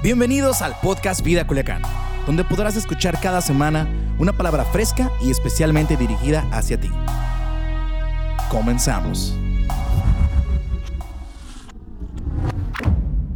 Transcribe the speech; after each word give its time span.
Bienvenidos 0.00 0.62
al 0.62 0.78
podcast 0.78 1.24
Vida 1.24 1.44
Culiacán, 1.44 1.82
donde 2.24 2.44
podrás 2.44 2.76
escuchar 2.76 3.20
cada 3.20 3.40
semana 3.40 3.88
una 4.20 4.32
palabra 4.32 4.64
fresca 4.64 5.10
y 5.20 5.28
especialmente 5.28 5.96
dirigida 5.96 6.48
hacia 6.52 6.80
ti. 6.80 6.88
Comenzamos. 8.48 9.34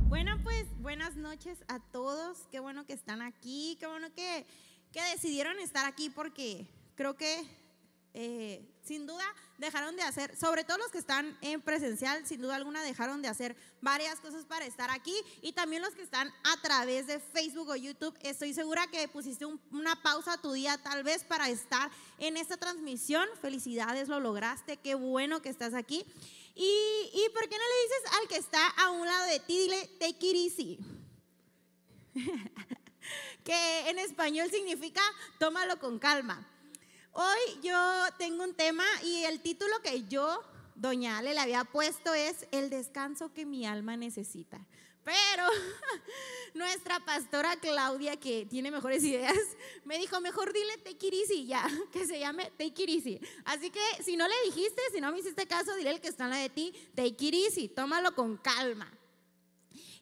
Bueno, 0.06 0.38
pues 0.45 0.67
buenas 0.79 1.17
noches 1.17 1.59
a 1.67 1.80
todos. 1.80 2.47
Qué 2.53 2.61
bueno 2.61 2.87
que 2.87 2.92
están 2.92 3.22
aquí. 3.22 3.76
Qué 3.81 3.88
bueno 3.88 4.15
que, 4.15 4.47
que 4.92 5.03
decidieron 5.15 5.58
estar 5.58 5.85
aquí 5.85 6.10
porque 6.10 6.69
creo 6.94 7.17
que 7.17 7.42
eh, 8.15 8.69
sin 8.85 9.06
duda 9.06 9.24
dejaron 9.58 9.97
de 9.97 10.03
hacer, 10.03 10.37
sobre 10.37 10.65
todo 10.65 10.76
los 10.79 10.90
que 10.90 10.99
están 10.99 11.38
en 11.40 11.62
presencial, 11.62 12.26
sin 12.26 12.42
duda 12.42 12.56
alguna 12.56 12.83
dejaron 12.83 13.22
de 13.22 13.29
hacer 13.29 13.56
varias 13.81 14.21
cosas 14.21 14.44
para 14.44 14.67
estar 14.67 14.90
aquí 14.90 15.15
y 15.40 15.53
también 15.53 15.83
los 15.83 15.94
que 15.94 16.02
están 16.02 16.33
a 16.45 16.61
través 16.61 17.06
de 17.06 17.20
Facebook 17.20 17.69
o 17.71 17.77
YouTube. 17.77 18.19
Estoy 18.21 18.52
segura 18.52 18.87
que 18.88 19.09
pusiste 19.09 19.47
una 19.47 20.02
pausa 20.02 20.35
a 20.35 20.41
tu 20.41 20.52
día 20.52 20.77
tal 20.83 21.05
vez 21.05 21.25
para 21.25 21.48
estar 21.48 21.91
en 22.19 22.37
esta 22.37 22.57
transmisión. 22.57 23.27
Felicidades, 23.41 24.09
lo 24.09 24.21
lograste, 24.21 24.77
qué 24.79 24.95
bueno 24.95 25.41
que 25.41 25.49
estás 25.49 25.73
aquí. 25.73 26.05
¿Y, 26.55 27.10
y 27.15 27.29
por 27.33 27.49
qué 27.49 27.57
no 27.57 27.65
le 27.65 27.83
dices 27.83 28.21
al 28.21 28.29
que 28.29 28.37
está 28.37 28.69
a 28.69 28.91
un 28.91 29.07
lado 29.07 29.27
de 29.27 29.41
ti, 29.41 29.59
dile, 29.59 29.88
take 29.99 30.27
it 30.27 30.37
easy? 30.37 30.79
que 33.45 33.91
en 33.91 33.99
español 33.99 34.51
significa 34.51 35.01
tómalo 35.38 35.79
con 35.79 35.99
calma. 35.99 36.47
Hoy 37.15 37.61
yo 37.62 37.77
tengo 38.16 38.43
un 38.43 38.55
tema 38.55 38.84
y 39.05 39.25
el 39.25 39.41
título 39.41 39.83
que 39.83 40.05
yo, 40.05 40.43
doña 40.75 41.19
Ale, 41.19 41.35
le 41.35 41.41
había 41.41 41.65
puesto 41.65 42.15
es 42.15 42.47
El 42.52 42.71
descanso 42.71 43.35
que 43.35 43.45
mi 43.45 43.66
alma 43.66 43.98
necesita. 43.98 44.65
Pero 45.05 45.47
nuestra 46.55 47.01
pastora 47.01 47.57
Claudia, 47.57 48.16
que 48.16 48.47
tiene 48.47 48.71
mejores 48.71 49.05
ideas, 49.05 49.37
me 49.85 49.99
dijo, 49.99 50.23
mejor 50.23 50.55
dile 50.55 50.79
take 50.79 51.09
it 51.09 51.13
easy 51.13 51.45
ya, 51.45 51.68
que 51.93 52.07
se 52.07 52.18
llame 52.18 52.51
take 52.57 52.83
it 52.83 52.88
easy. 52.88 53.21
Así 53.45 53.68
que 53.68 54.02
si 54.02 54.16
no 54.16 54.27
le 54.27 54.35
dijiste, 54.46 54.80
si 54.95 55.01
no 55.02 55.13
me 55.13 55.18
hiciste 55.18 55.46
caso, 55.46 55.77
dile 55.77 55.90
el 55.90 56.01
que 56.01 56.09
está 56.09 56.24
en 56.24 56.30
la 56.30 56.37
de 56.37 56.49
ti, 56.49 56.73
take 56.95 57.27
it 57.27 57.35
easy, 57.35 57.68
tómalo 57.68 58.15
con 58.15 58.38
calma. 58.38 58.90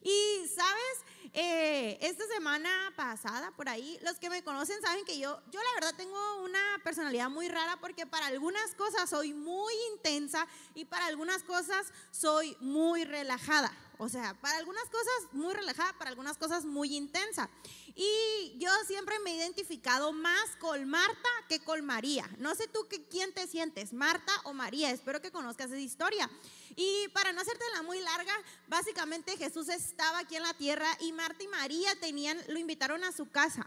Y 0.01 0.47
sabes, 0.47 1.03
eh, 1.33 1.97
esta 2.01 2.25
semana 2.27 2.69
pasada, 2.95 3.51
por 3.51 3.69
ahí, 3.69 3.97
los 4.03 4.19
que 4.19 4.29
me 4.29 4.43
conocen 4.43 4.81
saben 4.81 5.05
que 5.05 5.17
yo, 5.17 5.41
yo 5.49 5.59
la 5.59 5.73
verdad 5.75 5.95
tengo 5.95 6.43
una 6.43 6.59
personalidad 6.83 7.29
muy 7.29 7.47
rara 7.47 7.77
porque 7.79 8.05
para 8.05 8.27
algunas 8.27 8.75
cosas 8.75 9.09
soy 9.09 9.33
muy 9.33 9.73
intensa 9.93 10.45
y 10.75 10.85
para 10.85 11.05
algunas 11.05 11.43
cosas 11.43 11.93
soy 12.11 12.57
muy 12.59 13.05
relajada. 13.05 13.71
O 14.03 14.09
sea, 14.09 14.33
para 14.41 14.57
algunas 14.57 14.85
cosas 14.85 15.31
muy 15.31 15.53
relajada, 15.53 15.93
para 15.93 16.09
algunas 16.09 16.35
cosas 16.35 16.65
muy 16.65 16.97
intensa. 16.97 17.47
Y 17.95 18.57
yo 18.57 18.71
siempre 18.87 19.19
me 19.19 19.29
he 19.29 19.35
identificado 19.35 20.11
más 20.11 20.55
con 20.59 20.89
Marta 20.89 21.29
que 21.47 21.59
con 21.59 21.85
María. 21.85 22.27
No 22.39 22.55
sé 22.55 22.67
tú 22.67 22.87
que, 22.87 23.03
quién 23.03 23.31
te 23.31 23.45
sientes, 23.45 23.93
Marta 23.93 24.33
o 24.45 24.53
María. 24.53 24.89
Espero 24.89 25.21
que 25.21 25.29
conozcas 25.29 25.67
esa 25.67 25.79
historia. 25.79 26.27
Y 26.75 27.09
para 27.09 27.31
no 27.31 27.41
hacértela 27.41 27.83
muy 27.83 27.99
larga, 27.99 28.33
básicamente 28.67 29.37
Jesús 29.37 29.69
estaba 29.69 30.17
aquí 30.17 30.35
en 30.35 30.41
la 30.41 30.55
tierra 30.55 30.87
y 30.99 31.13
Marta 31.13 31.43
y 31.43 31.47
María 31.49 31.93
tenían, 31.99 32.41
lo 32.47 32.57
invitaron 32.57 33.03
a 33.03 33.11
su 33.11 33.29
casa. 33.29 33.63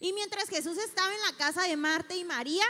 Y 0.00 0.12
mientras 0.12 0.48
Jesús 0.48 0.76
estaba 0.76 1.14
en 1.14 1.20
la 1.20 1.36
casa 1.36 1.62
de 1.62 1.76
Marta 1.76 2.16
y 2.16 2.24
María, 2.24 2.64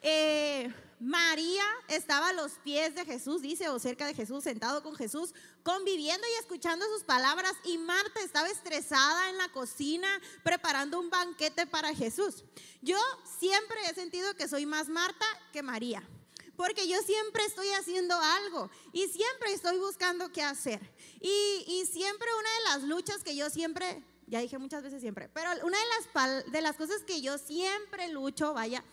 eh, 0.00 0.72
María 1.00 1.64
estaba 1.88 2.28
a 2.28 2.32
los 2.32 2.52
pies 2.52 2.94
de 2.94 3.04
Jesús, 3.04 3.42
dice, 3.42 3.68
o 3.68 3.78
cerca 3.78 4.06
de 4.06 4.14
Jesús, 4.14 4.44
sentado 4.44 4.82
con 4.82 4.94
Jesús, 4.94 5.34
conviviendo 5.66 6.24
y 6.28 6.38
escuchando 6.38 6.86
sus 6.94 7.02
palabras. 7.02 7.52
Y 7.64 7.76
Marta 7.76 8.20
estaba 8.20 8.48
estresada 8.48 9.30
en 9.30 9.36
la 9.36 9.48
cocina, 9.48 10.08
preparando 10.44 11.00
un 11.00 11.10
banquete 11.10 11.66
para 11.66 11.92
Jesús. 11.92 12.44
Yo 12.82 12.96
siempre 13.40 13.76
he 13.90 13.94
sentido 13.94 14.32
que 14.36 14.46
soy 14.46 14.64
más 14.64 14.88
Marta 14.88 15.26
que 15.52 15.64
María. 15.64 16.08
Porque 16.56 16.86
yo 16.86 17.02
siempre 17.02 17.44
estoy 17.44 17.68
haciendo 17.70 18.14
algo 18.14 18.70
y 18.92 19.08
siempre 19.08 19.52
estoy 19.52 19.78
buscando 19.78 20.30
qué 20.30 20.42
hacer. 20.42 20.80
Y, 21.20 21.64
y 21.66 21.84
siempre 21.86 22.28
una 22.38 22.48
de 22.48 22.64
las 22.64 22.88
luchas 22.88 23.24
que 23.24 23.34
yo 23.34 23.50
siempre, 23.50 24.04
ya 24.28 24.38
dije 24.38 24.58
muchas 24.58 24.84
veces 24.84 25.00
siempre, 25.02 25.28
pero 25.28 25.50
una 25.66 25.76
de 25.78 25.84
las, 26.14 26.52
de 26.52 26.62
las 26.62 26.76
cosas 26.76 27.02
que 27.02 27.20
yo 27.20 27.38
siempre 27.38 28.08
lucho, 28.08 28.54
vaya, 28.54 28.84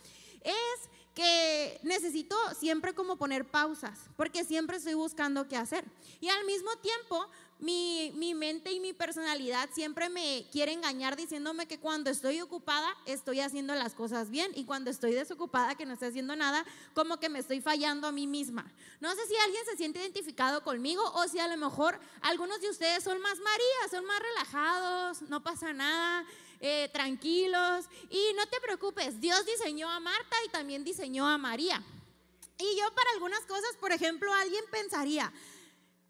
es 0.41 0.89
que 1.13 1.79
necesito 1.83 2.35
siempre 2.59 2.93
como 2.93 3.17
poner 3.17 3.45
pausas, 3.45 3.99
porque 4.15 4.43
siempre 4.43 4.77
estoy 4.77 4.95
buscando 4.95 5.47
qué 5.47 5.57
hacer. 5.57 5.85
Y 6.19 6.29
al 6.29 6.43
mismo 6.45 6.75
tiempo, 6.77 7.27
mi, 7.59 8.11
mi, 8.15 8.33
mente 8.33 8.71
y 8.71 8.79
mi 8.79 8.93
personalidad 8.93 9.69
siempre 9.71 10.09
me 10.09 10.45
quiere 10.51 10.73
engañar 10.73 11.15
diciéndome 11.15 11.65
que 11.65 11.79
cuando 11.79 12.09
estoy 12.09 12.41
ocupada 12.41 12.93
estoy 13.05 13.39
haciendo 13.39 13.73
las 13.75 13.93
cosas 13.93 14.29
bien 14.29 14.51
y 14.55 14.65
cuando 14.65 14.89
estoy 14.89 15.13
desocupada 15.13 15.75
que 15.75 15.85
no 15.85 15.93
estoy 15.93 16.09
haciendo 16.09 16.35
nada, 16.35 16.65
como 16.93 17.19
que 17.19 17.29
me 17.29 17.39
estoy 17.39 17.61
fallando 17.61 18.07
a 18.07 18.11
mí 18.11 18.27
misma. 18.27 18.69
No 18.99 19.13
sé 19.15 19.25
si 19.27 19.35
alguien 19.37 19.63
se 19.65 19.77
siente 19.77 19.99
identificado 19.99 20.63
conmigo 20.63 21.03
o 21.15 21.27
si 21.27 21.39
a 21.39 21.47
lo 21.47 21.55
mejor 21.57 21.99
algunos 22.21 22.59
de 22.59 22.69
ustedes 22.69 23.03
son 23.03 23.21
más 23.21 23.39
María, 23.39 23.89
son 23.91 24.03
más 24.05 24.19
relajados, 24.19 25.21
no 25.29 25.41
pasa 25.41 25.71
nada. 25.71 26.25
Eh, 26.65 26.89
tranquilos. 26.93 27.89
Y 28.09 28.31
no 28.37 28.47
te 28.47 28.61
preocupes, 28.61 29.19
Dios 29.19 29.45
diseñó 29.45 29.89
a 29.89 29.99
Marta 29.99 30.37
y 30.45 30.49
también 30.49 30.85
diseñó 30.85 31.27
a 31.27 31.37
María. 31.37 31.83
Y 32.57 32.77
yo 32.79 32.89
para 32.95 33.11
algunas 33.11 33.41
cosas, 33.41 33.75
por 33.81 33.91
ejemplo, 33.91 34.33
alguien 34.33 34.63
pensaría, 34.71 35.29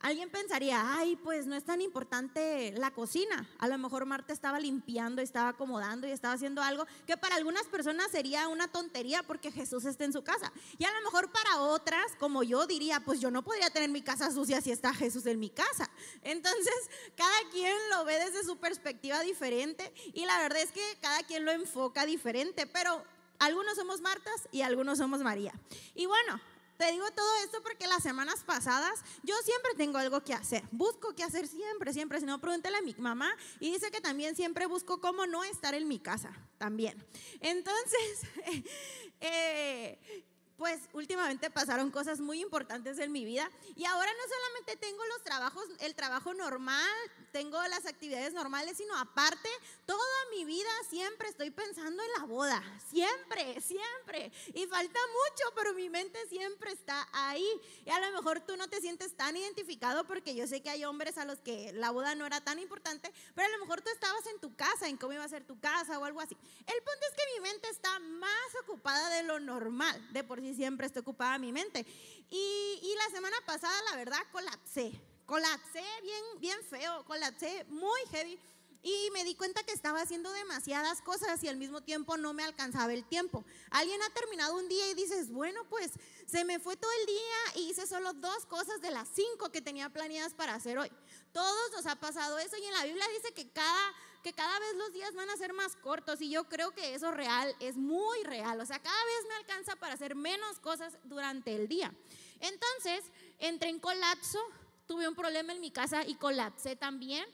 Alguien 0.03 0.29
pensaría, 0.29 0.97
ay, 0.97 1.15
pues 1.15 1.47
no 1.47 1.55
es 1.55 1.63
tan 1.63 1.79
importante 1.79 2.73
la 2.75 2.91
cocina. 2.91 3.49
A 3.57 3.69
lo 3.69 3.77
mejor 3.77 4.05
Marta 4.05 4.33
estaba 4.33 4.59
limpiando, 4.59 5.21
estaba 5.21 5.47
acomodando 5.47 6.05
y 6.05 6.11
estaba 6.11 6.33
haciendo 6.33 6.61
algo 6.61 6.85
que 7.07 7.15
para 7.15 7.37
algunas 7.37 7.63
personas 7.67 8.11
sería 8.11 8.49
una 8.49 8.67
tontería 8.67 9.23
porque 9.23 9.49
Jesús 9.49 9.85
está 9.85 10.03
en 10.03 10.11
su 10.11 10.21
casa. 10.21 10.51
Y 10.77 10.83
a 10.83 10.91
lo 10.91 11.01
mejor 11.05 11.31
para 11.31 11.61
otras, 11.61 12.17
como 12.19 12.43
yo 12.43 12.67
diría, 12.67 12.99
pues 12.99 13.21
yo 13.21 13.31
no 13.31 13.45
podría 13.45 13.69
tener 13.69 13.89
mi 13.89 14.01
casa 14.01 14.29
sucia 14.29 14.59
si 14.59 14.71
está 14.71 14.93
Jesús 14.93 15.25
en 15.25 15.39
mi 15.39 15.49
casa. 15.49 15.89
Entonces, 16.21 16.75
cada 17.15 17.49
quien 17.53 17.73
lo 17.89 18.03
ve 18.03 18.19
desde 18.19 18.43
su 18.43 18.57
perspectiva 18.57 19.21
diferente 19.21 19.93
y 20.13 20.25
la 20.25 20.37
verdad 20.39 20.63
es 20.63 20.73
que 20.73 20.97
cada 21.01 21.23
quien 21.23 21.45
lo 21.45 21.51
enfoca 21.53 22.05
diferente, 22.05 22.67
pero 22.67 23.01
algunos 23.39 23.75
somos 23.75 24.01
Martas 24.01 24.49
y 24.51 24.63
algunos 24.63 24.97
somos 24.97 25.21
María. 25.21 25.53
Y 25.95 26.07
bueno, 26.07 26.41
te 26.77 26.91
digo 26.91 27.09
todo 27.11 27.35
esto 27.43 27.61
porque 27.61 27.87
las 27.87 28.03
semanas 28.03 28.43
pasadas 28.45 29.01
yo 29.23 29.35
siempre 29.43 29.73
tengo 29.75 29.97
algo 29.97 30.23
que 30.23 30.33
hacer. 30.33 30.63
Busco 30.71 31.15
qué 31.15 31.23
hacer 31.23 31.47
siempre, 31.47 31.93
siempre. 31.93 32.19
Si 32.19 32.25
no, 32.25 32.39
pregúntale 32.39 32.77
a 32.77 32.81
mi 32.81 32.95
mamá 32.95 33.35
y 33.59 33.71
dice 33.71 33.91
que 33.91 34.01
también 34.01 34.35
siempre 34.35 34.65
busco 34.65 34.99
cómo 34.99 35.25
no 35.25 35.43
estar 35.43 35.73
en 35.73 35.87
mi 35.87 35.99
casa, 35.99 36.31
también. 36.57 37.03
Entonces, 37.39 38.21
eh, 39.21 40.25
pues 40.57 40.81
últimamente 40.93 41.49
pasaron 41.49 41.91
cosas 41.91 42.19
muy 42.19 42.41
importantes 42.41 42.99
en 42.99 43.11
mi 43.11 43.25
vida 43.25 43.49
y 43.75 43.85
ahora 43.85 44.11
no 44.11 44.33
solamente 44.35 44.75
tengo 44.77 45.03
los 45.07 45.23
trabajos, 45.23 45.65
el 45.79 45.95
trabajo 45.95 46.33
normal, 46.33 46.89
tengo 47.31 47.61
las 47.67 47.85
actividades 47.85 48.33
normales, 48.33 48.77
sino 48.77 48.95
aparte, 48.97 49.49
toda 49.85 49.99
mi 50.31 50.45
vida 50.45 50.69
siempre 50.89 51.29
estoy 51.29 51.49
pensando 51.49 52.03
en 52.03 52.09
la 52.19 52.25
boda, 52.25 52.63
siempre, 52.89 53.59
siempre. 53.61 54.31
Y 54.53 54.67
falta 54.67 54.99
mucho, 55.07 55.55
pero 55.55 55.73
mi 55.73 55.89
mente 55.89 56.19
siempre 56.27 56.71
está 56.71 57.07
ahí. 57.11 57.47
Y 57.85 57.89
a 57.89 57.99
lo 57.99 58.15
mejor 58.15 58.41
tú 58.41 58.55
no 58.55 58.69
te 58.69 58.81
sientes 58.81 59.17
tan 59.17 59.35
identificado 59.35 60.05
porque 60.05 60.35
yo 60.35 60.45
sé 60.47 60.61
que 60.61 60.69
hay 60.69 60.85
hombres 60.85 61.17
a 61.17 61.25
los 61.25 61.39
que 61.39 61.71
la 61.73 61.89
boda 61.89 62.13
no 62.13 62.25
era 62.25 62.41
tan 62.41 62.59
importante, 62.59 63.11
pero 63.33 63.47
a 63.47 63.51
lo 63.51 63.59
mejor 63.59 63.81
tú 63.81 63.89
estabas 63.89 64.25
en 64.27 64.39
tu 64.39 64.55
casa, 64.55 64.87
en 64.87 64.97
cómo 64.97 65.13
iba 65.13 65.23
a 65.23 65.29
ser 65.29 65.43
tu 65.43 65.59
casa 65.59 65.97
o 65.97 66.05
algo 66.05 66.21
así. 66.21 66.37
El 66.59 66.83
punto 66.83 67.05
es 67.09 67.15
que 67.15 67.33
mi 67.33 67.49
mente 67.49 67.69
está 67.69 67.97
más 67.99 68.29
ocupada 68.63 69.09
de 69.09 69.23
lo 69.23 69.39
normal, 69.39 70.13
de 70.13 70.23
por 70.23 70.42
sí 70.43 70.55
siempre 70.55 70.87
estoy 70.87 71.01
ocupada 71.01 71.37
mi 71.39 71.51
mente. 71.51 71.85
Y, 72.29 72.79
y 72.81 72.95
la 72.97 73.15
semana 73.15 73.37
pasada, 73.45 73.73
la 73.91 73.97
verdad, 73.97 74.19
colapsé 74.31 74.93
colapsé 75.25 75.83
bien, 76.01 76.23
bien 76.39 76.59
feo, 76.69 77.03
colapsé 77.05 77.65
muy 77.69 77.99
heavy 78.11 78.37
y 78.83 79.09
me 79.11 79.23
di 79.23 79.33
cuenta 79.33 79.63
que 79.63 79.71
estaba 79.71 80.01
haciendo 80.01 80.31
demasiadas 80.33 81.01
cosas 81.01 81.41
y 81.43 81.47
al 81.47 81.55
mismo 81.55 81.81
tiempo 81.81 82.17
no 82.17 82.33
me 82.33 82.43
alcanzaba 82.43 82.93
el 82.93 83.05
tiempo. 83.05 83.45
Alguien 83.71 84.01
ha 84.03 84.09
terminado 84.09 84.55
un 84.57 84.67
día 84.67 84.91
y 84.91 84.93
dices, 84.93 85.31
bueno, 85.31 85.63
pues 85.69 85.91
se 86.27 86.43
me 86.43 86.59
fue 86.59 86.75
todo 86.75 86.91
el 86.99 87.05
día 87.05 87.37
y 87.55 87.69
hice 87.69 87.87
solo 87.87 88.11
dos 88.13 88.45
cosas 88.45 88.81
de 88.81 88.91
las 88.91 89.07
cinco 89.07 89.51
que 89.51 89.61
tenía 89.61 89.89
planeadas 89.89 90.33
para 90.33 90.53
hacer 90.53 90.77
hoy. 90.77 90.91
Todos 91.31 91.71
nos 91.71 91.85
ha 91.85 91.95
pasado 91.95 92.37
eso 92.39 92.57
y 92.57 92.65
en 92.65 92.73
la 92.73 92.83
Biblia 92.83 93.05
dice 93.15 93.33
que 93.33 93.49
cada, 93.51 93.93
que 94.21 94.33
cada 94.33 94.59
vez 94.59 94.75
los 94.75 94.91
días 94.91 95.15
van 95.15 95.29
a 95.29 95.37
ser 95.37 95.53
más 95.53 95.77
cortos 95.77 96.21
y 96.21 96.29
yo 96.29 96.43
creo 96.49 96.71
que 96.71 96.93
eso 96.93 97.11
real 97.11 97.55
es 97.61 97.77
muy 97.77 98.21
real. 98.23 98.59
O 98.59 98.65
sea, 98.65 98.81
cada 98.81 99.05
vez 99.05 99.27
me 99.29 99.35
alcanza 99.35 99.77
para 99.77 99.93
hacer 99.93 100.15
menos 100.15 100.59
cosas 100.59 100.97
durante 101.05 101.55
el 101.55 101.69
día. 101.69 101.93
Entonces, 102.41 103.05
entré 103.39 103.69
en 103.69 103.79
colapso 103.79 104.39
tuve 104.87 105.07
un 105.07 105.15
problema 105.15 105.53
en 105.53 105.61
mi 105.61 105.71
casa 105.71 106.05
y 106.05 106.15
colapsé 106.15 106.75
también. 106.75 107.25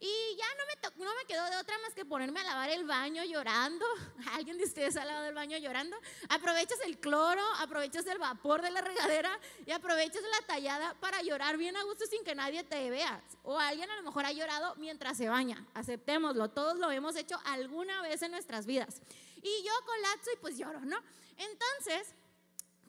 Y 0.00 0.36
ya 0.36 0.46
no 0.58 0.64
me, 0.66 1.04
no 1.04 1.14
me 1.14 1.24
quedó 1.26 1.44
de 1.50 1.56
otra 1.56 1.78
más 1.78 1.94
que 1.94 2.04
ponerme 2.04 2.40
a 2.40 2.44
lavar 2.44 2.70
el 2.70 2.84
baño 2.84 3.24
llorando. 3.24 3.84
¿Alguien 4.34 4.58
de 4.58 4.64
ustedes 4.64 4.96
ha 4.96 5.04
lavado 5.04 5.26
el 5.26 5.34
baño 5.34 5.56
llorando? 5.58 5.96
Aprovechas 6.28 6.78
el 6.84 6.98
cloro, 6.98 7.42
aprovechas 7.58 8.06
el 8.06 8.18
vapor 8.18 8.62
de 8.62 8.70
la 8.70 8.80
regadera 8.80 9.38
y 9.64 9.70
aprovechas 9.70 10.22
la 10.22 10.46
tallada 10.46 10.94
para 11.00 11.22
llorar 11.22 11.56
bien 11.56 11.76
a 11.76 11.82
gusto 11.84 12.06
sin 12.06 12.24
que 12.24 12.34
nadie 12.34 12.64
te 12.64 12.90
vea. 12.90 13.22
O 13.42 13.58
alguien 13.58 13.90
a 13.90 13.96
lo 13.96 14.02
mejor 14.02 14.26
ha 14.26 14.32
llorado 14.32 14.74
mientras 14.76 15.16
se 15.16 15.28
baña. 15.28 15.64
Aceptémoslo, 15.74 16.50
todos 16.50 16.76
lo 16.78 16.90
hemos 16.90 17.16
hecho 17.16 17.40
alguna 17.44 18.02
vez 18.02 18.22
en 18.22 18.32
nuestras 18.32 18.66
vidas. 18.66 19.00
Y 19.42 19.64
yo 19.64 19.72
colapso 19.84 20.30
y 20.32 20.36
pues 20.38 20.58
lloro, 20.58 20.80
¿no? 20.80 20.98
Entonces 21.38 22.14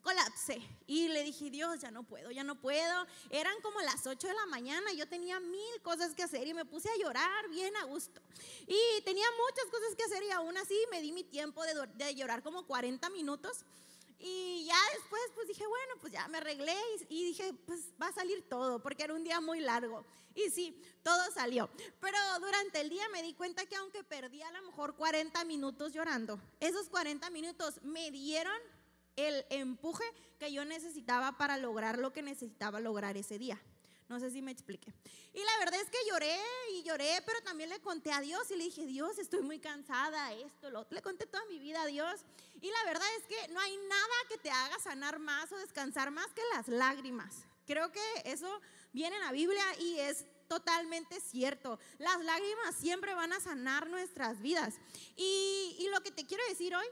colapsé 0.02 0.60
y 0.86 1.08
le 1.08 1.22
dije, 1.22 1.50
Dios, 1.50 1.80
ya 1.80 1.90
no 1.90 2.02
puedo, 2.02 2.30
ya 2.30 2.44
no 2.44 2.60
puedo. 2.60 3.06
Eran 3.30 3.60
como 3.62 3.80
las 3.80 4.06
8 4.06 4.26
de 4.26 4.34
la 4.34 4.46
mañana 4.46 4.92
yo 4.92 5.08
tenía 5.08 5.40
mil 5.40 5.82
cosas 5.82 6.14
que 6.14 6.22
hacer 6.22 6.46
y 6.46 6.54
me 6.54 6.64
puse 6.64 6.88
a 6.90 6.96
llorar 6.96 7.48
bien 7.50 7.76
a 7.76 7.84
gusto. 7.84 8.20
Y 8.66 9.02
tenía 9.02 9.26
muchas 9.46 9.70
cosas 9.70 9.94
que 9.96 10.04
hacer 10.04 10.22
y 10.22 10.30
aún 10.30 10.56
así 10.56 10.76
me 10.90 11.00
di 11.00 11.12
mi 11.12 11.24
tiempo 11.24 11.62
de, 11.64 11.74
de 11.94 12.14
llorar 12.14 12.42
como 12.42 12.66
40 12.66 13.10
minutos. 13.10 13.64
Y 14.20 14.64
ya 14.66 14.76
después 14.94 15.22
pues 15.34 15.46
dije, 15.46 15.64
bueno, 15.64 15.94
pues 16.00 16.12
ya 16.12 16.26
me 16.28 16.38
arreglé 16.38 16.74
y, 17.08 17.20
y, 17.20 17.24
dije, 17.26 17.54
pues 17.66 17.92
va 18.02 18.08
a 18.08 18.12
salir 18.12 18.48
todo, 18.48 18.82
porque 18.82 19.04
era 19.04 19.14
un 19.14 19.22
día 19.22 19.40
muy 19.40 19.60
largo. 19.60 20.04
Y 20.34 20.50
sí, 20.50 20.80
todo 21.04 21.30
salió. 21.32 21.70
Pero 22.00 22.18
durante 22.40 22.80
el 22.80 22.88
día 22.88 23.08
me 23.10 23.22
di 23.22 23.34
cuenta 23.34 23.64
que 23.66 23.76
aunque 23.76 24.02
perdí 24.02 24.42
a 24.42 24.50
lo 24.50 24.62
mejor 24.62 24.96
40 24.96 25.44
minutos 25.44 25.92
llorando, 25.92 26.40
esos 26.58 26.88
40 26.88 27.30
minutos 27.30 27.80
me 27.82 28.10
dieron 28.10 28.58
el 29.18 29.44
empuje 29.50 30.04
que 30.38 30.52
yo 30.52 30.64
necesitaba 30.64 31.36
para 31.36 31.56
lograr 31.56 31.98
lo 31.98 32.12
que 32.12 32.22
necesitaba 32.22 32.78
lograr 32.78 33.16
ese 33.16 33.36
día. 33.36 33.60
No 34.08 34.20
sé 34.20 34.30
si 34.30 34.40
me 34.40 34.52
expliqué. 34.52 34.94
Y 35.34 35.40
la 35.40 35.58
verdad 35.58 35.80
es 35.80 35.90
que 35.90 35.98
lloré 36.08 36.34
y 36.72 36.82
lloré, 36.82 37.22
pero 37.26 37.42
también 37.42 37.68
le 37.68 37.80
conté 37.80 38.10
a 38.10 38.20
Dios 38.20 38.50
y 38.50 38.56
le 38.56 38.64
dije, 38.64 38.86
Dios, 38.86 39.18
estoy 39.18 39.42
muy 39.42 39.58
cansada, 39.58 40.32
esto, 40.32 40.70
lo 40.70 40.80
otro. 40.80 40.94
Le 40.94 41.02
conté 41.02 41.26
toda 41.26 41.44
mi 41.46 41.58
vida 41.58 41.82
a 41.82 41.86
Dios. 41.86 42.20
Y 42.62 42.70
la 42.70 42.84
verdad 42.86 43.06
es 43.18 43.26
que 43.26 43.52
no 43.52 43.60
hay 43.60 43.76
nada 43.76 44.14
que 44.30 44.38
te 44.38 44.50
haga 44.50 44.78
sanar 44.78 45.18
más 45.18 45.52
o 45.52 45.58
descansar 45.58 46.10
más 46.10 46.28
que 46.28 46.42
las 46.54 46.68
lágrimas. 46.68 47.44
Creo 47.66 47.92
que 47.92 48.00
eso 48.24 48.60
viene 48.92 49.16
en 49.16 49.22
la 49.22 49.32
Biblia 49.32 49.64
y 49.78 49.98
es 49.98 50.24
totalmente 50.48 51.20
cierto. 51.20 51.78
Las 51.98 52.24
lágrimas 52.24 52.76
siempre 52.76 53.14
van 53.14 53.34
a 53.34 53.40
sanar 53.40 53.90
nuestras 53.90 54.40
vidas. 54.40 54.76
Y, 55.16 55.76
y 55.78 55.88
lo 55.90 56.00
que 56.02 56.12
te 56.12 56.24
quiero 56.24 56.42
decir 56.48 56.74
hoy 56.74 56.86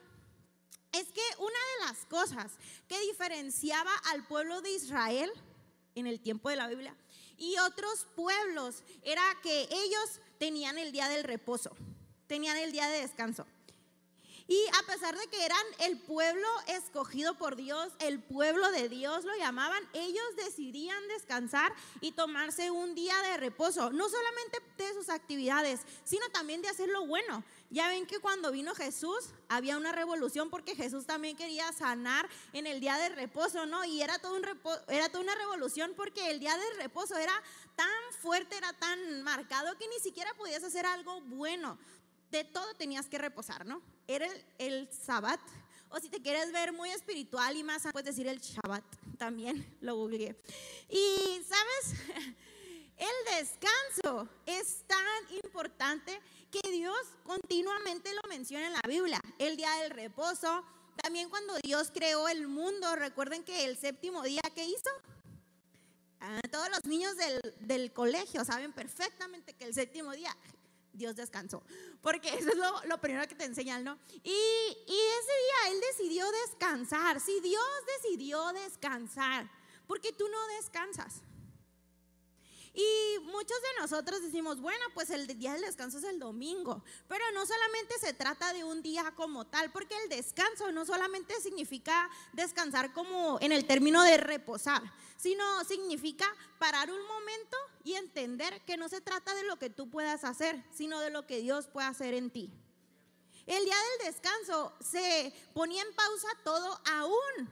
es 0.98 1.12
que 1.12 1.22
una 1.38 1.48
de 1.48 1.86
las 1.86 2.06
cosas 2.06 2.52
que 2.88 2.98
diferenciaba 3.00 3.94
al 4.10 4.26
pueblo 4.26 4.60
de 4.62 4.70
Israel 4.70 5.30
en 5.94 6.06
el 6.06 6.20
tiempo 6.20 6.48
de 6.48 6.56
la 6.56 6.68
Biblia 6.68 6.94
y 7.38 7.58
otros 7.58 8.06
pueblos 8.16 8.82
era 9.02 9.22
que 9.42 9.68
ellos 9.70 10.20
tenían 10.38 10.78
el 10.78 10.92
día 10.92 11.08
del 11.08 11.24
reposo, 11.24 11.70
tenían 12.26 12.56
el 12.56 12.72
día 12.72 12.88
de 12.88 13.02
descanso. 13.02 13.46
Y 14.48 14.64
a 14.78 14.86
pesar 14.86 15.18
de 15.18 15.26
que 15.26 15.44
eran 15.44 15.64
el 15.80 15.98
pueblo 15.98 16.46
escogido 16.68 17.36
por 17.36 17.56
Dios, 17.56 17.92
el 17.98 18.20
pueblo 18.20 18.70
de 18.70 18.88
Dios 18.88 19.24
lo 19.24 19.34
llamaban, 19.36 19.82
ellos 19.92 20.24
decidían 20.36 21.08
descansar 21.08 21.74
y 22.00 22.12
tomarse 22.12 22.70
un 22.70 22.94
día 22.94 23.20
de 23.22 23.38
reposo, 23.38 23.90
no 23.90 24.08
solamente 24.08 24.58
de 24.78 24.94
sus 24.94 25.08
actividades, 25.08 25.80
sino 26.04 26.28
también 26.28 26.62
de 26.62 26.68
hacer 26.68 26.88
lo 26.88 27.06
bueno. 27.06 27.42
Ya 27.70 27.88
ven 27.88 28.06
que 28.06 28.20
cuando 28.20 28.52
vino 28.52 28.74
Jesús 28.74 29.30
había 29.48 29.76
una 29.76 29.92
revolución 29.92 30.50
porque 30.50 30.76
Jesús 30.76 31.04
también 31.04 31.36
quería 31.36 31.72
sanar 31.72 32.28
en 32.52 32.66
el 32.66 32.80
día 32.80 32.96
de 32.96 33.08
reposo, 33.08 33.66
¿no? 33.66 33.84
Y 33.84 34.02
era, 34.02 34.18
todo 34.18 34.40
toda 34.40 35.20
una 35.20 35.34
revolución 35.34 35.92
porque 35.96 36.30
el 36.30 36.38
día 36.38 36.56
de 36.56 36.82
reposo 36.82 37.16
era 37.16 37.34
tan 37.74 37.88
fuerte, 38.20 38.56
era 38.56 38.72
tan 38.74 39.22
marcado 39.22 39.76
que 39.76 39.88
ni 39.88 39.98
siquiera 39.98 40.32
podías 40.34 40.62
hacer 40.62 40.86
algo 40.86 41.20
bueno. 41.22 41.78
De 42.30 42.44
todo 42.44 42.74
tenías 42.74 43.06
que 43.06 43.18
reposar, 43.18 43.66
¿no? 43.66 43.82
Era 44.06 44.26
el, 44.26 44.44
el 44.58 44.88
Sabbat. 44.92 45.40
O 45.90 45.98
si 46.00 46.08
te 46.08 46.20
quieres 46.20 46.52
ver 46.52 46.72
muy 46.72 46.90
espiritual 46.90 47.56
y 47.56 47.62
más, 47.62 47.82
puedes 47.92 48.06
decir 48.06 48.26
el 48.26 48.40
Shabbat 48.40 48.84
también, 49.16 49.66
lo 49.80 49.96
googleé. 49.96 50.36
Y, 50.88 51.42
¿sabes? 51.42 52.00
El 52.96 53.38
descanso 53.38 54.26
es 54.46 54.82
tan 54.86 55.34
importante 55.44 56.18
Dios 56.70 56.98
continuamente 57.24 58.12
lo 58.14 58.22
menciona 58.28 58.66
en 58.66 58.72
la 58.72 58.82
Biblia. 58.86 59.20
El 59.38 59.56
día 59.56 59.72
del 59.82 59.90
reposo, 59.90 60.64
también 60.96 61.28
cuando 61.28 61.54
Dios 61.62 61.90
creó 61.92 62.28
el 62.28 62.48
mundo, 62.48 62.96
recuerden 62.96 63.44
que 63.44 63.64
el 63.64 63.76
séptimo 63.76 64.22
día 64.22 64.42
que 64.54 64.64
hizo, 64.64 64.90
ah, 66.20 66.40
todos 66.50 66.68
los 66.70 66.84
niños 66.84 67.16
del, 67.16 67.40
del, 67.60 67.92
colegio 67.92 68.44
saben 68.44 68.72
perfectamente 68.72 69.54
que 69.54 69.64
el 69.64 69.74
séptimo 69.74 70.12
día 70.12 70.36
Dios 70.92 71.14
descansó, 71.14 71.62
porque 72.00 72.28
eso 72.28 72.50
es 72.50 72.56
lo, 72.56 72.84
lo 72.84 73.00
primero 73.00 73.26
que 73.28 73.34
te 73.34 73.44
enseñan, 73.44 73.84
¿no? 73.84 73.98
Y, 74.22 74.30
y 74.30 74.98
ese 75.20 75.32
día 75.44 75.72
Él 75.72 75.80
decidió 75.92 76.26
descansar, 76.44 77.20
si 77.20 77.40
Dios 77.40 77.64
decidió 78.02 78.52
descansar, 78.52 79.50
porque 79.86 80.12
tú 80.12 80.26
no 80.28 80.46
descansas. 80.56 81.22
Y 82.76 83.18
muchos 83.20 83.56
de 83.62 83.80
nosotros 83.80 84.20
decimos, 84.20 84.60
bueno, 84.60 84.84
pues 84.92 85.08
el 85.08 85.26
día 85.26 85.54
del 85.54 85.62
descanso 85.62 85.96
es 85.96 86.04
el 86.04 86.18
domingo, 86.18 86.84
pero 87.08 87.24
no 87.32 87.46
solamente 87.46 87.98
se 87.98 88.12
trata 88.12 88.52
de 88.52 88.64
un 88.64 88.82
día 88.82 89.14
como 89.16 89.46
tal, 89.46 89.72
porque 89.72 89.96
el 90.02 90.10
descanso 90.10 90.70
no 90.72 90.84
solamente 90.84 91.40
significa 91.40 92.10
descansar 92.34 92.92
como 92.92 93.38
en 93.40 93.52
el 93.52 93.66
término 93.66 94.02
de 94.02 94.18
reposar, 94.18 94.82
sino 95.16 95.64
significa 95.64 96.26
parar 96.58 96.92
un 96.92 97.00
momento 97.06 97.56
y 97.82 97.94
entender 97.94 98.60
que 98.66 98.76
no 98.76 98.90
se 98.90 99.00
trata 99.00 99.34
de 99.34 99.44
lo 99.44 99.58
que 99.58 99.70
tú 99.70 99.88
puedas 99.88 100.22
hacer, 100.24 100.62
sino 100.70 101.00
de 101.00 101.08
lo 101.08 101.26
que 101.26 101.40
Dios 101.40 101.68
puede 101.68 101.86
hacer 101.86 102.12
en 102.12 102.28
ti. 102.28 102.52
El 103.46 103.64
día 103.64 103.76
del 103.76 104.12
descanso 104.12 104.74
se 104.80 105.32
ponía 105.54 105.80
en 105.80 105.94
pausa 105.94 106.28
todo 106.44 106.78
aún. 106.84 107.48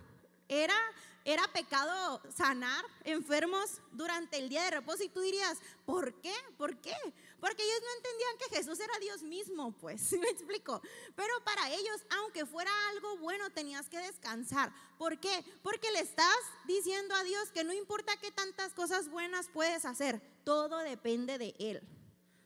Era 0.48 0.76
era 1.24 1.48
pecado 1.48 2.20
sanar 2.34 2.84
enfermos 3.04 3.80
durante 3.92 4.36
el 4.38 4.48
día 4.48 4.62
de 4.64 4.72
reposo 4.72 5.02
y 5.02 5.08
tú 5.08 5.20
dirías, 5.20 5.58
¿por 5.86 6.12
qué? 6.20 6.34
¿Por 6.58 6.76
qué? 6.76 6.94
Porque 7.40 7.62
ellos 7.62 7.80
no 7.82 7.96
entendían 7.96 8.38
que 8.38 8.56
Jesús 8.56 8.78
era 8.80 8.98
Dios 9.00 9.22
mismo, 9.22 9.72
pues, 9.72 10.00
¿sí 10.08 10.18
me 10.18 10.28
explico? 10.28 10.82
Pero 11.16 11.32
para 11.44 11.70
ellos, 11.70 12.02
aunque 12.18 12.44
fuera 12.44 12.70
algo 12.90 13.16
bueno, 13.18 13.50
tenías 13.50 13.88
que 13.88 13.98
descansar. 13.98 14.72
¿Por 14.98 15.18
qué? 15.18 15.44
Porque 15.62 15.90
le 15.92 16.00
estás 16.00 16.36
diciendo 16.66 17.14
a 17.14 17.24
Dios 17.24 17.50
que 17.52 17.64
no 17.64 17.72
importa 17.72 18.16
qué 18.18 18.30
tantas 18.30 18.74
cosas 18.74 19.08
buenas 19.08 19.48
puedes 19.48 19.84
hacer, 19.86 20.20
todo 20.44 20.78
depende 20.78 21.38
de 21.38 21.54
Él. 21.58 21.82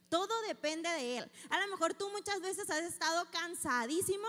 Todo 0.09 0.41
depende 0.43 0.89
de 0.89 1.19
Él. 1.19 1.31
A 1.51 1.61
lo 1.61 1.69
mejor 1.69 1.95
tú 1.95 2.09
muchas 2.11 2.41
veces 2.41 2.71
has 2.71 2.83
estado 2.83 3.27
cansadísimo 3.31 4.29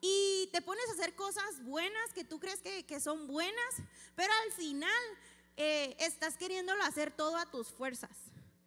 y 0.00 0.48
te 0.52 0.62
pones 0.62 0.88
a 0.88 0.92
hacer 0.92 1.14
cosas 1.14 1.62
buenas 1.64 2.12
que 2.14 2.24
tú 2.24 2.38
crees 2.40 2.60
que, 2.60 3.00
son 3.00 3.26
buenas, 3.26 3.74
pero 4.14 4.32
al 4.46 4.52
final 4.52 5.02
eh, 5.56 5.96
estás 6.00 6.36
queriéndolo 6.36 6.82
hacer 6.84 7.10
todo 7.10 7.36
a 7.36 7.46
tus 7.46 7.68
fuerzas. 7.68 8.10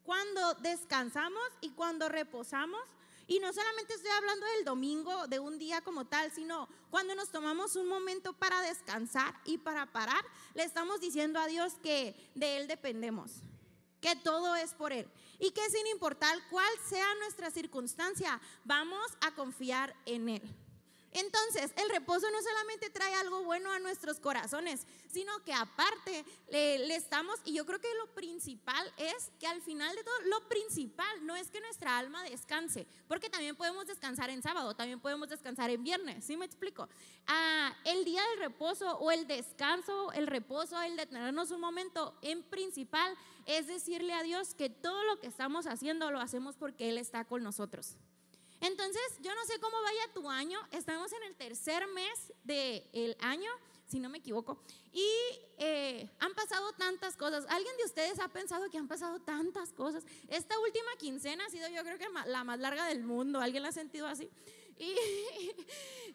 Cuando 0.04 0.54
descansamos 0.56 1.44
y 1.62 1.72
cuando 1.72 2.10
reposamos, 2.10 2.82
y 3.26 3.40
no 3.40 3.54
solamente 3.54 3.94
estoy 3.94 4.12
hablando 4.12 4.46
del 4.48 4.66
domingo, 4.66 5.28
de 5.28 5.40
un 5.40 5.58
día 5.58 5.82
como 5.82 6.06
tal, 6.06 6.32
sino 6.32 6.68
cuando 6.92 7.16
nos 7.16 7.30
tomamos 7.30 7.76
un 7.76 7.88
momento 7.88 8.34
para 8.34 8.62
descansar 8.62 9.34
y 9.46 9.58
para 9.58 9.92
parar, 9.92 10.24
le 10.54 10.64
estamos 10.64 11.00
diciendo 11.00 11.40
a 11.40 11.48
Dios 11.48 11.74
que 11.82 12.16
de 12.36 12.58
Él 12.58 12.68
dependemos, 12.68 13.32
que 14.02 14.16
todo 14.18 14.56
es 14.56 14.74
por 14.74 14.92
Él 14.92 15.10
y 15.40 15.52
que 15.52 15.70
sin 15.70 15.88
importar 15.88 16.38
cuál 16.50 16.70
sea 16.88 17.16
nuestra 17.16 17.50
circunstancia, 17.50 18.40
vamos 18.66 19.08
a 19.22 19.34
confiar 19.36 19.96
en 20.06 20.30
Él. 20.30 20.63
Entonces, 21.14 21.72
el 21.76 21.90
reposo 21.90 22.30
no 22.32 22.42
solamente 22.42 22.90
trae 22.90 23.14
algo 23.16 23.44
bueno 23.44 23.72
a 23.72 23.80
nuestros 23.80 24.20
corazones, 24.20 24.86
sino 25.12 25.44
que 25.44 25.54
aparte 25.54 26.26
le, 26.50 26.96
estamos, 26.96 27.40
y 27.46 27.54
yo 27.54 27.66
creo 27.66 27.80
que 27.80 27.94
lo 27.96 28.14
principal 28.14 28.92
es 28.98 29.32
que 29.40 29.48
al 29.48 29.62
final 29.62 29.96
de 29.96 30.04
todo, 30.04 30.20
lo 30.26 30.48
principal 30.50 31.26
no 31.26 31.36
es 31.36 31.50
que 31.50 31.62
nuestra 31.62 31.98
alma 31.98 32.24
descanse, 32.24 32.88
porque 33.08 33.30
también 33.30 33.56
podemos 33.56 33.86
descansar 33.86 34.30
en 34.30 34.42
sábado, 34.42 34.76
también 34.76 35.00
podemos 35.00 35.30
descansar 35.30 35.70
en 35.70 35.84
viernes, 35.84 36.26
¿sí 36.26 36.36
me 36.36 36.46
explico? 36.46 36.90
Ah, 37.28 37.76
el 37.86 38.04
día 38.06 38.22
del 38.30 38.40
reposo 38.40 38.98
o 38.98 39.12
el 39.12 39.28
descanso, 39.28 40.12
el 40.14 40.28
reposo, 40.28 40.82
el 40.82 40.98
detenernos 40.98 41.52
un 41.52 41.62
momento, 41.62 42.18
en 42.22 42.44
principal 42.44 43.16
es 43.46 43.68
decirle 43.68 44.14
a 44.14 44.24
Dios 44.24 44.56
que 44.56 44.70
todo 44.70 45.04
lo 45.04 45.20
que 45.20 45.28
estamos 45.28 45.68
haciendo 45.68 46.12
lo 46.12 46.20
hacemos 46.20 46.56
porque 46.56 46.90
Él 46.90 46.98
está 46.98 47.26
con 47.26 47.44
nosotros. 47.44 47.98
Entonces, 48.64 49.04
yo 49.20 49.36
no 49.36 49.44
sé 49.46 49.60
cómo 49.60 49.82
vaya 49.82 50.14
tu 50.14 50.30
año. 50.30 50.58
Estamos 50.72 51.12
en 51.12 51.24
el 51.24 51.36
tercer 51.36 51.86
mes 51.88 52.34
del 52.46 53.18
año, 53.20 53.52
si 53.88 54.00
no 54.00 54.08
me 54.08 54.20
equivoco. 54.20 54.58
Y 54.94 55.06
eh, 55.58 56.10
han 56.20 56.34
pasado 56.34 56.72
tantas 56.72 57.18
cosas. 57.18 57.46
¿Alguien 57.50 57.76
de 57.76 57.84
ustedes 57.84 58.20
ha 58.20 58.30
pensado 58.30 58.70
que 58.70 58.78
han 58.78 58.88
pasado 58.88 59.20
tantas 59.20 59.74
cosas? 59.74 60.06
Esta 60.30 60.58
última 60.60 60.96
quincena 60.98 61.46
ha 61.46 61.50
sido 61.50 61.68
yo 61.68 61.84
creo 61.84 61.98
que 61.98 62.08
la 62.26 62.46
más 62.46 62.58
larga 62.58 62.86
del 62.86 63.04
mundo. 63.04 63.42
¿Alguien 63.42 63.64
la 63.64 63.70
ha 63.70 63.74
sentido 63.74 64.08
así? 64.08 64.30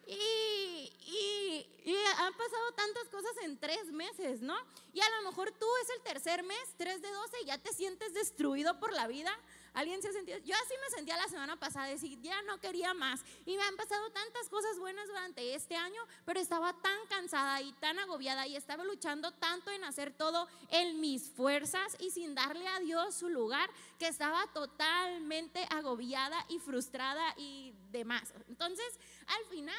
Y, 0.05 0.91
y, 1.05 1.67
y, 1.85 1.95
han 2.17 2.33
pasado 2.33 2.71
tantas 2.75 3.07
cosas 3.09 3.31
en 3.43 3.59
tres 3.59 3.91
meses, 3.91 4.41
¿no? 4.41 4.55
Y 4.91 5.01
a 5.01 5.09
lo 5.17 5.29
mejor 5.29 5.51
tú 5.51 5.67
es 5.83 5.89
el 5.91 6.01
tercer 6.01 6.41
mes, 6.43 6.73
tres 6.77 6.99
de 7.01 7.11
doce, 7.11 7.37
y 7.43 7.45
ya 7.45 7.59
te 7.59 7.71
sientes 7.73 8.13
destruido 8.15 8.79
por 8.79 8.91
la 8.91 9.05
vida. 9.05 9.31
¿Alguien 9.73 10.01
se 10.01 10.09
ha 10.09 10.13
sentido? 10.13 10.37
Yo 10.39 10.55
así 10.55 10.73
me 10.81 10.95
sentía 10.95 11.17
la 11.17 11.27
semana 11.27 11.55
pasada, 11.57 11.87
decir, 11.87 12.19
ya 12.21 12.41
no 12.43 12.59
quería 12.59 12.93
más. 12.93 13.21
Y 13.45 13.55
me 13.55 13.63
han 13.63 13.75
pasado 13.75 14.09
tantas 14.11 14.49
cosas 14.49 14.77
buenas 14.79 15.07
durante 15.07 15.55
este 15.55 15.75
año, 15.75 16.01
pero 16.25 16.39
estaba 16.39 16.73
tan 16.73 16.97
cansada 17.07 17.61
y 17.61 17.71
tan 17.73 17.99
agobiada 17.99 18.47
y 18.47 18.55
estaba 18.55 18.83
luchando 18.83 19.31
tanto 19.33 19.71
en 19.71 19.83
hacer 19.83 20.13
todo 20.13 20.47
en 20.69 20.99
mis 20.99 21.29
fuerzas 21.29 21.95
y 21.99 22.11
sin 22.11 22.35
darle 22.35 22.67
a 22.67 22.79
Dios 22.79 23.15
su 23.15 23.29
lugar, 23.29 23.69
que 23.97 24.07
estaba 24.07 24.45
totalmente 24.53 25.65
agobiada 25.69 26.45
y 26.49 26.59
frustrada 26.59 27.33
y 27.37 27.73
demás. 27.91 28.33
Entonces, 28.47 28.99
al 29.27 29.45
final, 29.45 29.75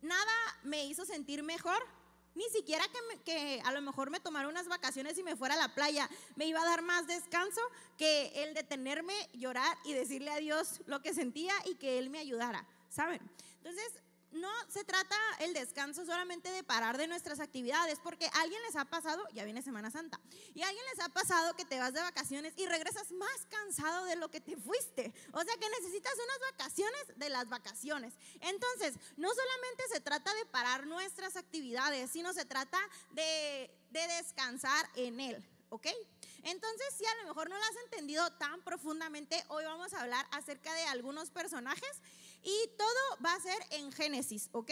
nada 0.00 0.58
me 0.62 0.84
hizo 0.84 1.04
sentir 1.04 1.42
mejor 1.42 1.97
ni 2.34 2.44
siquiera 2.50 2.84
que, 3.24 3.60
a 3.64 3.72
lo 3.72 3.80
mejor 3.82 4.10
me 4.10 4.20
tomara 4.20 4.48
unas 4.48 4.68
vacaciones 4.68 5.18
y 5.18 5.22
me 5.22 5.36
fuera 5.36 5.54
a 5.54 5.58
la 5.58 5.74
playa 5.74 6.08
me 6.36 6.46
iba 6.46 6.60
a 6.60 6.64
dar 6.64 6.82
más 6.82 7.06
descanso 7.06 7.60
que 7.96 8.44
el 8.44 8.54
detenerme, 8.54 9.14
llorar 9.34 9.76
y 9.84 9.92
decirle 9.92 10.30
a 10.30 10.36
Dios 10.36 10.80
lo 10.86 11.02
que 11.02 11.14
sentía 11.14 11.54
y 11.64 11.74
que 11.74 11.98
Él 11.98 12.10
me 12.10 12.18
ayudara, 12.18 12.66
¿saben? 12.88 13.20
Entonces, 13.56 13.92
no 14.32 14.50
se 14.68 14.84
trata 14.84 15.16
el 15.40 15.54
descanso 15.54 16.04
solamente 16.04 16.50
de 16.50 16.62
parar 16.62 16.98
de 16.98 17.06
nuestras 17.06 17.40
actividades, 17.40 17.98
porque 18.02 18.26
a 18.26 18.40
alguien 18.40 18.62
les 18.62 18.76
ha 18.76 18.84
pasado, 18.84 19.22
ya 19.32 19.44
viene 19.44 19.62
Semana 19.62 19.90
Santa, 19.90 20.20
y 20.54 20.62
a 20.62 20.68
alguien 20.68 20.84
les 20.94 21.04
ha 21.04 21.08
pasado 21.08 21.54
que 21.56 21.64
te 21.64 21.78
vas 21.78 21.94
de 21.94 22.00
vacaciones 22.00 22.52
y 22.56 22.66
regresas 22.66 23.10
más 23.12 23.46
cansado 23.48 24.04
de 24.04 24.16
lo 24.16 24.30
que 24.30 24.40
te 24.40 24.56
fuiste. 24.56 25.12
O 25.32 25.42
sea 25.42 25.56
que 25.56 25.70
necesitas 25.80 26.12
unas 26.14 26.52
vacaciones 26.52 27.02
de 27.16 27.28
las 27.30 27.48
vacaciones. 27.48 28.14
Entonces, 28.40 28.94
no 29.16 29.28
solamente 29.28 29.84
se 29.92 30.00
trata 30.00 30.32
de 30.34 30.46
parar 30.46 30.86
nuestras 30.86 31.36
actividades, 31.36 32.10
sino 32.10 32.32
se 32.32 32.44
trata 32.44 32.78
de, 33.12 33.70
de 33.90 34.06
descansar 34.18 34.88
en 34.96 35.20
Él, 35.20 35.44
¿ok? 35.70 35.86
Entonces, 36.44 36.94
si 36.96 37.04
a 37.04 37.14
lo 37.16 37.28
mejor 37.28 37.48
no 37.48 37.56
lo 37.56 37.64
has 37.64 37.76
entendido 37.84 38.30
tan 38.32 38.62
profundamente, 38.62 39.44
hoy 39.48 39.64
vamos 39.64 39.92
a 39.92 40.02
hablar 40.02 40.26
acerca 40.30 40.72
de 40.74 40.84
algunos 40.84 41.30
personajes 41.30 42.02
y 42.42 42.70
todo 42.76 43.24
va 43.24 43.34
a 43.34 43.40
ser 43.40 43.58
en 43.70 43.92
Génesis, 43.92 44.48
¿ok? 44.52 44.70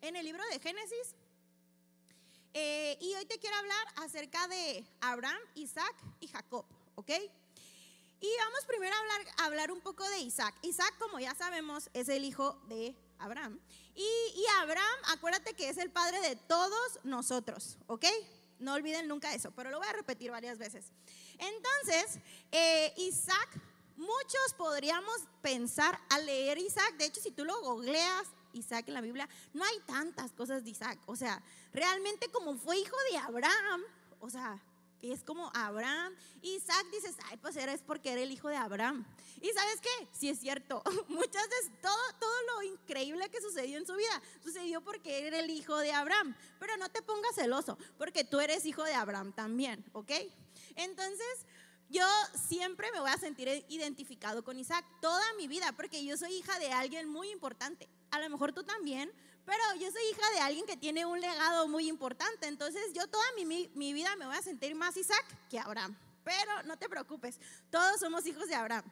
En 0.00 0.16
el 0.16 0.24
libro 0.24 0.42
de 0.50 0.58
Génesis. 0.58 1.14
Eh, 2.52 2.96
y 3.00 3.14
hoy 3.14 3.26
te 3.26 3.38
quiero 3.38 3.56
hablar 3.56 3.86
acerca 3.96 4.46
de 4.48 4.84
Abraham, 5.00 5.40
Isaac 5.54 5.94
y 6.20 6.28
Jacob, 6.28 6.64
¿ok? 6.94 7.10
Y 8.20 8.28
vamos 8.38 8.64
primero 8.66 8.94
a 8.94 8.98
hablar, 8.98 9.34
hablar 9.38 9.72
un 9.72 9.80
poco 9.80 10.08
de 10.08 10.20
Isaac. 10.20 10.54
Isaac, 10.62 10.94
como 10.98 11.18
ya 11.18 11.34
sabemos, 11.34 11.90
es 11.92 12.08
el 12.08 12.24
hijo 12.24 12.60
de 12.68 12.94
Abraham. 13.18 13.60
Y, 13.94 14.02
y, 14.02 14.44
Abraham, 14.60 14.98
acuérdate 15.08 15.54
que 15.54 15.68
es 15.68 15.78
el 15.78 15.90
padre 15.90 16.20
de 16.20 16.36
todos 16.36 17.00
nosotros, 17.04 17.78
¿ok? 17.86 18.06
No 18.58 18.74
olviden 18.74 19.08
nunca 19.08 19.34
eso, 19.34 19.50
pero 19.50 19.70
lo 19.70 19.78
voy 19.78 19.88
a 19.88 19.92
repetir 19.92 20.30
varias 20.30 20.58
veces. 20.58 20.86
Entonces, 21.38 22.20
eh, 22.52 22.92
Isaac 22.96 23.60
Muchos 23.96 24.54
podríamos 24.56 25.28
pensar 25.40 26.00
al 26.10 26.26
leer 26.26 26.58
Isaac, 26.58 26.96
de 26.96 27.06
hecho 27.06 27.20
si 27.20 27.30
tú 27.30 27.44
lo 27.44 27.60
googleas, 27.62 28.28
Isaac 28.52 28.88
en 28.88 28.94
la 28.94 29.00
Biblia, 29.00 29.28
no 29.52 29.64
hay 29.64 29.78
tantas 29.86 30.32
cosas 30.32 30.64
de 30.64 30.70
Isaac. 30.70 30.98
O 31.06 31.16
sea, 31.16 31.42
realmente 31.72 32.28
como 32.30 32.56
fue 32.56 32.78
hijo 32.78 32.96
de 33.10 33.18
Abraham, 33.18 33.82
o 34.20 34.30
sea, 34.30 34.60
es 35.12 35.22
como 35.22 35.50
Abraham. 35.54 36.14
Isaac 36.42 36.86
dices, 36.90 37.16
ay, 37.26 37.36
pues 37.36 37.56
eres 37.56 37.82
porque 37.82 38.12
era 38.12 38.22
el 38.22 38.32
hijo 38.32 38.48
de 38.48 38.56
Abraham. 38.56 39.04
Y 39.40 39.50
sabes 39.50 39.80
qué? 39.80 40.08
Sí 40.12 40.28
es 40.28 40.40
cierto. 40.40 40.82
Muchas 41.08 41.48
veces 41.48 41.70
todo, 41.82 42.12
todo 42.18 42.42
lo 42.54 42.62
increíble 42.62 43.28
que 43.30 43.42
sucedió 43.42 43.78
en 43.78 43.86
su 43.86 43.94
vida 43.94 44.22
sucedió 44.42 44.80
porque 44.80 45.26
era 45.26 45.40
el 45.40 45.50
hijo 45.50 45.76
de 45.78 45.92
Abraham. 45.92 46.34
Pero 46.58 46.76
no 46.76 46.88
te 46.90 47.02
pongas 47.02 47.34
celoso, 47.34 47.78
porque 47.98 48.24
tú 48.24 48.40
eres 48.40 48.64
hijo 48.64 48.82
de 48.84 48.94
Abraham 48.94 49.32
también, 49.32 49.84
¿ok? 49.92 50.12
Entonces, 50.76 51.46
yo 51.94 52.06
siempre 52.48 52.90
me 52.90 52.98
voy 52.98 53.10
a 53.10 53.16
sentir 53.16 53.64
identificado 53.68 54.42
con 54.42 54.58
Isaac 54.58 54.84
toda 55.00 55.22
mi 55.38 55.46
vida, 55.46 55.72
porque 55.76 56.04
yo 56.04 56.16
soy 56.16 56.34
hija 56.34 56.58
de 56.58 56.72
alguien 56.72 57.08
muy 57.08 57.30
importante. 57.30 57.88
A 58.10 58.18
lo 58.18 58.28
mejor 58.28 58.52
tú 58.52 58.64
también, 58.64 59.12
pero 59.46 59.62
yo 59.78 59.90
soy 59.92 60.02
hija 60.10 60.30
de 60.34 60.40
alguien 60.40 60.66
que 60.66 60.76
tiene 60.76 61.06
un 61.06 61.20
legado 61.20 61.68
muy 61.68 61.88
importante. 61.88 62.48
Entonces 62.48 62.82
yo 62.94 63.06
toda 63.06 63.24
mi, 63.36 63.70
mi 63.74 63.92
vida 63.92 64.16
me 64.16 64.26
voy 64.26 64.36
a 64.36 64.42
sentir 64.42 64.74
más 64.74 64.96
Isaac 64.96 65.24
que 65.48 65.60
Abraham. 65.60 65.96
Pero 66.24 66.64
no 66.64 66.76
te 66.76 66.88
preocupes, 66.88 67.38
todos 67.70 68.00
somos 68.00 68.26
hijos 68.26 68.48
de 68.48 68.56
Abraham. 68.56 68.84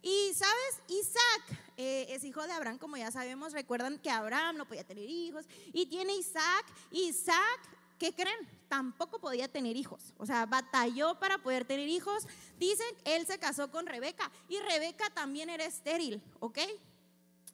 Y 0.00 0.32
sabes, 0.34 0.82
Isaac 0.86 1.58
eh, 1.76 2.06
es 2.10 2.22
hijo 2.22 2.46
de 2.46 2.52
Abraham, 2.52 2.78
como 2.78 2.96
ya 2.96 3.10
sabemos, 3.10 3.52
recuerdan 3.52 3.98
que 3.98 4.10
Abraham 4.10 4.58
no 4.58 4.68
podía 4.68 4.84
tener 4.84 5.08
hijos 5.08 5.46
y 5.72 5.86
tiene 5.86 6.14
Isaac. 6.14 6.66
Isaac 6.92 7.60
¿qué 7.98 8.14
creen? 8.14 8.36
Tampoco 8.68 9.20
podía 9.20 9.48
tener 9.48 9.76
hijos. 9.76 10.14
O 10.18 10.26
sea, 10.26 10.46
batalló 10.46 11.18
para 11.18 11.38
poder 11.38 11.64
tener 11.64 11.88
hijos. 11.88 12.26
Dicen, 12.58 12.86
él 13.04 13.26
se 13.26 13.38
casó 13.38 13.70
con 13.70 13.86
Rebeca 13.86 14.30
y 14.48 14.58
Rebeca 14.58 15.10
también 15.10 15.50
era 15.50 15.64
estéril, 15.64 16.22
¿ok? 16.40 16.58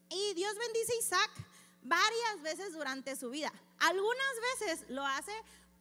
Y 0.09 0.33
Dios 0.33 0.53
bendice 0.57 0.93
a 0.93 0.99
Isaac 0.99 1.31
varias 1.83 2.41
veces 2.41 2.73
durante 2.73 3.15
su 3.15 3.29
vida. 3.29 3.51
Algunas 3.79 4.59
veces 4.59 4.89
lo 4.89 5.05
hace 5.05 5.31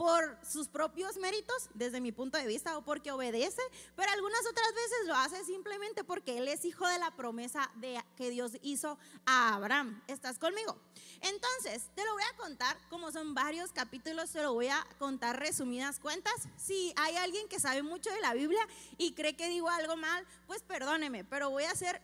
por 0.00 0.38
sus 0.42 0.66
propios 0.66 1.18
méritos, 1.18 1.68
desde 1.74 2.00
mi 2.00 2.10
punto 2.10 2.38
de 2.38 2.46
vista, 2.46 2.78
o 2.78 2.82
porque 2.82 3.12
obedece, 3.12 3.60
pero 3.94 4.10
algunas 4.10 4.40
otras 4.50 4.72
veces 4.72 5.06
lo 5.06 5.14
hace 5.14 5.44
simplemente 5.44 6.04
porque 6.04 6.38
él 6.38 6.48
es 6.48 6.64
hijo 6.64 6.88
de 6.88 6.98
la 6.98 7.10
promesa 7.10 7.70
de, 7.74 8.02
que 8.16 8.30
Dios 8.30 8.52
hizo 8.62 8.96
a 9.26 9.56
Abraham. 9.56 10.02
¿Estás 10.06 10.38
conmigo? 10.38 10.80
Entonces, 11.20 11.90
te 11.94 12.02
lo 12.02 12.14
voy 12.14 12.22
a 12.32 12.36
contar, 12.38 12.78
como 12.88 13.12
son 13.12 13.34
varios 13.34 13.72
capítulos, 13.72 14.30
te 14.30 14.40
lo 14.40 14.54
voy 14.54 14.68
a 14.68 14.86
contar 14.98 15.38
resumidas 15.38 16.00
cuentas. 16.00 16.48
Si 16.56 16.94
hay 16.96 17.16
alguien 17.16 17.46
que 17.50 17.60
sabe 17.60 17.82
mucho 17.82 18.10
de 18.10 18.22
la 18.22 18.32
Biblia 18.32 18.66
y 18.96 19.12
cree 19.12 19.36
que 19.36 19.50
digo 19.50 19.68
algo 19.68 19.98
mal, 19.98 20.26
pues 20.46 20.62
perdóneme, 20.62 21.24
pero 21.24 21.50
voy 21.50 21.64
a 21.64 21.74
ser 21.74 22.00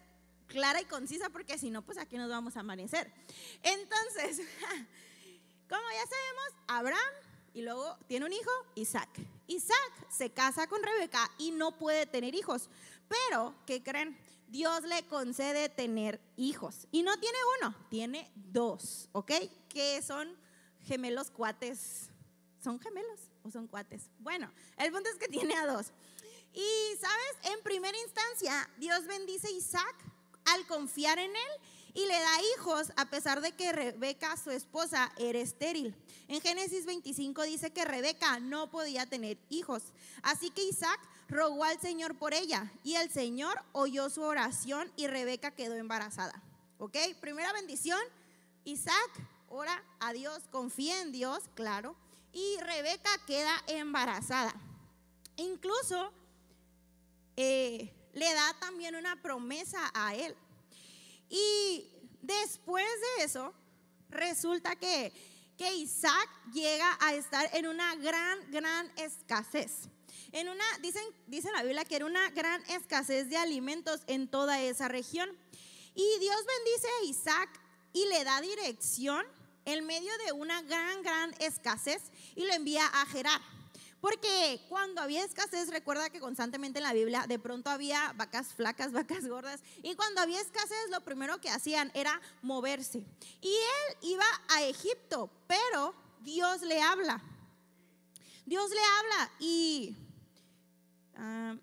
clara 0.49 0.83
y 0.83 0.85
concisa 0.85 1.31
porque 1.31 1.57
si 1.57 1.71
no, 1.71 1.81
pues 1.81 1.97
aquí 1.97 2.19
nos 2.19 2.29
vamos 2.29 2.59
a 2.59 2.61
amanecer. 2.61 3.11
Entonces, 3.63 4.37
como 5.67 5.89
ya 5.95 6.07
sabemos, 6.07 6.65
Abraham 6.69 7.26
y 7.57 7.63
luego 7.63 7.97
tiene 8.07 8.27
un 8.27 8.35
hijo, 8.35 8.51
Isaac. 8.75 9.09
Isaac 9.47 9.93
se 10.11 10.29
casa 10.29 10.67
con 10.67 10.83
Rebeca 10.83 11.31
y 11.39 11.53
no 11.53 11.73
puede 11.79 12.05
tener 12.05 12.35
hijos. 12.35 12.69
Pero, 13.09 13.55
¿qué 13.65 13.83
creen? 13.83 14.15
Dios 14.49 14.83
le 14.83 15.07
concede 15.07 15.71
tener 15.71 16.21
hijos. 16.37 16.87
Y 16.93 17.03
no 17.03 17.19
tiene 17.19 17.39
uno, 17.59 17.75
tiene 17.89 18.31
dos, 18.35 19.09
¿ok? 19.13 19.33
Que 19.71 20.03
son 20.03 20.37
gemelos 20.85 21.31
cuates. 21.31 22.11
¿Son 22.63 22.79
gemelos 22.79 23.21
o 23.43 23.51
son 23.51 23.67
cuates? 23.69 24.11
Bueno, 24.19 24.53
el 24.77 24.93
punto 24.93 25.09
es 25.09 25.17
que 25.17 25.29
tiene 25.29 25.55
a 25.57 25.65
dos. 25.65 25.87
Y, 26.53 26.97
¿sabes? 27.01 27.55
En 27.57 27.63
primera 27.63 27.97
instancia, 27.97 28.69
Dios 28.77 29.07
bendice 29.07 29.47
a 29.47 29.53
Isaac 29.53 29.97
al 30.45 30.67
confiar 30.67 31.19
en 31.19 31.31
él 31.31 31.53
y 31.97 32.05
le 32.05 32.21
da 32.21 32.43
hijos 32.55 32.93
a 32.97 33.07
pesar 33.07 33.41
de 33.41 33.53
que 33.53 33.73
Rebeca, 33.73 34.37
su 34.37 34.51
esposa, 34.51 35.11
era 35.17 35.39
estéril. 35.39 35.97
En 36.29 36.43
Génesis 36.43 36.85
25 36.85 37.43
dice 37.45 37.73
que 37.73 37.87
Rebeca 37.87 38.39
no 38.39 38.71
podía 38.71 39.07
tener 39.07 39.39
hijos. 39.49 39.83
Así 40.23 40.51
que 40.51 40.63
Isaac 40.63 41.01
rogó 41.27 41.65
al 41.65 41.81
Señor 41.81 42.19
por 42.19 42.35
ella 42.35 42.71
y 42.85 42.97
el 42.97 43.11
Señor 43.11 43.63
oyó 43.73 44.11
su 44.11 44.21
oración 44.21 44.93
y 44.97 45.07
Rebeca 45.07 45.53
quedó 45.53 45.75
embarazada. 45.75 46.43
¿Ok? 46.77 46.99
Primera 47.23 47.55
bendición, 47.55 48.01
Isaac 48.65 49.11
ora 49.49 49.83
a 49.99 50.13
Dios, 50.13 50.43
confía 50.51 51.01
en 51.01 51.13
Dios, 51.13 51.45
claro, 51.55 51.97
y 52.31 52.59
Rebeca 52.61 53.11
queda 53.27 53.65
embarazada. 53.69 54.55
Incluso 55.37 56.13
eh, 57.37 57.91
le 58.13 58.35
da 58.35 58.55
también 58.61 58.97
una 58.97 59.23
promesa 59.23 59.91
a 59.95 60.15
él. 60.15 60.37
Y 61.29 61.91
después 62.23 62.87
de 63.19 63.25
eso, 63.25 63.53
resulta 64.09 64.77
que, 64.77 65.13
que 65.57 65.75
Isaac 65.75 66.29
llega 66.53 66.97
a 67.01 67.15
estar 67.15 67.49
en 67.55 67.67
una 67.67 67.95
gran, 67.97 68.51
gran 68.51 68.91
escasez. 68.97 69.89
En 70.33 70.49
una, 70.49 70.65
dicen, 70.83 71.05
dice 71.27 71.51
la 71.53 71.63
Biblia 71.63 71.85
que 71.85 71.97
era 71.97 72.07
una 72.07 72.31
gran 72.31 72.63
escasez 72.71 73.29
de 73.29 73.37
alimentos 73.37 74.03
en 74.07 74.29
toda 74.29 74.61
esa 74.61 74.89
región. 74.89 75.29
Y 75.95 76.19
Dios 76.21 76.37
bendice 76.47 76.89
a 76.89 77.05
Isaac 77.07 77.61
y 77.93 78.07
le 78.09 78.25
da 78.25 78.41
dirección 78.41 79.25
en 79.65 79.87
medio 79.87 80.11
de 80.25 80.33
una 80.33 80.63
gran, 80.63 81.03
gran 81.03 81.35
escasez 81.41 82.03
y 82.35 82.45
lo 82.45 82.53
envía 82.53 82.87
a 82.87 83.07
Gerar. 83.07 83.41
Porque 84.01 84.61
cuando 84.69 85.01
había 85.01 85.25
escasez, 85.25 85.71
recuerda 85.71 86.11
que 86.11 86.21
constantemente 86.21 86.79
en 86.79 86.85
la 86.85 86.93
Biblia 86.93 87.25
de 87.27 87.39
pronto 87.39 87.71
había 87.71 88.13
vacas 88.17 88.49
flacas, 88.55 88.93
vacas 88.93 89.27
gordas. 89.27 89.63
Y 89.83 89.95
cuando 89.95 90.21
había 90.21 90.41
escasez, 90.41 90.91
lo 90.91 91.01
primero 91.03 91.41
que 91.41 91.51
hacían 91.51 91.91
era 91.95 92.21
moverse. 92.43 93.05
Y 93.41 93.49
él 93.49 93.97
iba 94.03 94.25
a 94.49 94.63
Egipto, 94.65 95.31
pero 95.47 95.95
Dios 96.21 96.63
le 96.63 96.81
habla. 96.81 97.23
Dios 98.45 98.71
le 98.71 98.81
habla 98.81 99.31
y... 99.41 99.97
Ah, 101.17 101.57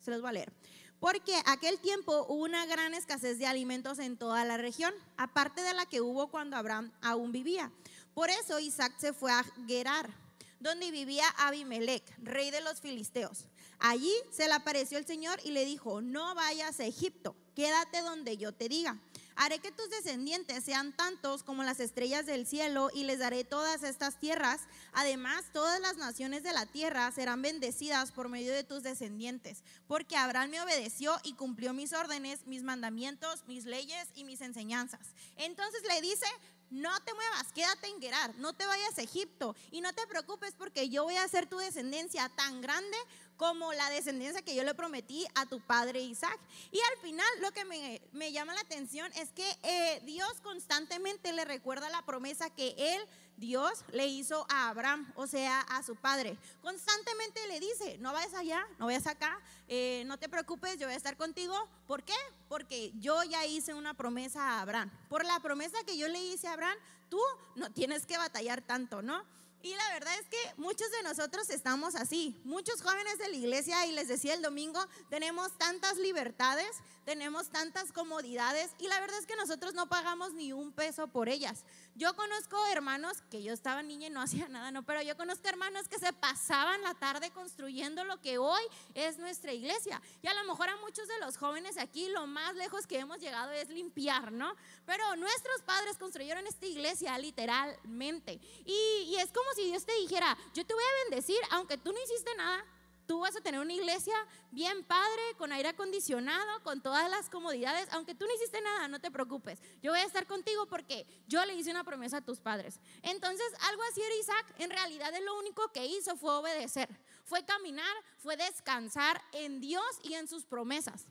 se 0.00 0.10
los 0.10 0.20
voy 0.20 0.30
a 0.30 0.32
leer. 0.34 0.52
Porque 1.00 1.34
aquel 1.46 1.78
tiempo 1.80 2.26
hubo 2.28 2.44
una 2.44 2.64
gran 2.66 2.94
escasez 2.94 3.38
de 3.38 3.46
alimentos 3.46 3.98
en 3.98 4.16
toda 4.16 4.44
la 4.44 4.56
región, 4.56 4.94
aparte 5.16 5.62
de 5.62 5.74
la 5.74 5.86
que 5.86 6.00
hubo 6.00 6.28
cuando 6.28 6.56
Abraham 6.56 6.92
aún 7.02 7.32
vivía. 7.32 7.72
Por 8.14 8.30
eso 8.30 8.58
Isaac 8.58 8.94
se 8.98 9.12
fue 9.12 9.32
a 9.32 9.44
Gerar 9.66 10.25
donde 10.66 10.90
vivía 10.90 11.28
Abimelech, 11.38 12.02
rey 12.18 12.50
de 12.50 12.60
los 12.60 12.80
filisteos. 12.80 13.46
Allí 13.78 14.12
se 14.30 14.48
le 14.48 14.54
apareció 14.54 14.98
el 14.98 15.06
Señor 15.06 15.38
y 15.44 15.50
le 15.52 15.64
dijo, 15.64 16.00
no 16.00 16.34
vayas 16.34 16.80
a 16.80 16.86
Egipto, 16.86 17.36
quédate 17.54 18.00
donde 18.02 18.36
yo 18.36 18.52
te 18.52 18.68
diga. 18.68 18.98
Haré 19.38 19.58
que 19.58 19.70
tus 19.70 19.90
descendientes 19.90 20.64
sean 20.64 20.96
tantos 20.96 21.42
como 21.42 21.62
las 21.62 21.78
estrellas 21.78 22.24
del 22.24 22.46
cielo 22.46 22.88
y 22.94 23.04
les 23.04 23.18
daré 23.18 23.44
todas 23.44 23.82
estas 23.82 24.18
tierras. 24.18 24.62
Además, 24.94 25.44
todas 25.52 25.78
las 25.78 25.98
naciones 25.98 26.42
de 26.42 26.54
la 26.54 26.64
tierra 26.64 27.12
serán 27.12 27.42
bendecidas 27.42 28.12
por 28.12 28.30
medio 28.30 28.54
de 28.54 28.64
tus 28.64 28.82
descendientes, 28.82 29.62
porque 29.86 30.16
Abraham 30.16 30.50
me 30.50 30.62
obedeció 30.62 31.14
y 31.22 31.34
cumplió 31.34 31.74
mis 31.74 31.92
órdenes, 31.92 32.46
mis 32.46 32.62
mandamientos, 32.62 33.44
mis 33.46 33.66
leyes 33.66 34.08
y 34.14 34.24
mis 34.24 34.40
enseñanzas. 34.40 35.08
Entonces 35.36 35.82
le 35.86 36.00
dice, 36.00 36.26
no 36.70 36.90
te 37.00 37.14
muevas, 37.14 37.52
quédate 37.52 37.88
en 37.88 38.00
Gerar, 38.00 38.34
no 38.36 38.52
te 38.52 38.66
vayas 38.66 38.98
a 38.98 39.02
Egipto 39.02 39.54
y 39.70 39.80
no 39.80 39.92
te 39.92 40.06
preocupes 40.06 40.54
porque 40.56 40.88
yo 40.88 41.04
voy 41.04 41.16
a 41.16 41.24
hacer 41.24 41.46
tu 41.46 41.58
descendencia 41.58 42.28
tan 42.30 42.60
grande 42.60 42.96
como 43.36 43.72
la 43.72 43.90
descendencia 43.90 44.42
que 44.42 44.54
yo 44.54 44.64
le 44.64 44.74
prometí 44.74 45.26
a 45.34 45.46
tu 45.46 45.60
padre 45.60 46.00
Isaac. 46.00 46.38
Y 46.72 46.78
al 46.92 46.98
final 47.02 47.26
lo 47.40 47.52
que 47.52 47.64
me, 47.64 48.32
llama 48.32 48.54
la 48.54 48.60
atención 48.60 49.10
es 49.16 49.30
que 49.30 49.48
eh, 49.62 50.00
Dios 50.04 50.40
constantemente 50.42 51.32
le 51.32 51.44
recuerda 51.44 51.88
la 51.90 52.02
promesa 52.02 52.50
que 52.50 52.74
él, 52.76 53.02
Dios, 53.36 53.84
le 53.92 54.06
hizo 54.06 54.46
a 54.48 54.68
Abraham, 54.68 55.12
o 55.14 55.26
sea, 55.26 55.60
a 55.60 55.82
su 55.82 55.96
padre. 55.96 56.38
Constantemente 56.62 57.46
le 57.48 57.60
dice, 57.60 57.98
no 57.98 58.12
vayas 58.12 58.34
allá, 58.34 58.66
no 58.78 58.86
vayas 58.86 59.06
acá, 59.06 59.38
eh, 59.68 60.04
no 60.06 60.18
te 60.18 60.28
preocupes, 60.28 60.78
yo 60.78 60.86
voy 60.86 60.94
a 60.94 60.96
estar 60.96 61.16
contigo. 61.16 61.54
¿Por 61.86 62.02
qué? 62.02 62.14
Porque 62.48 62.92
yo 62.98 63.22
ya 63.24 63.44
hice 63.46 63.74
una 63.74 63.94
promesa 63.94 64.42
a 64.42 64.60
Abraham. 64.62 64.90
Por 65.08 65.24
la 65.24 65.40
promesa 65.40 65.76
que 65.84 65.98
yo 65.98 66.08
le 66.08 66.22
hice 66.22 66.48
a 66.48 66.54
Abraham, 66.54 66.78
tú 67.08 67.20
no 67.54 67.70
tienes 67.72 68.06
que 68.06 68.18
batallar 68.18 68.62
tanto, 68.62 69.02
¿no? 69.02 69.22
Y 69.66 69.74
la 69.74 69.94
verdad 69.94 70.14
es 70.20 70.28
que 70.28 70.54
muchos 70.58 70.88
de 70.92 71.02
nosotros 71.02 71.50
estamos 71.50 71.96
así. 71.96 72.40
Muchos 72.44 72.82
jóvenes 72.82 73.18
de 73.18 73.28
la 73.28 73.34
iglesia, 73.34 73.84
y 73.86 73.90
les 73.90 74.06
decía 74.06 74.34
el 74.34 74.40
domingo, 74.40 74.78
tenemos 75.10 75.58
tantas 75.58 75.96
libertades, 75.96 76.70
tenemos 77.06 77.48
tantas 77.50 77.92
comodidades 77.92 78.72
y 78.78 78.88
la 78.88 78.98
verdad 78.98 79.18
es 79.20 79.26
que 79.26 79.36
nosotros 79.36 79.74
no 79.74 79.88
pagamos 79.88 80.34
ni 80.34 80.52
un 80.52 80.72
peso 80.72 81.06
por 81.06 81.28
ellas. 81.28 81.64
Yo 81.94 82.14
conozco 82.16 82.58
hermanos 82.66 83.22
que 83.30 83.44
yo 83.44 83.52
estaba 83.52 83.82
niña 83.82 84.08
y 84.08 84.10
no 84.10 84.20
hacía 84.22 84.48
nada, 84.48 84.72
no, 84.72 84.84
pero 84.84 85.00
yo 85.02 85.16
conozco 85.16 85.48
hermanos 85.48 85.86
que 85.88 86.00
se 86.00 86.12
pasaban 86.12 86.82
la 86.82 86.94
tarde 86.94 87.30
construyendo 87.30 88.04
lo 88.04 88.20
que 88.20 88.38
hoy 88.38 88.62
es 88.94 89.18
nuestra 89.18 89.52
iglesia. 89.52 90.02
Y 90.20 90.26
a 90.26 90.34
lo 90.34 90.44
mejor 90.44 90.68
a 90.68 90.76
muchos 90.78 91.06
de 91.06 91.18
los 91.20 91.36
jóvenes 91.36 91.78
aquí 91.78 92.08
lo 92.08 92.26
más 92.26 92.56
lejos 92.56 92.88
que 92.88 92.98
hemos 92.98 93.20
llegado 93.20 93.52
es 93.52 93.68
limpiar, 93.68 94.32
¿no? 94.32 94.56
Pero 94.84 95.14
nuestros 95.14 95.62
padres 95.62 95.96
construyeron 95.98 96.44
esta 96.48 96.66
iglesia 96.66 97.16
literalmente. 97.18 98.40
Y, 98.64 99.02
y 99.06 99.16
es 99.18 99.30
como 99.30 99.48
si 99.56 99.64
Dios 99.64 99.84
te 99.84 99.94
dijera, 99.94 100.36
yo 100.54 100.64
te 100.64 100.74
voy 100.74 100.84
a 100.84 101.10
bendecir 101.10 101.38
aunque 101.50 101.76
tú 101.78 101.92
no 101.92 101.98
hiciste 102.04 102.34
nada, 102.36 102.64
tú 103.06 103.20
vas 103.20 103.36
a 103.36 103.40
tener 103.40 103.60
una 103.60 103.72
iglesia 103.72 104.14
bien 104.50 104.84
padre, 104.84 105.22
con 105.38 105.52
aire 105.52 105.68
acondicionado, 105.68 106.62
con 106.62 106.82
todas 106.82 107.08
las 107.10 107.30
comodidades. 107.30 107.88
Aunque 107.92 108.14
tú 108.14 108.26
no 108.26 108.34
hiciste 108.34 108.60
nada, 108.60 108.88
no 108.88 109.00
te 109.00 109.10
preocupes. 109.10 109.60
Yo 109.82 109.92
voy 109.92 110.00
a 110.00 110.04
estar 110.04 110.26
contigo 110.26 110.66
porque 110.66 111.06
yo 111.26 111.44
le 111.44 111.54
hice 111.54 111.70
una 111.70 111.84
promesa 111.84 112.18
a 112.18 112.24
tus 112.24 112.40
padres. 112.40 112.80
Entonces, 113.02 113.46
algo 113.60 113.82
así 113.90 114.02
era 114.02 114.14
Isaac. 114.16 114.54
En 114.58 114.70
realidad, 114.70 115.14
él 115.14 115.24
lo 115.24 115.38
único 115.38 115.72
que 115.72 115.86
hizo 115.86 116.16
fue 116.16 116.34
obedecer, 116.34 116.88
fue 117.24 117.44
caminar, 117.44 117.94
fue 118.18 118.36
descansar 118.36 119.22
en 119.32 119.60
Dios 119.60 119.86
y 120.02 120.14
en 120.14 120.28
sus 120.28 120.44
promesas. 120.44 121.06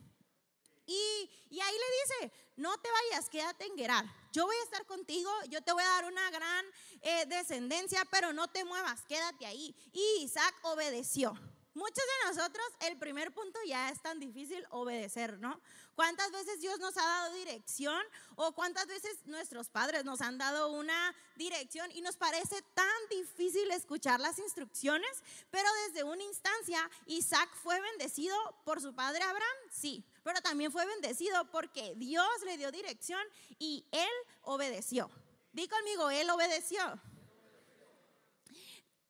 Y, 0.86 1.30
y, 1.50 1.60
ahí 1.60 1.74
le 1.74 2.26
dice, 2.28 2.32
no 2.56 2.78
te 2.78 2.88
vayas, 2.90 3.28
quédate 3.28 3.66
en 3.66 3.76
Gerar. 3.76 4.06
Yo 4.36 4.44
voy 4.44 4.56
a 4.56 4.64
estar 4.64 4.84
contigo, 4.84 5.30
yo 5.48 5.62
te 5.62 5.72
voy 5.72 5.82
a 5.82 5.88
dar 5.88 6.04
una 6.04 6.30
gran 6.30 6.66
eh, 7.00 7.24
descendencia, 7.24 8.06
pero 8.10 8.34
no 8.34 8.48
te 8.48 8.66
muevas, 8.66 9.00
quédate 9.08 9.46
ahí. 9.46 9.74
Y 9.94 10.24
Isaac 10.24 10.54
obedeció. 10.60 11.32
Muchos 11.72 12.04
de 12.04 12.28
nosotros, 12.28 12.66
el 12.80 12.98
primer 12.98 13.32
punto 13.32 13.58
ya 13.66 13.88
es 13.88 14.02
tan 14.02 14.20
difícil 14.20 14.62
obedecer, 14.68 15.38
¿no? 15.38 15.58
¿Cuántas 15.96 16.30
veces 16.30 16.60
Dios 16.60 16.78
nos 16.78 16.94
ha 16.98 17.02
dado 17.02 17.34
dirección 17.36 17.98
o 18.34 18.52
cuántas 18.52 18.86
veces 18.86 19.16
nuestros 19.24 19.70
padres 19.70 20.04
nos 20.04 20.20
han 20.20 20.36
dado 20.36 20.70
una 20.72 21.16
dirección 21.36 21.90
y 21.90 22.02
nos 22.02 22.18
parece 22.18 22.60
tan 22.74 22.86
difícil 23.08 23.70
escuchar 23.70 24.20
las 24.20 24.38
instrucciones? 24.38 25.08
Pero 25.50 25.66
desde 25.86 26.04
una 26.04 26.22
instancia, 26.22 26.78
Isaac 27.06 27.48
fue 27.62 27.80
bendecido 27.80 28.36
por 28.66 28.82
su 28.82 28.94
padre 28.94 29.22
Abraham, 29.22 29.56
sí, 29.72 30.04
pero 30.22 30.42
también 30.42 30.70
fue 30.70 30.84
bendecido 30.84 31.50
porque 31.50 31.94
Dios 31.96 32.28
le 32.44 32.58
dio 32.58 32.70
dirección 32.70 33.22
y 33.58 33.86
él 33.90 34.12
obedeció. 34.42 35.10
Di 35.54 35.66
conmigo, 35.66 36.10
él 36.10 36.28
obedeció. 36.28 37.00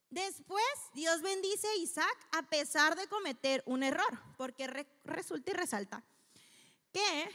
Después 0.09 0.65
Dios 0.95 1.21
bendice 1.21 1.67
a 1.67 1.77
Isaac 1.79 2.29
a 2.31 2.43
pesar 2.45 2.95
de 2.95 3.09
cometer 3.09 3.65
un 3.67 3.83
error, 3.83 4.23
porque 4.37 4.69
resulta 5.05 5.51
y 5.51 5.55
resalta 5.55 6.05
que 6.97 7.31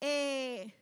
eh, 0.00 0.74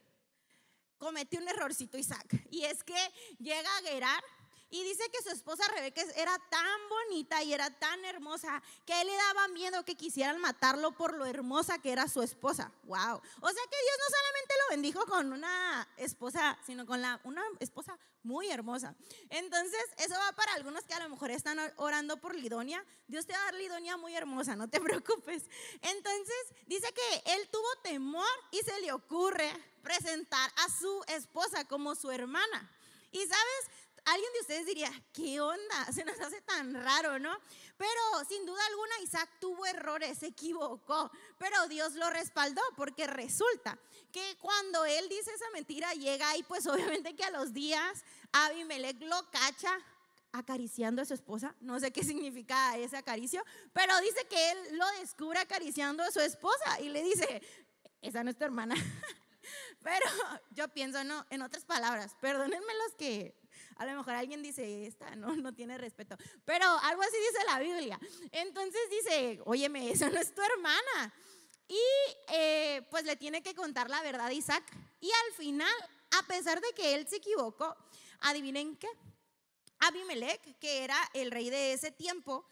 cometió 0.99 1.41
un 1.41 1.49
errorcito 1.49 1.97
Isaac. 1.97 2.43
Y 2.51 2.65
es 2.65 2.85
que 2.85 2.99
llega 3.39 3.69
a 3.79 3.83
Gerar 3.83 4.23
y 4.71 4.83
dice 4.83 5.09
que 5.11 5.23
su 5.23 5.31
esposa 5.31 5.67
Rebeca 5.69 6.03
era 6.17 6.37
tan 6.51 6.81
bonita 6.89 7.43
y 7.43 7.53
era 7.53 7.71
tan 7.71 8.05
hermosa 8.05 8.63
que 8.85 9.01
él 9.01 9.07
le 9.07 9.15
daba 9.15 9.49
miedo 9.49 9.85
que 9.85 9.95
quisieran 9.95 10.41
matarlo 10.41 10.93
por 10.93 11.15
lo 11.15 11.25
hermosa 11.25 11.79
que 11.79 11.93
era 11.93 12.09
su 12.09 12.23
esposa. 12.23 12.73
Wow. 12.85 13.17
O 13.41 13.49
sea 13.49 13.63
que 13.71 13.77
Dios 13.83 13.97
no 13.99 14.17
solamente 14.17 14.55
lo 14.63 14.71
bendijo 14.71 15.07
con 15.07 15.33
una 15.33 15.89
esposa, 15.97 16.59
sino 16.67 16.85
con 16.85 17.01
la, 17.01 17.21
una 17.25 17.43
esposa 17.61 17.99
muy 18.27 18.51
hermosa. 18.51 18.95
Entonces, 19.31 19.81
eso 19.99 20.15
va 20.15 20.33
para 20.33 20.55
algunos 20.55 20.85
que 20.85 20.95
a 20.95 21.01
lo 21.01 21.09
mejor 21.09 21.31
están 21.31 21.59
orando 21.77 22.17
por 22.17 22.35
Lidonia. 22.35 22.85
Dios 23.07 23.25
te 23.25 23.33
va 23.33 23.39
a 23.39 23.45
dar 23.45 23.55
Lidonia 23.55 23.97
muy 23.97 24.15
hermosa, 24.15 24.57
no 24.57 24.69
te 24.69 24.81
preocupes. 24.81 25.45
Entonces, 25.81 26.37
dice 26.67 26.93
que 26.93 27.35
él 27.35 27.49
tuvo 27.51 27.69
temor 27.85 28.27
y 28.51 28.59
se 28.59 28.81
le 28.81 28.93
ocurre 28.93 29.49
presentar 29.83 30.51
a 30.57 30.69
su 30.79 31.05
esposa 31.07 31.67
como 31.67 31.95
su 31.95 32.11
hermana. 32.11 32.71
Y 33.13 33.21
sabes, 33.21 33.71
alguien 34.07 34.33
de 34.33 34.41
ustedes 34.41 34.67
diría, 34.67 34.91
¿qué 35.13 35.41
onda? 35.41 35.85
Se 35.93 36.05
nos 36.05 36.19
hace 36.21 36.41
tan 36.43 36.75
raro, 36.75 37.19
¿no? 37.19 37.37
Pero 37.77 38.01
sin 38.29 38.47
duda 38.47 38.65
alguna 38.67 39.01
Isaac 39.03 39.29
tuvo 39.39 39.67
errores, 39.67 40.19
se 40.19 40.29
equivocó, 40.29 41.11
pero 41.37 41.69
Dios 41.69 41.95
lo 41.95 42.09
respaldó 42.09 42.63
porque 42.75 43.07
resulta 43.07 43.79
que 44.11 44.39
cuando 44.41 44.87
él 44.87 45.07
dice 45.11 45.31
esa 45.35 45.51
mentira 45.53 45.93
llega 45.93 46.35
y 46.39 46.43
pues 46.45 46.67
obviamente 46.67 47.15
que 47.15 47.25
a 47.25 47.31
los 47.31 47.53
días 47.53 48.03
Abimelech 48.33 48.99
lo 49.03 49.31
cacha 49.31 49.79
acariciando 50.33 51.03
a 51.03 51.05
su 51.05 51.15
esposa. 51.15 51.55
No 51.61 51.79
sé 51.81 51.91
qué 51.91 52.03
significa 52.03 52.77
ese 52.79 52.97
acaricio, 52.97 53.45
pero 53.73 53.99
dice 54.01 54.27
que 54.29 54.53
él 54.53 54.59
lo 54.79 54.87
descubre 55.01 55.39
acariciando 55.39 56.03
a 56.03 56.11
su 56.11 56.21
esposa 56.21 56.81
y 56.81 56.89
le 56.89 57.03
dice, 57.03 57.43
esa 58.01 58.25
no 58.25 58.31
es 58.31 58.39
tu 58.39 58.45
hermana. 58.45 58.75
Pero 59.83 60.07
yo 60.51 60.67
pienso, 60.69 61.05
no, 61.05 61.25
en 61.31 61.43
otras 61.43 61.65
palabras, 61.65 62.17
perdónenme 62.21 62.75
los 62.85 62.95
que 62.97 63.37
a 63.77 63.87
lo 63.87 63.97
mejor 63.97 64.15
alguien 64.15 64.43
dice, 64.43 64.87
esta 64.87 65.15
no, 65.17 65.35
no 65.37 65.55
tiene 65.55 65.79
respeto, 65.79 66.17
pero 66.45 66.65
algo 66.83 67.03
así 67.03 67.17
dice 67.17 67.45
la 67.47 67.59
Biblia. 67.59 67.99
Entonces 68.33 68.81
dice, 68.91 69.41
óyeme, 69.45 69.91
eso 69.93 70.09
no 70.11 70.21
es 70.21 70.35
tu 70.35 70.43
hermana. 70.43 71.13
Y 71.69 71.81
eh, 72.33 72.87
pues 72.91 73.05
le 73.05 73.17
tiene 73.17 73.43
que 73.43 73.55
contar 73.55 73.91
la 73.91 74.03
verdad 74.03 74.27
a 74.27 74.33
Isaac. 74.33 74.65
Y 75.01 75.11
al 75.11 75.35
final, 75.35 75.75
a 76.19 76.23
pesar 76.27 76.61
de 76.61 76.73
que 76.75 76.95
él 76.95 77.09
se 77.09 77.17
equivocó, 77.17 77.77
adivinen 78.21 78.77
qué. 78.77 78.89
Abimelech, 79.81 80.59
que 80.59 80.85
era 80.85 80.97
el 81.13 81.31
rey 81.31 81.51
de 81.51 81.75
ese 81.75 81.91
tiempo, 81.91 82.49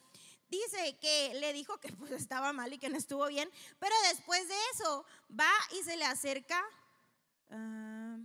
dice 0.49 0.99
que 1.01 1.33
le 1.35 1.53
dijo 1.53 1.79
que 1.79 1.91
pues 1.93 2.13
estaba 2.13 2.53
mal 2.53 2.73
y 2.73 2.79
que 2.79 2.91
no 2.91 2.99
estuvo 2.99 3.27
bien, 3.29 3.51
pero 3.79 3.95
después 4.11 4.47
de 4.47 4.55
eso 4.75 5.07
va 5.31 5.51
y 5.73 5.83
se 5.85 5.97
le 5.97 6.05
acerca, 6.05 6.63
ah, 7.51 8.19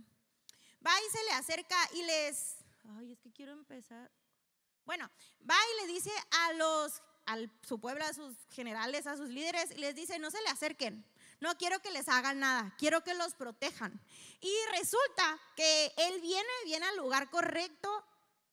va 0.86 0.92
y 1.00 1.10
se 1.10 1.24
le 1.24 1.32
acerca 1.32 1.76
y 1.94 2.02
les 2.02 2.59
ay, 2.96 3.12
es 3.12 3.20
que 3.20 3.32
quiero 3.32 3.52
empezar. 3.52 4.10
Bueno, 4.84 5.10
va 5.48 5.54
y 5.54 5.86
le 5.86 5.92
dice 5.92 6.10
a 6.30 6.52
los, 6.54 7.02
a 7.26 7.36
su 7.62 7.78
pueblo, 7.80 8.04
a 8.04 8.12
sus 8.12 8.36
generales, 8.50 9.06
a 9.06 9.16
sus 9.16 9.28
líderes, 9.28 9.70
y 9.70 9.76
les 9.76 9.94
dice, 9.94 10.18
no 10.18 10.30
se 10.30 10.42
le 10.42 10.48
acerquen. 10.48 11.04
No 11.40 11.56
quiero 11.56 11.80
que 11.80 11.90
les 11.90 12.08
hagan 12.08 12.40
nada, 12.40 12.74
quiero 12.78 13.02
que 13.02 13.14
los 13.14 13.34
protejan. 13.34 14.00
Y 14.40 14.52
resulta 14.76 15.38
que 15.56 15.92
él 15.96 16.20
viene, 16.20 16.48
viene 16.64 16.86
al 16.86 16.96
lugar 16.96 17.30
correcto, 17.30 18.04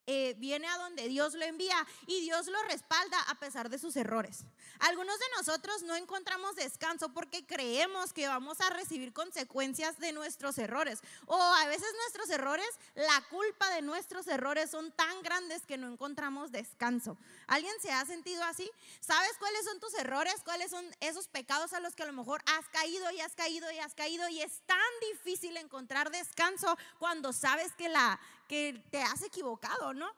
eh, 0.08 0.36
viene 0.38 0.68
a 0.68 0.78
donde 0.78 1.08
Dios 1.08 1.34
lo 1.34 1.44
envía 1.44 1.76
y 2.06 2.22
Dios 2.22 2.48
lo 2.48 2.62
respalda 2.64 3.20
a 3.28 3.36
pesar 3.36 3.70
de 3.70 3.78
sus 3.78 3.96
errores. 3.98 4.46
Algunos 4.80 5.20
de 5.20 5.26
nosotros 5.38 5.84
no 5.84 5.96
encontramos 5.96 6.56
descanso 6.56 7.10
porque 7.10 7.46
creemos 7.46 8.14
que 8.14 8.28
vamos 8.28 8.62
a 8.62 8.70
recibir 8.70 9.12
consecuencias 9.12 10.00
de 10.00 10.14
nuestros 10.14 10.58
errores. 10.58 11.02
O 11.26 11.36
a 11.36 11.68
veces 11.68 11.88
nuestros 12.04 12.30
errores, 12.30 12.68
la 12.96 13.22
culpa 13.30 13.70
de 13.72 13.82
nuestros 13.82 14.28
errores 14.28 14.72
son 14.72 14.92
tan 14.92 15.22
grandes 15.24 15.64
que 15.64 15.78
no 15.78 15.88
encontramos 15.92 16.52
descanso. 16.52 17.18
¿Alguien 17.48 17.74
se 17.82 17.92
ha 17.92 18.06
sentido 18.06 18.44
así? 18.44 18.70
¿Sabes 19.00 19.34
cuáles 19.40 19.66
son 19.66 19.80
tus 19.80 19.94
errores? 19.96 20.36
¿Cuáles 20.44 20.72
son 20.72 20.86
esos 21.02 21.28
pecados 21.28 21.74
a 21.74 21.80
los 21.80 21.96
que 21.96 22.04
a 22.04 22.08
lo 22.08 22.14
mejor 22.14 22.42
has 22.46 22.68
caído 22.70 23.12
y 23.12 23.20
has 23.20 23.36
caído 23.36 23.70
y 23.72 23.80
has 23.80 23.94
caído? 23.94 24.30
Y 24.30 24.42
es 24.42 24.62
tan 24.66 24.78
difícil 25.12 25.58
encontrar 25.58 26.12
descanso 26.12 26.78
cuando 27.00 27.34
sabes 27.34 27.74
que, 27.74 27.90
la, 27.90 28.20
que 28.48 28.84
te 28.92 29.02
has 29.02 29.22
equivocado, 29.24 29.94
¿no? 29.94 30.12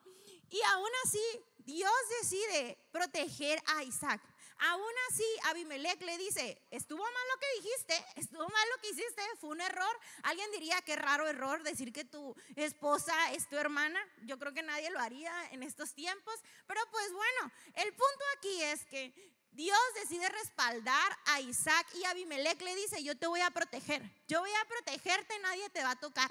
Y 0.50 0.62
aún 0.74 0.90
así, 1.06 1.22
Dios 1.60 1.92
decide 2.22 2.78
proteger 2.92 3.62
a 3.68 3.84
Isaac 3.84 4.22
Aún 4.62 4.92
así, 5.10 5.24
Abimelech 5.46 6.02
le 6.02 6.18
dice, 6.18 6.62
estuvo 6.70 7.02
mal 7.02 7.28
lo 7.34 7.40
que 7.40 7.62
dijiste, 7.62 8.06
estuvo 8.16 8.42
mal 8.42 8.70
lo 8.76 8.82
que 8.82 8.90
hiciste, 8.90 9.22
fue 9.40 9.52
un 9.52 9.62
error. 9.62 10.00
Alguien 10.24 10.52
diría, 10.52 10.82
qué 10.82 10.98
raro 10.98 11.30
error 11.30 11.64
decir 11.64 11.94
que 11.94 12.04
tu 12.04 12.36
esposa 12.58 13.32
es 13.32 13.48
tu 13.48 13.56
hermana. 13.56 14.00
Yo 14.24 14.38
creo 14.38 14.54
que 14.54 14.62
nadie 14.62 14.90
lo 14.90 15.00
haría 15.00 15.32
en 15.52 15.64
estos 15.64 15.94
tiempos. 15.94 16.36
Pero 16.68 16.82
pues 16.92 17.14
bueno, 17.14 17.52
el 17.76 17.90
punto 17.92 18.26
aquí 18.38 18.62
es 18.64 18.86
que 18.86 19.14
Dios 19.52 19.80
decide 19.96 20.28
respaldar 20.28 21.18
a 21.28 21.40
Isaac 21.40 21.88
y 21.96 22.04
Abimelech 22.04 22.62
le 22.62 22.76
dice, 22.76 23.02
yo 23.02 23.18
te 23.18 23.28
voy 23.28 23.40
a 23.40 23.52
proteger, 23.52 24.04
yo 24.28 24.42
voy 24.42 24.52
a 24.52 24.68
protegerte, 24.68 25.40
nadie 25.40 25.70
te 25.70 25.84
va 25.84 25.92
a 25.92 26.00
tocar. 26.00 26.30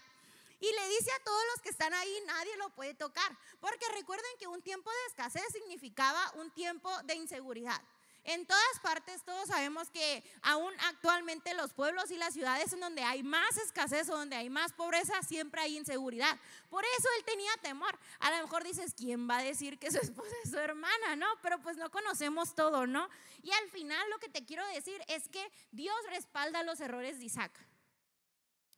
Y 0.60 0.72
le 0.72 0.88
dice 0.88 1.10
a 1.12 1.24
todos 1.24 1.42
los 1.52 1.62
que 1.62 1.68
están 1.70 1.94
ahí, 1.94 2.22
nadie 2.26 2.56
lo 2.56 2.70
puede 2.70 2.94
tocar. 2.94 3.36
Porque 3.60 3.86
recuerden 3.94 4.30
que 4.38 4.48
un 4.48 4.62
tiempo 4.62 4.90
de 4.90 5.06
escasez 5.08 5.44
significaba 5.52 6.32
un 6.36 6.50
tiempo 6.50 6.90
de 7.04 7.14
inseguridad. 7.14 7.80
En 8.24 8.44
todas 8.44 8.80
partes 8.82 9.22
todos 9.22 9.48
sabemos 9.48 9.88
que 9.88 10.22
aún 10.42 10.70
actualmente 10.80 11.54
los 11.54 11.72
pueblos 11.72 12.10
y 12.10 12.16
las 12.18 12.34
ciudades 12.34 12.70
en 12.74 12.80
donde 12.80 13.02
hay 13.02 13.22
más 13.22 13.56
escasez 13.56 14.10
o 14.10 14.18
donde 14.18 14.36
hay 14.36 14.50
más 14.50 14.74
pobreza, 14.74 15.22
siempre 15.22 15.62
hay 15.62 15.78
inseguridad. 15.78 16.38
Por 16.68 16.84
eso 16.84 17.08
él 17.16 17.24
tenía 17.24 17.50
temor. 17.62 17.98
A 18.20 18.30
lo 18.30 18.42
mejor 18.42 18.64
dices, 18.64 18.92
¿quién 18.94 19.30
va 19.30 19.38
a 19.38 19.42
decir 19.42 19.78
que 19.78 19.90
su 19.90 19.96
esposa 20.02 20.34
es 20.44 20.50
su 20.50 20.58
hermana? 20.58 21.16
No, 21.16 21.26
pero 21.40 21.58
pues 21.62 21.78
no 21.78 21.90
conocemos 21.90 22.54
todo, 22.54 22.86
¿no? 22.86 23.08
Y 23.42 23.50
al 23.50 23.70
final 23.70 24.10
lo 24.10 24.18
que 24.18 24.28
te 24.28 24.44
quiero 24.44 24.66
decir 24.66 25.00
es 25.08 25.26
que 25.30 25.50
Dios 25.72 25.96
respalda 26.10 26.62
los 26.64 26.80
errores 26.80 27.20
de 27.20 27.24
Isaac. 27.24 27.52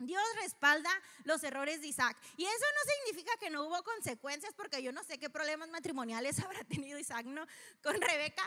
Dios 0.01 0.23
respalda 0.41 0.91
los 1.25 1.45
errores 1.45 1.81
de 1.81 1.89
Isaac. 1.89 2.17
Y 2.37 2.45
eso 2.45 2.65
no 2.75 2.93
significa 2.93 3.37
que 3.39 3.51
no 3.51 3.65
hubo 3.65 3.83
consecuencias, 3.83 4.55
porque 4.55 4.83
yo 4.83 4.93
no 4.93 5.05
sé 5.05 5.19
qué 5.19 5.31
problemas 5.31 5.69
matrimoniales 5.69 6.39
habrá 6.45 6.65
tenido 6.65 6.99
Isaac 6.99 7.27
¿no? 7.27 7.47
con 7.83 8.01
Rebeca. 8.01 8.43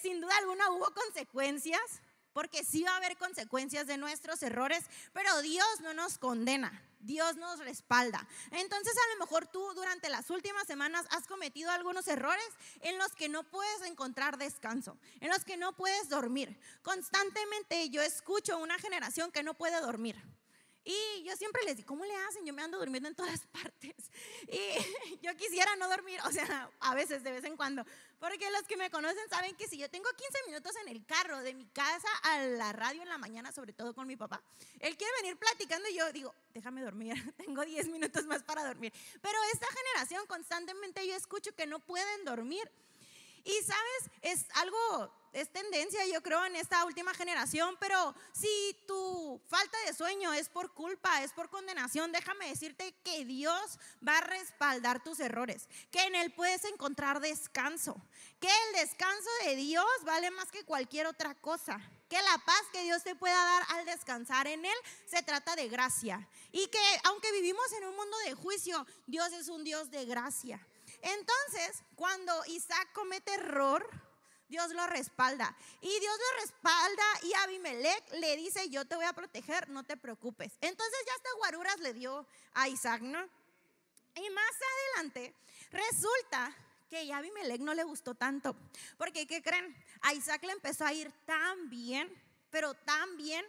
sin 0.00 0.20
duda 0.20 0.36
alguna 0.38 0.70
hubo 0.70 0.86
consecuencias, 0.94 1.80
porque 2.32 2.64
sí 2.64 2.84
va 2.84 2.92
a 2.92 2.96
haber 2.98 3.16
consecuencias 3.16 3.86
de 3.88 3.98
nuestros 3.98 4.42
errores, 4.42 4.84
pero 5.12 5.42
Dios 5.42 5.80
no 5.80 5.92
nos 5.94 6.18
condena. 6.18 6.84
Dios 7.00 7.36
nos 7.36 7.60
respalda. 7.60 8.26
Entonces 8.50 8.94
a 8.96 9.14
lo 9.14 9.24
mejor 9.24 9.46
tú 9.46 9.72
durante 9.74 10.08
las 10.08 10.30
últimas 10.30 10.66
semanas 10.66 11.06
has 11.10 11.26
cometido 11.26 11.70
algunos 11.70 12.08
errores 12.08 12.48
en 12.80 12.98
los 12.98 13.12
que 13.14 13.28
no 13.28 13.44
puedes 13.44 13.82
encontrar 13.82 14.36
descanso, 14.36 14.98
en 15.20 15.28
los 15.28 15.44
que 15.44 15.56
no 15.56 15.76
puedes 15.76 16.08
dormir. 16.08 16.58
Constantemente 16.82 17.88
yo 17.90 18.02
escucho 18.02 18.58
una 18.58 18.78
generación 18.78 19.30
que 19.30 19.42
no 19.42 19.54
puede 19.54 19.80
dormir. 19.80 20.20
Y 20.84 21.22
yo 21.24 21.36
siempre 21.36 21.62
les 21.64 21.76
digo, 21.76 21.88
¿cómo 21.88 22.04
le 22.04 22.14
hacen? 22.16 22.46
Yo 22.46 22.52
me 22.52 22.62
ando 22.62 22.78
durmiendo 22.78 23.08
en 23.08 23.14
todas 23.14 23.46
partes. 23.52 23.94
Y 24.48 24.58
yo 25.22 25.36
quisiera 25.36 25.76
no 25.76 25.88
dormir, 25.88 26.20
o 26.24 26.32
sea, 26.32 26.70
a 26.80 26.94
veces, 26.94 27.22
de 27.22 27.32
vez 27.32 27.44
en 27.44 27.56
cuando. 27.56 27.84
Porque 28.18 28.50
los 28.50 28.62
que 28.62 28.76
me 28.76 28.90
conocen 28.90 29.28
saben 29.28 29.54
que 29.56 29.68
si 29.68 29.78
yo 29.78 29.88
tengo 29.90 30.08
15 30.10 30.38
minutos 30.46 30.72
en 30.82 30.88
el 30.88 31.04
carro 31.06 31.40
de 31.42 31.54
mi 31.54 31.66
casa 31.66 32.08
a 32.22 32.38
la 32.40 32.72
radio 32.72 33.02
en 33.02 33.08
la 33.08 33.18
mañana, 33.18 33.52
sobre 33.52 33.72
todo 33.72 33.94
con 33.94 34.06
mi 34.06 34.16
papá, 34.16 34.42
él 34.80 34.96
quiere 34.96 35.12
venir 35.22 35.36
platicando 35.36 35.88
y 35.88 35.94
yo 35.94 36.12
digo, 36.12 36.34
déjame 36.52 36.82
dormir, 36.82 37.14
tengo 37.36 37.64
10 37.64 37.88
minutos 37.88 38.26
más 38.26 38.42
para 38.42 38.64
dormir. 38.64 38.92
Pero 39.20 39.38
esta 39.52 39.66
generación 39.66 40.26
constantemente 40.26 41.06
yo 41.06 41.14
escucho 41.14 41.54
que 41.54 41.66
no 41.66 41.80
pueden 41.80 42.24
dormir. 42.24 42.70
Y 43.44 43.52
sabes, 43.62 44.10
es 44.22 44.46
algo 44.54 45.12
es 45.32 45.50
tendencia, 45.52 46.04
yo 46.06 46.22
creo, 46.22 46.44
en 46.46 46.56
esta 46.56 46.84
última 46.84 47.12
generación, 47.14 47.76
pero 47.78 48.14
si 48.32 48.48
tu 48.86 49.40
falta 49.46 49.76
de 49.86 49.94
sueño 49.94 50.32
es 50.32 50.48
por 50.48 50.72
culpa, 50.72 51.22
es 51.22 51.32
por 51.32 51.50
condenación, 51.50 52.12
déjame 52.12 52.48
decirte 52.48 52.94
que 53.04 53.24
Dios 53.24 53.78
va 54.06 54.18
a 54.18 54.22
respaldar 54.22 55.02
tus 55.02 55.20
errores, 55.20 55.68
que 55.90 56.00
en 56.00 56.14
Él 56.14 56.32
puedes 56.32 56.64
encontrar 56.64 57.20
descanso, 57.20 58.00
que 58.40 58.48
el 58.48 58.80
descanso 58.80 59.28
de 59.44 59.56
Dios 59.56 59.86
vale 60.04 60.30
más 60.30 60.50
que 60.50 60.64
cualquier 60.64 61.06
otra 61.06 61.34
cosa, 61.34 61.78
que 62.08 62.20
la 62.22 62.38
paz 62.44 62.62
que 62.72 62.82
Dios 62.82 63.02
te 63.04 63.14
pueda 63.14 63.36
dar 63.36 63.62
al 63.70 63.84
descansar 63.84 64.46
en 64.46 64.64
Él 64.64 64.76
se 65.06 65.22
trata 65.22 65.54
de 65.56 65.68
gracia 65.68 66.26
y 66.52 66.66
que 66.68 66.78
aunque 67.04 67.32
vivimos 67.32 67.70
en 67.72 67.84
un 67.84 67.96
mundo 67.96 68.16
de 68.24 68.34
juicio, 68.34 68.86
Dios 69.06 69.30
es 69.32 69.48
un 69.48 69.62
Dios 69.62 69.90
de 69.90 70.06
gracia. 70.06 70.66
Entonces, 71.02 71.84
cuando 71.94 72.32
Isaac 72.46 72.92
comete 72.92 73.34
error, 73.34 73.88
Dios 74.48 74.72
lo 74.72 74.86
respalda. 74.86 75.54
Y 75.80 75.88
Dios 76.00 76.18
lo 76.18 76.40
respalda 76.42 77.04
y 77.22 77.34
Abimelech 77.34 78.12
le 78.14 78.36
dice, 78.36 78.68
yo 78.70 78.84
te 78.86 78.96
voy 78.96 79.04
a 79.04 79.12
proteger, 79.12 79.68
no 79.68 79.84
te 79.84 79.96
preocupes. 79.96 80.52
Entonces 80.60 80.98
ya 81.06 81.14
hasta 81.14 81.28
guaruras 81.38 81.78
le 81.80 81.92
dio 81.92 82.26
a 82.54 82.68
Isaac, 82.68 83.02
¿no? 83.02 83.22
Y 84.14 84.30
más 84.30 84.50
adelante 84.94 85.34
resulta 85.70 86.54
que 86.88 87.12
a 87.12 87.18
Abimelech 87.18 87.60
no 87.60 87.74
le 87.74 87.84
gustó 87.84 88.14
tanto. 88.14 88.56
Porque, 88.96 89.26
¿qué 89.26 89.42
creen? 89.42 89.76
A 90.00 90.14
Isaac 90.14 90.42
le 90.44 90.52
empezó 90.52 90.86
a 90.86 90.92
ir 90.92 91.12
tan 91.26 91.68
bien, 91.68 92.10
pero 92.50 92.74
tan 92.74 93.16
bien, 93.18 93.44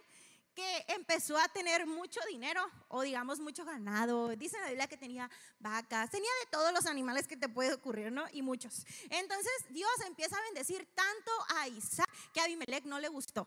empezó 0.88 1.36
a 1.38 1.48
tener 1.48 1.86
mucho 1.86 2.20
dinero 2.28 2.62
o 2.88 3.02
digamos 3.02 3.40
mucho 3.40 3.64
ganado. 3.64 4.28
Dice 4.36 4.58
la 4.60 4.68
Biblia 4.68 4.86
que 4.86 4.96
tenía 4.96 5.30
vacas, 5.58 6.10
tenía 6.10 6.30
de 6.44 6.50
todos 6.50 6.72
los 6.72 6.86
animales 6.86 7.26
que 7.26 7.36
te 7.36 7.48
puede 7.48 7.74
ocurrir, 7.74 8.12
¿no? 8.12 8.24
Y 8.32 8.42
muchos. 8.42 8.84
Entonces 9.10 9.52
Dios 9.70 9.90
empieza 10.06 10.36
a 10.36 10.42
bendecir 10.42 10.88
tanto 10.94 11.30
a 11.56 11.68
Isaac 11.68 12.08
que 12.32 12.40
a 12.40 12.44
Abimelech 12.44 12.84
no 12.84 12.98
le 12.98 13.08
gustó. 13.08 13.46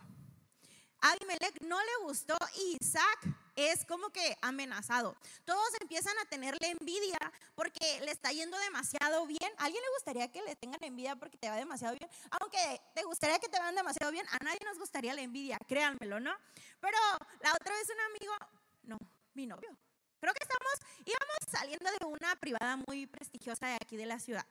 A 1.01 1.11
Abimelech 1.11 1.61
no 1.61 1.79
le 1.79 2.05
gustó 2.05 2.37
y 2.55 2.77
Isaac 2.81 3.42
es 3.55 3.85
como 3.85 4.09
que 4.09 4.37
amenazado. 4.41 5.15
Todos 5.45 5.69
empiezan 5.81 6.17
a 6.19 6.25
tenerle 6.25 6.75
envidia 6.79 7.17
porque 7.55 7.99
le 8.01 8.11
está 8.11 8.31
yendo 8.31 8.57
demasiado 8.59 9.25
bien. 9.25 9.51
¿A 9.57 9.65
alguien 9.65 9.83
le 9.83 9.89
gustaría 9.95 10.31
que 10.31 10.41
le 10.41 10.55
tengan 10.55 10.83
envidia 10.83 11.15
porque 11.15 11.37
te 11.37 11.49
va 11.49 11.55
demasiado 11.55 11.95
bien? 11.97 12.09
Aunque 12.31 12.81
te 12.93 13.03
gustaría 13.03 13.39
que 13.39 13.49
te 13.49 13.59
vayan 13.59 13.75
demasiado 13.75 14.11
bien, 14.11 14.25
a 14.29 14.43
nadie 14.43 14.59
nos 14.65 14.77
gustaría 14.79 15.13
la 15.13 15.21
envidia, 15.21 15.57
créanmelo, 15.67 16.19
¿no? 16.19 16.35
Pero 16.79 16.97
la 17.41 17.53
otra 17.53 17.75
vez 17.75 17.87
un 17.89 18.01
amigo, 18.15 18.33
no, 18.83 18.97
mi 19.33 19.45
novio, 19.45 19.75
creo 20.19 20.33
que 20.33 20.43
estamos, 20.43 20.73
íbamos 21.05 21.37
saliendo 21.49 21.89
de 21.91 22.05
una 22.05 22.35
privada 22.37 22.77
muy 22.87 23.07
prestigiosa 23.07 23.67
de 23.67 23.75
aquí 23.75 23.97
de 23.97 24.05
la 24.05 24.19
ciudad. 24.19 24.45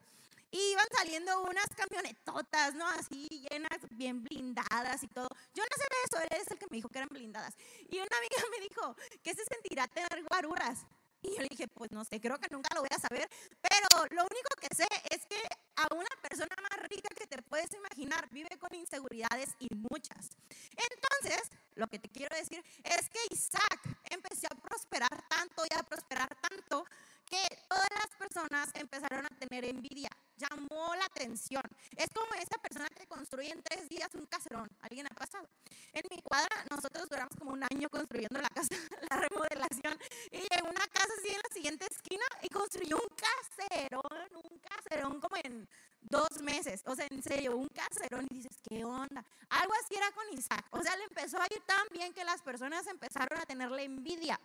Y 0.53 0.71
iban 0.71 0.85
saliendo 0.95 1.41
unas 1.41 1.65
camionetotas, 1.75 2.75
¿no? 2.75 2.87
Así 2.87 3.27
llenas, 3.27 3.79
bien 3.89 4.21
blindadas 4.21 5.01
y 5.01 5.07
todo. 5.07 5.27
Yo 5.55 5.63
no 5.63 5.75
sé 5.75 5.83
de 5.89 5.97
eso, 6.05 6.23
él 6.23 6.41
es 6.41 6.51
el 6.51 6.59
que 6.59 6.67
me 6.69 6.77
dijo 6.77 6.89
que 6.89 6.99
eran 6.99 7.09
blindadas. 7.09 7.55
Y 7.89 7.97
una 7.97 8.17
amiga 8.17 8.35
me 8.51 8.63
dijo, 8.63 8.95
¿qué 9.23 9.33
se 9.33 9.43
sentirá 9.45 9.87
tener 9.87 10.23
guaruras? 10.29 10.85
Y 11.23 11.33
yo 11.35 11.41
le 11.41 11.47
dije, 11.49 11.67
pues 11.69 11.91
no 11.91 12.05
sé, 12.05 12.21
creo 12.21 12.37
que 12.37 12.49
nunca 12.51 12.69
lo 12.75 12.81
voy 12.81 12.89
a 12.91 12.99
saber, 12.99 13.27
pero 13.61 14.05
lo 14.11 14.23
único 14.23 14.49
que 14.61 14.67
sé 14.75 14.85
es 15.09 15.25
que 15.25 15.41
a 15.77 15.87
una 15.95 16.09
persona 16.21 16.53
más 16.61 16.87
rica 16.87 17.09
que 17.15 17.25
te 17.25 17.41
puedes 17.41 17.73
imaginar 17.73 18.29
vive 18.29 18.59
con 18.59 18.75
inseguridades 18.75 19.55
y 19.57 19.73
muchas. 19.73 20.37
Entonces, 20.71 21.49
lo 21.75 21.87
que 21.87 21.97
te 21.97 22.09
quiero 22.09 22.35
decir 22.35 22.63
es 22.83 23.09
que 23.09 23.19
Isaac 23.31 23.97
empezó 24.11 24.47
a 24.51 24.55
prosperar 24.61 25.27
tanto 25.29 25.63
y 25.65 25.73
a 25.73 25.81
prosperar 25.81 26.35
tanto 26.41 26.85
que 27.25 27.43
todas 27.67 27.87
las 27.95 28.15
personas 28.17 28.69
empezaron 28.75 29.25
a 29.25 29.29
tener 29.39 29.65
envidia 29.65 30.09
llamó 30.37 30.95
la 30.95 31.05
atención. 31.05 31.63
Es 31.95 32.09
como 32.13 32.33
esa 32.33 32.57
persona 32.61 32.87
que 32.89 33.07
construye 33.07 33.51
en 33.51 33.61
tres 33.61 33.87
días 33.89 34.09
un 34.13 34.25
caserón. 34.25 34.69
¿Alguien 34.81 35.05
ha 35.07 35.15
pasado? 35.15 35.47
En 35.93 36.03
mi 36.09 36.21
cuadra 36.21 36.65
nosotros 36.69 37.07
duramos 37.09 37.35
como 37.37 37.51
un 37.51 37.63
año 37.63 37.89
construyendo 37.89 38.41
la 38.41 38.49
casa, 38.49 38.69
la 39.09 39.17
remodelación. 39.17 39.97
Y 40.31 40.39
llegó 40.39 40.69
una 40.69 40.87
casa 40.87 41.13
así 41.19 41.29
en 41.29 41.41
la 41.41 41.53
siguiente 41.53 41.85
esquina 41.89 42.25
y 42.41 42.49
construyó 42.49 42.97
un 42.97 43.09
caserón, 43.15 44.43
un 44.43 44.59
caserón 44.59 45.19
como 45.19 45.35
en 45.43 45.67
dos 46.01 46.41
meses. 46.41 46.81
O 46.85 46.95
sea, 46.95 47.07
en 47.09 47.21
serio, 47.21 47.55
un 47.55 47.69
caserón. 47.69 48.27
Y 48.29 48.35
dices, 48.35 48.57
¿qué 48.67 48.83
onda? 48.83 49.23
Algo 49.49 49.73
así 49.83 49.95
era 49.95 50.11
con 50.11 50.25
Isaac. 50.37 50.65
O 50.71 50.81
sea, 50.81 50.95
le 50.97 51.05
empezó 51.05 51.39
a 51.39 51.45
ir 51.45 51.61
tan 51.65 51.87
bien 51.91 52.13
que 52.13 52.23
las 52.23 52.41
personas 52.41 52.85
empezaron 52.87 53.39
a 53.39 53.45
tenerle 53.45 53.83
envidia. 53.83 54.39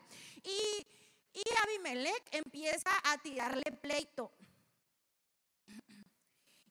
Y, 0.44 0.86
y 1.38 1.62
Abimelech 1.62 2.28
empieza 2.32 2.90
a 3.04 3.18
tirarle 3.18 3.70
pleito. 3.80 4.32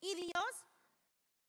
Y 0.02 0.16
Dios 0.16 0.66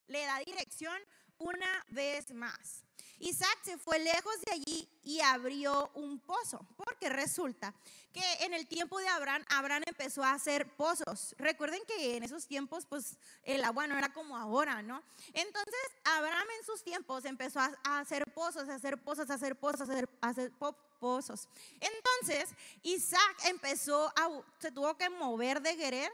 le 0.07 0.25
da 0.25 0.39
dirección 0.39 0.99
una 1.37 1.85
vez 1.89 2.33
más. 2.33 2.85
Isaac 3.19 3.59
se 3.63 3.77
fue 3.77 3.99
lejos 3.99 4.39
de 4.45 4.51
allí 4.53 4.89
y 5.03 5.19
abrió 5.21 5.91
un 5.93 6.19
pozo, 6.19 6.65
porque 6.77 7.09
resulta 7.09 7.73
que 8.13 8.23
en 8.41 8.53
el 8.53 8.67
tiempo 8.67 8.97
de 8.99 9.07
Abraham, 9.07 9.45
Abraham 9.49 9.83
empezó 9.85 10.23
a 10.23 10.33
hacer 10.33 10.75
pozos. 10.75 11.35
Recuerden 11.37 11.81
que 11.87 12.17
en 12.17 12.23
esos 12.23 12.47
tiempos, 12.47 12.85
pues 12.85 13.17
el 13.43 13.63
agua 13.63 13.87
no 13.87 13.97
era 13.97 14.11
como 14.13 14.35
ahora, 14.35 14.81
¿no? 14.81 15.03
Entonces, 15.33 15.79
Abraham 16.05 16.47
en 16.59 16.65
sus 16.65 16.83
tiempos 16.83 17.25
empezó 17.25 17.59
a, 17.59 17.99
hacer 17.99 18.23
pozos, 18.33 18.67
a 18.69 18.75
hacer 18.75 18.97
pozos, 18.97 19.29
a 19.29 19.33
hacer 19.33 19.55
pozos, 19.55 19.81
a 19.81 19.93
hacer, 19.93 20.09
a 20.21 20.29
hacer 20.29 20.51
pozos. 20.99 21.47
Entonces, 21.79 22.49
Isaac 22.83 23.37
empezó 23.45 24.11
a, 24.15 24.41
se 24.59 24.71
tuvo 24.71 24.97
que 24.97 25.09
mover 25.09 25.61
de 25.61 25.75
Gerer 25.75 26.11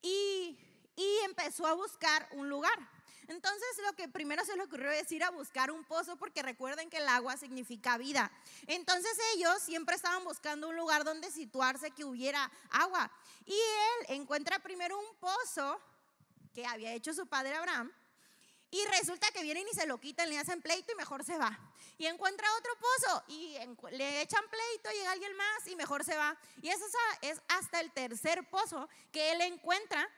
y 0.00 0.58
y 0.98 1.18
empezó 1.24 1.64
a 1.64 1.74
buscar 1.74 2.28
un 2.32 2.48
lugar. 2.48 2.76
Entonces 3.28 3.68
lo 3.84 3.92
que 3.92 4.08
primero 4.08 4.42
se 4.44 4.56
le 4.56 4.62
ocurrió 4.62 4.90
es 4.90 5.12
ir 5.12 5.22
a 5.22 5.30
buscar 5.30 5.70
un 5.70 5.84
pozo 5.84 6.16
porque 6.16 6.42
recuerden 6.42 6.88
que 6.88 6.96
el 6.96 7.08
agua 7.08 7.36
significa 7.36 7.98
vida. 7.98 8.32
Entonces 8.66 9.16
ellos 9.34 9.60
siempre 9.62 9.96
estaban 9.96 10.24
buscando 10.24 10.68
un 10.68 10.76
lugar 10.76 11.04
donde 11.04 11.30
situarse 11.30 11.90
que 11.90 12.06
hubiera 12.06 12.50
agua. 12.70 13.10
Y 13.44 13.52
él 13.52 14.16
encuentra 14.16 14.58
primero 14.60 14.98
un 14.98 15.14
pozo 15.16 15.78
que 16.54 16.66
había 16.66 16.94
hecho 16.94 17.12
su 17.12 17.26
padre 17.26 17.54
Abraham 17.54 17.92
Y 18.70 18.84
resulta 18.86 19.30
que 19.30 19.42
vienen 19.42 19.66
y 19.70 19.74
se 19.74 19.86
lo 19.86 19.98
quitan, 19.98 20.28
le 20.28 20.38
hacen 20.38 20.60
pleito 20.60 20.92
y 20.92 20.94
mejor 20.96 21.22
se 21.22 21.36
va. 21.36 21.58
Y 21.98 22.06
encuentra 22.06 22.46
otro 22.56 22.72
pozo 22.76 23.24
y 23.28 23.58
le 23.92 24.22
echan 24.22 24.44
pleito, 24.48 24.90
llega 24.90 25.12
alguien 25.12 25.36
más 25.36 25.66
y 25.66 25.76
mejor 25.76 26.04
se 26.04 26.16
va. 26.16 26.36
Y 26.62 26.68
eso 26.68 26.84
es 27.22 27.42
hasta 27.48 27.80
el 27.80 27.92
tercer 27.92 28.48
pozo 28.48 28.88
que 29.12 29.32
él 29.32 29.40
encuentra. 29.42 30.08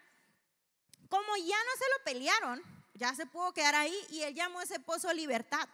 Como 1.08 1.36
ya 1.36 1.58
no 1.64 1.72
se 1.76 1.88
lo 1.90 2.04
pelearon, 2.04 2.79
ya 3.00 3.14
se 3.14 3.24
pudo 3.24 3.52
quedar 3.54 3.74
ahí 3.74 3.96
y 4.10 4.20
él 4.20 4.34
llamó 4.34 4.60
ese 4.60 4.78
pozo 4.78 5.12
libertad. 5.14 5.66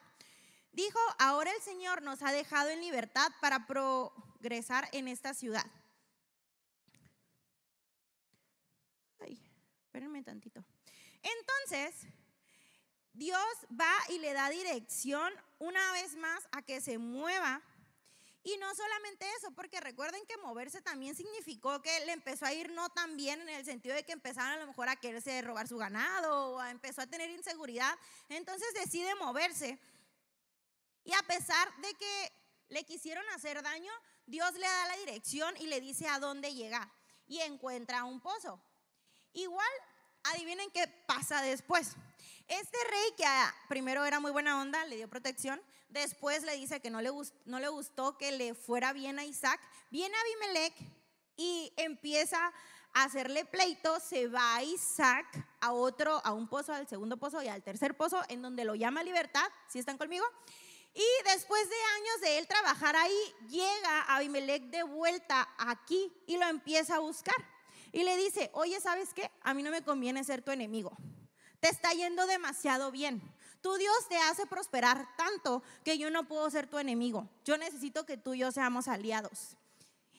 Dijo, 0.71 0.99
ahora 1.19 1.51
el 1.53 1.61
Señor 1.61 2.03
nos 2.03 2.23
ha 2.23 2.31
dejado 2.31 2.69
en 2.71 2.81
libertad 2.81 3.33
para 3.41 3.67
progresar 3.67 4.89
en 4.93 5.09
esta 5.09 5.35
ciudad. 5.35 5.67
Ay, 9.19 9.43
espérenme 9.87 10.23
tantito. 10.23 10.65
Entonces, 11.21 12.07
Dios 13.13 13.45
va 13.73 13.93
y 14.11 14.19
le 14.19 14.33
da 14.33 14.49
dirección 14.49 15.33
una 15.59 15.93
vez 15.93 16.15
más 16.17 16.47
a 16.53 16.63
que 16.63 16.81
se 16.81 16.99
mueva. 16.99 17.61
Y 18.47 18.57
no 18.59 18.73
solamente 18.77 19.27
eso, 19.39 19.51
porque 19.57 19.81
recuerden 19.81 20.25
que 20.25 20.37
moverse 20.37 20.81
también 20.81 21.17
significó 21.17 21.83
que 21.83 22.07
le 22.07 22.13
empezó 22.13 22.47
a 22.47 22.53
ir 22.53 22.71
no 22.71 22.89
tan 22.91 23.17
bien 23.17 23.41
en 23.41 23.49
el 23.49 23.65
sentido 23.65 23.93
de 23.97 24.05
que 24.05 24.13
empezaron 24.13 24.53
a 24.53 24.57
lo 24.59 24.69
mejor 24.69 24.89
a 24.89 24.95
quererse 24.95 25.43
robar 25.43 25.67
su 25.67 25.77
ganado 25.77 26.51
o 26.53 26.63
empezó 26.63 27.01
a 27.03 27.09
tener 27.09 27.29
inseguridad. 27.29 27.93
Entonces 28.29 28.73
decide 28.75 29.13
moverse. 29.17 29.81
Y 31.03 31.13
a 31.13 31.23
pesar 31.25 31.77
de 31.79 31.93
que 31.95 32.33
le 32.69 32.85
quisieron 32.85 33.29
hacer 33.31 33.61
daño, 33.63 33.91
Dios 34.27 34.53
le 34.53 34.61
da 34.61 34.87
la 34.87 34.97
dirección 34.99 35.57
y 35.57 35.67
le 35.67 35.81
dice 35.81 36.07
a 36.07 36.21
dónde 36.21 36.55
llegar. 36.55 36.89
Y 37.27 37.41
encuentra 37.41 38.05
un 38.05 38.21
pozo. 38.21 38.61
Igual, 39.33 39.73
adivinen 40.23 40.71
qué 40.71 40.87
pasa 40.87 41.43
después. 41.43 41.97
Este 42.49 42.79
rey 42.89 43.15
que 43.17 43.25
primero 43.69 44.05
era 44.05 44.21
muy 44.21 44.31
buena 44.31 44.61
onda, 44.61 44.85
le 44.85 44.97
dio 44.97 45.09
protección, 45.09 45.61
después 45.89 46.45
le 46.45 46.55
dice 46.55 46.81
que 46.81 46.91
no 46.91 47.01
le, 47.01 47.11
gustó, 47.11 47.37
no 47.45 47.59
le 47.59 47.69
gustó 47.69 48.17
que 48.17 48.31
le 48.31 48.55
fuera 48.55 48.93
bien 48.93 49.19
a 49.19 49.25
Isaac, 49.25 49.61
viene 49.91 50.15
Abimelech 50.17 50.75
y 51.37 51.73
empieza 51.77 52.53
a 52.95 53.03
hacerle 53.03 53.45
pleito, 53.47 53.99
se 53.99 54.29
va 54.29 54.55
a 54.55 54.63
Isaac 54.63 55.27
a 55.61 55.73
otro, 55.73 56.21
a 56.25 56.33
un 56.33 56.47
pozo, 56.47 56.73
al 56.73 56.87
segundo 56.87 57.17
pozo 57.17 57.43
y 57.43 57.49
al 57.49 57.65
tercer 57.65 57.97
pozo, 57.97 58.23
en 58.29 58.43
donde 58.43 58.65
lo 58.65 58.77
llama 58.77 59.03
libertad, 59.03 59.47
si 59.67 59.81
están 59.81 59.99
conmigo? 59.99 60.25
Y 60.95 61.25
después 61.25 61.69
de 61.69 61.77
años 61.97 62.21
de 62.21 62.39
él 62.39 62.47
trabajar 62.47 62.95
ahí, 62.95 63.35
llega 63.49 64.03
Abimelech 64.03 64.63
de 64.71 64.85
vuelta 64.85 65.49
aquí 65.59 66.13
y 66.29 66.39
lo 66.39 66.47
empieza 66.47 66.95
a 66.95 67.01
buscar. 67.01 67.37
Y 67.93 68.05
le 68.05 68.17
dice, 68.17 68.51
oye, 68.55 68.81
¿sabes 68.81 69.13
qué? 69.13 69.31
A 69.43 69.53
mí 69.53 69.65
no 69.65 69.71
me 69.71 69.83
conviene 69.83 70.23
ser 70.23 70.43
tu 70.43 70.53
enemigo 70.53 70.97
te 71.61 71.69
está 71.69 71.93
yendo 71.93 72.27
demasiado 72.27 72.91
bien. 72.91 73.23
Tu 73.61 73.75
Dios 73.77 74.09
te 74.09 74.17
hace 74.17 74.47
prosperar 74.47 75.09
tanto 75.17 75.63
que 75.85 75.99
yo 75.99 76.11
no 76.11 76.29
puedo 76.29 76.49
ser 76.51 76.67
tu 76.67 76.79
enemigo. 76.79 77.29
Yo 77.45 77.59
necesito 77.59 78.07
que 78.07 78.17
tú 78.17 78.35
y 78.35 78.39
yo 78.39 78.53
seamos 78.53 78.89
aliados. 78.89 79.57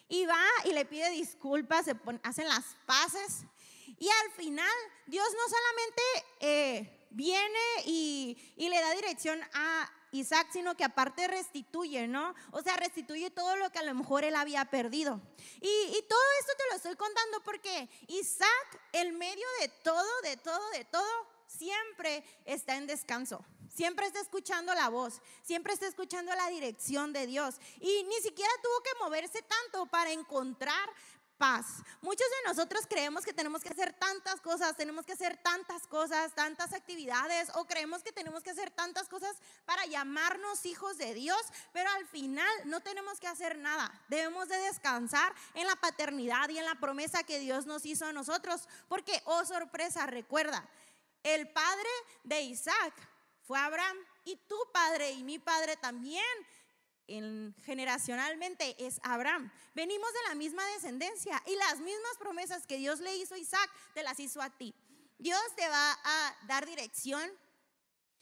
Y 0.10 0.26
va 0.26 0.43
y 0.65 0.73
le 0.73 0.86
pide 0.86 1.10
disculpas, 1.12 1.86
se 1.86 1.95
hacen 2.23 2.47
las 2.47 2.65
paces. 2.86 3.45
Y 4.00 4.10
al 4.10 4.32
final, 4.32 4.76
Dios 5.06 5.28
no 5.32 5.50
solamente 5.50 6.02
eh, 6.39 7.08
viene 7.12 7.60
y, 7.86 8.38
le 8.58 8.82
da 8.82 8.91
dirección 8.91 9.39
a 9.54 9.89
Isaac, 10.20 10.48
sino 10.52 10.76
que 10.76 10.84
aparte 10.84 11.28
restituye, 11.28 12.08
¿no? 12.08 12.34
O 12.52 12.62
sea, 12.62 12.76
restituye 12.78 13.30
todo 13.32 13.56
lo 13.56 13.70
que 13.72 13.80
a 13.80 13.84
lo 13.84 13.94
mejor 13.94 14.24
él 14.24 14.36
había 14.36 14.66
perdido. 14.66 15.22
Y, 15.62 15.68
y, 15.68 16.06
todo 16.08 16.20
esto 16.40 16.54
te 16.58 16.64
lo 16.70 16.76
estoy 16.76 16.96
contando 16.96 17.42
porque 17.44 17.90
Isaac, 18.08 18.82
en 18.94 19.18
medio 19.18 19.46
de 19.62 19.70
todo, 19.70 20.22
de 20.24 20.38
todo, 20.38 20.70
de 20.72 20.86
todo, 20.86 21.28
siempre 21.48 22.24
está 22.46 22.76
en 22.76 22.88
descanso. 22.88 23.44
Siempre 23.74 24.08
está 24.08 24.20
escuchando 24.20 24.74
la 24.74 24.90
voz, 24.90 25.22
siempre 25.44 25.74
está 25.74 25.86
escuchando 25.86 26.34
la 26.34 26.50
dirección 26.50 27.14
de 27.14 27.28
Dios. 27.28 27.56
Y 27.80 28.04
ni 28.06 28.16
siquiera 28.22 28.52
tuvo 28.64 28.82
que 28.82 29.04
moverse 29.04 29.44
tanto 29.44 29.86
para 29.86 30.12
encontrar 30.12 30.90
paz. 31.38 31.84
Muchos 32.02 32.28
de 32.28 32.50
nosotros 32.50 32.86
creemos 32.88 33.23
que 33.23 33.34
tenemos 33.34 33.62
que 33.62 33.69
hacer 33.69 33.93
tantas 33.93 34.41
cosas, 34.41 34.76
tenemos 34.76 35.06
que 35.06 35.13
hacer 35.13 35.38
tantas 35.38 35.88
cosas, 35.88 36.34
tantas 36.34 36.73
actividades, 36.73 37.50
o 37.56 37.65
creemos 37.65 38.04
que 38.04 38.12
tenemos 38.12 38.43
que 38.43 38.52
hacer 38.52 38.71
tantas 38.71 39.08
cosas 39.08 39.36
para 39.65 39.86
llamarnos 39.86 40.65
hijos 40.65 40.97
de 40.97 41.13
Dios, 41.13 41.41
pero 41.73 41.89
al 41.91 42.08
final 42.08 42.50
no 42.65 42.82
tenemos 42.82 43.19
que 43.19 43.28
hacer 43.28 43.58
nada. 43.58 43.91
Debemos 44.08 44.50
de 44.50 44.58
descansar 44.58 45.34
en 45.54 45.67
la 45.67 45.76
paternidad 45.76 46.50
y 46.50 46.58
en 46.58 46.65
la 46.65 46.76
promesa 46.76 47.23
que 47.23 47.39
Dios 47.39 47.65
nos 47.65 47.86
hizo 47.86 48.06
a 48.06 48.13
nosotros, 48.13 48.67
porque, 48.88 49.21
oh 49.26 49.45
sorpresa, 49.45 50.06
recuerda, 50.08 50.67
el 51.23 51.50
padre 51.52 51.89
de 52.23 52.41
Isaac 52.41 52.93
fue 53.43 53.60
Abraham 53.60 53.97
y 54.26 54.36
tu 54.36 54.58
padre 54.73 55.12
y 55.12 55.23
mi 55.23 55.39
padre 55.39 55.78
también 55.78 56.26
generacionalmente 57.63 58.76
es 58.86 59.00
Abraham. 59.04 59.52
Venimos 59.74 60.12
de 60.12 60.30
la 60.30 60.36
misma 60.36 60.65
descendencia 60.74 61.41
y 61.46 61.56
las 61.56 61.80
mismas 61.80 62.17
promesas 62.20 62.67
que 62.67 62.78
Dios 62.78 63.00
le 63.00 63.15
hizo 63.15 63.36
a 63.36 63.39
Isaac 63.39 63.70
te 63.93 64.04
las 64.04 64.20
hizo 64.20 64.41
a 64.41 64.50
ti. 64.50 64.76
Dios 65.17 65.41
te 65.56 65.67
va 65.67 65.91
a 66.04 66.36
dar 66.48 66.65
dirección. 66.65 67.32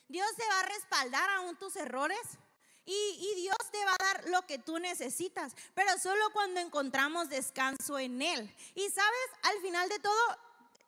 Dios 0.08 0.28
te 0.38 0.48
va 0.48 0.60
a 0.60 0.66
respaldar 0.66 1.30
aún 1.32 1.58
tus 1.58 1.76
errores. 1.76 2.20
Y, 2.88 2.94
y, 2.94 3.42
Dios 3.42 3.58
te 3.72 3.84
va 3.84 3.94
a 3.94 4.04
dar 4.04 4.30
lo 4.30 4.46
que 4.46 4.60
tú 4.60 4.78
necesitas, 4.78 5.54
pero 5.74 5.98
solo 5.98 6.24
cuando 6.34 6.60
encontramos 6.60 7.30
descanso 7.30 7.98
en 7.98 8.22
Él. 8.22 8.56
Y 8.76 8.88
sabes, 8.92 9.30
al 9.42 9.60
final 9.62 9.90
de 9.90 9.98
todo, 9.98 10.38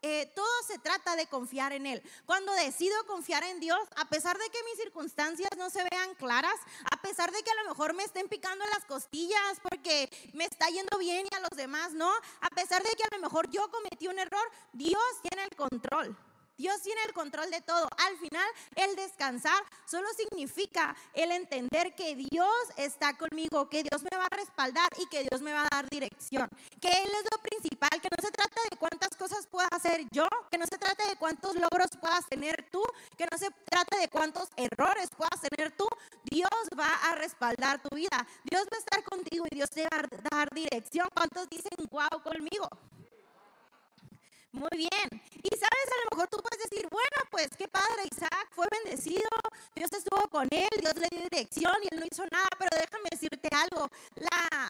eh, 0.01 0.31
todo 0.35 0.47
se 0.67 0.77
trata 0.79 1.15
de 1.15 1.27
confiar 1.27 1.73
en 1.73 1.85
Él. 1.85 2.01
Cuando 2.25 2.51
decido 2.53 2.95
confiar 3.05 3.43
en 3.43 3.59
Dios, 3.59 3.79
a 3.95 4.07
pesar 4.09 4.37
de 4.37 4.49
que 4.49 4.63
mis 4.63 4.77
circunstancias 4.77 5.49
no 5.57 5.69
se 5.69 5.83
vean 5.89 6.13
claras, 6.15 6.59
a 6.91 7.01
pesar 7.01 7.31
de 7.31 7.41
que 7.43 7.51
a 7.51 7.63
lo 7.63 7.69
mejor 7.69 7.93
me 7.93 8.03
estén 8.03 8.27
picando 8.27 8.65
las 8.73 8.85
costillas 8.85 9.59
porque 9.61 10.09
me 10.33 10.45
está 10.45 10.67
yendo 10.67 10.97
bien 10.97 11.27
y 11.29 11.35
a 11.35 11.39
los 11.39 11.51
demás 11.55 11.93
no, 11.93 12.11
a 12.41 12.49
pesar 12.51 12.83
de 12.83 12.91
que 12.91 13.03
a 13.03 13.15
lo 13.15 13.21
mejor 13.21 13.49
yo 13.49 13.69
cometí 13.71 14.07
un 14.07 14.19
error, 14.19 14.51
Dios 14.73 15.03
tiene 15.21 15.43
el 15.43 15.55
control. 15.55 16.15
Dios 16.57 16.81
tiene 16.81 17.01
el 17.03 17.13
control 17.13 17.51
de 17.51 17.61
todo. 17.61 17.87
Al 17.97 18.17
final, 18.17 18.47
el 18.75 18.95
descansar 18.95 19.63
solo 19.85 20.07
significa 20.17 20.95
el 21.13 21.31
entender 21.31 21.93
que 21.95 22.15
Dios 22.15 22.51
está 22.77 23.15
conmigo, 23.15 23.69
que 23.69 23.83
Dios 23.83 24.01
me 24.03 24.17
va 24.17 24.25
a 24.25 24.35
respaldar 24.35 24.89
y 24.97 25.05
que 25.07 25.23
Dios 25.23 25.41
me 25.41 25.53
va 25.53 25.61
a 25.61 25.69
dar 25.69 25.89
dirección. 25.89 26.49
Que 26.81 26.89
Él 26.89 27.09
es 27.09 27.31
lo 27.31 27.41
principal, 27.41 28.01
que 28.01 28.09
no 28.09 28.21
se 28.21 28.31
trata 28.31 28.59
de 28.69 28.77
cuántas 28.77 29.15
cosas 29.15 29.45
pueda 29.47 29.67
hacer 29.67 30.05
yo, 30.11 30.27
que 30.49 30.57
no 30.57 30.65
se 30.65 30.77
trata 30.77 31.07
de 31.07 31.15
cuántos 31.15 31.55
logros 31.55 31.91
puedas 32.01 32.25
tener 32.27 32.67
tú, 32.71 32.81
que 33.17 33.27
no 33.31 33.37
se 33.37 33.51
trata 33.65 33.97
de 33.97 34.07
cuántos 34.07 34.49
errores 34.55 35.09
puedas 35.15 35.39
tener 35.41 35.71
tú. 35.77 35.87
Dios 36.23 36.49
va 36.77 36.91
a 37.09 37.15
respaldar 37.15 37.81
tu 37.81 37.95
vida. 37.95 38.25
Dios 38.43 38.65
va 38.71 38.77
a 38.77 38.79
estar 38.79 39.03
contigo 39.03 39.45
y 39.49 39.55
Dios 39.55 39.69
te 39.69 39.83
va 39.83 39.99
a 39.99 40.35
dar 40.35 40.49
dirección. 40.53 41.07
¿Cuántos 41.13 41.47
dicen 41.49 41.77
wow 41.91 42.21
conmigo? 42.23 42.69
Muy 44.57 44.69
bien. 44.75 45.21
Y 45.43 45.49
sabes, 45.49 45.87
a 45.93 46.03
lo 46.03 46.09
mejor 46.11 46.27
tú 46.29 46.37
puedes 46.41 46.69
decir, 46.69 46.87
bueno, 46.89 47.17
pues 47.29 47.47
qué 47.55 47.67
padre, 47.67 48.09
Isaac 48.11 48.47
fue 48.51 48.65
bendecido, 48.71 49.29
Dios 49.75 49.91
estuvo 49.93 50.27
con 50.29 50.47
él, 50.49 50.69
Dios 50.81 50.95
le 50.95 51.07
dio 51.09 51.21
dirección 51.29 51.73
y 51.83 51.93
él 51.93 51.99
no 51.99 52.05
hizo 52.09 52.25
nada, 52.31 52.49
pero 52.57 52.71
déjame 52.75 53.09
decirte 53.11 53.49
algo, 53.53 53.87
la, 54.15 54.69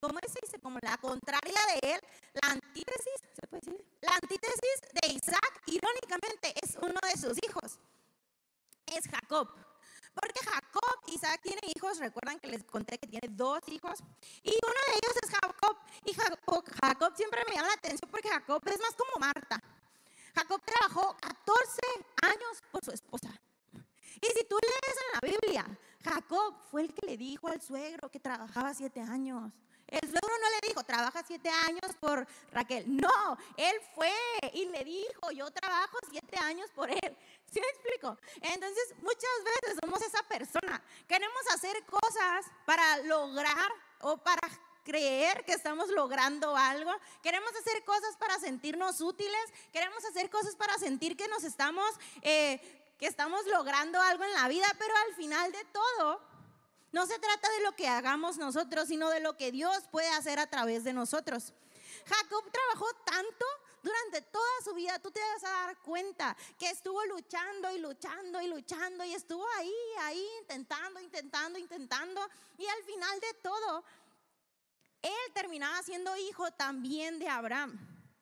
¿cómo 0.00 0.18
se 0.20 0.40
dice? 0.42 0.58
Como 0.60 0.78
la 0.82 0.98
contraria 0.98 1.60
de 1.80 1.94
él, 1.94 2.00
la 2.34 2.50
antítesis, 2.52 3.22
¿se 3.40 3.46
puede 3.46 3.62
decir? 3.64 3.86
La 4.02 4.12
antítesis 4.20 4.80
de 5.00 5.12
Isaac, 5.14 5.62
irónicamente, 5.66 6.52
es 6.62 6.76
uno 6.76 7.00
de 7.02 7.18
sus 7.18 7.38
hijos, 7.42 7.78
es 8.86 9.08
Jacob. 9.10 9.48
Porque 10.20 10.40
Jacob, 10.44 10.96
Isaac 11.06 11.40
tiene 11.42 11.60
hijos, 11.74 11.98
recuerdan 11.98 12.40
que 12.40 12.48
les 12.48 12.64
conté 12.64 12.98
que 12.98 13.06
tiene 13.06 13.28
dos 13.30 13.60
hijos, 13.68 14.00
y 14.42 14.50
uno 14.50 14.80
de 14.86 14.92
ellos 14.94 15.16
es 15.22 15.30
Jacob. 15.30 15.76
Y 16.04 16.12
Jacob, 16.14 17.12
siempre 17.16 17.40
me 17.48 17.54
llama 17.54 17.68
la 17.68 17.74
atención 17.74 18.10
porque 18.10 18.28
Jacob 18.28 18.62
es 18.66 18.80
más 18.80 18.94
como 18.94 19.18
Marta. 19.20 19.62
Jacob 20.34 20.60
trabajó 20.64 21.16
14 21.20 21.80
años 22.22 22.62
por 22.70 22.84
su 22.84 22.90
esposa. 22.90 23.28
Y 24.20 24.26
si 24.26 24.44
tú 24.44 24.56
lees 24.60 24.96
en 24.96 25.12
la 25.14 25.36
Biblia, 25.36 25.78
Jacob 26.02 26.54
fue 26.70 26.82
el 26.82 26.94
que 26.94 27.06
le 27.06 27.16
dijo 27.16 27.48
al 27.48 27.60
suegro 27.60 28.10
que 28.10 28.18
trabajaba 28.18 28.74
siete 28.74 29.00
años. 29.00 29.52
El 29.88 30.00
suegro 30.00 30.28
no 30.38 30.50
le 30.60 30.68
dijo, 30.68 30.84
trabaja 30.84 31.22
siete 31.26 31.48
años 31.48 31.94
por 31.98 32.26
Raquel. 32.52 32.84
No, 32.86 33.38
él 33.56 33.74
fue 33.94 34.12
y 34.52 34.66
le 34.66 34.84
dijo, 34.84 35.30
yo 35.30 35.50
trabajo 35.50 35.96
siete 36.10 36.38
años 36.38 36.70
por 36.74 36.90
él. 36.90 37.16
¿Sí 37.52 37.60
me 37.60 37.66
explico? 37.68 38.18
Entonces, 38.42 38.94
muchas 38.98 39.44
veces 39.44 39.78
somos 39.80 40.02
esa 40.02 40.22
persona. 40.24 40.82
Queremos 41.06 41.42
hacer 41.54 41.82
cosas 41.86 42.46
para 42.66 42.98
lograr 42.98 43.72
o 44.00 44.18
para 44.18 44.46
creer 44.84 45.44
que 45.44 45.52
estamos 45.52 45.88
logrando 45.90 46.54
algo. 46.54 46.90
Queremos 47.22 47.50
hacer 47.56 47.82
cosas 47.84 48.16
para 48.16 48.38
sentirnos 48.38 49.00
útiles. 49.00 49.52
Queremos 49.72 50.04
hacer 50.04 50.28
cosas 50.28 50.54
para 50.56 50.76
sentir 50.78 51.16
que 51.16 51.28
nos 51.28 51.44
estamos, 51.44 51.88
eh, 52.20 52.60
que 52.98 53.06
estamos 53.06 53.46
logrando 53.46 54.00
algo 54.00 54.24
en 54.24 54.34
la 54.34 54.48
vida. 54.48 54.66
Pero 54.78 54.94
al 55.08 55.14
final 55.14 55.50
de 55.52 55.64
todo, 55.66 56.20
no 56.92 57.06
se 57.06 57.18
trata 57.18 57.50
de 57.50 57.62
lo 57.62 57.72
que 57.76 57.88
hagamos 57.88 58.38
nosotros, 58.38 58.88
sino 58.88 59.10
de 59.10 59.20
lo 59.20 59.36
que 59.36 59.52
Dios 59.52 59.84
puede 59.90 60.08
hacer 60.08 60.38
a 60.38 60.46
través 60.46 60.84
de 60.84 60.92
nosotros. 60.92 61.52
Jacob 62.06 62.50
trabajó 62.50 62.86
tanto 63.04 63.44
durante 63.82 64.22
toda 64.22 64.62
su 64.64 64.74
vida, 64.74 64.98
tú 64.98 65.10
te 65.10 65.20
vas 65.20 65.44
a 65.44 65.66
dar 65.66 65.78
cuenta 65.78 66.36
que 66.58 66.68
estuvo 66.70 67.04
luchando 67.06 67.70
y 67.70 67.78
luchando 67.78 68.40
y 68.40 68.48
luchando 68.48 69.04
y 69.04 69.14
estuvo 69.14 69.46
ahí, 69.56 69.74
ahí, 70.00 70.26
intentando, 70.40 71.00
intentando, 71.00 71.58
intentando. 71.58 72.28
Y 72.56 72.66
al 72.66 72.82
final 72.84 73.20
de 73.20 73.34
todo, 73.34 73.84
él 75.02 75.32
terminaba 75.32 75.82
siendo 75.82 76.16
hijo 76.16 76.50
también 76.52 77.18
de 77.18 77.28
Abraham. 77.28 77.78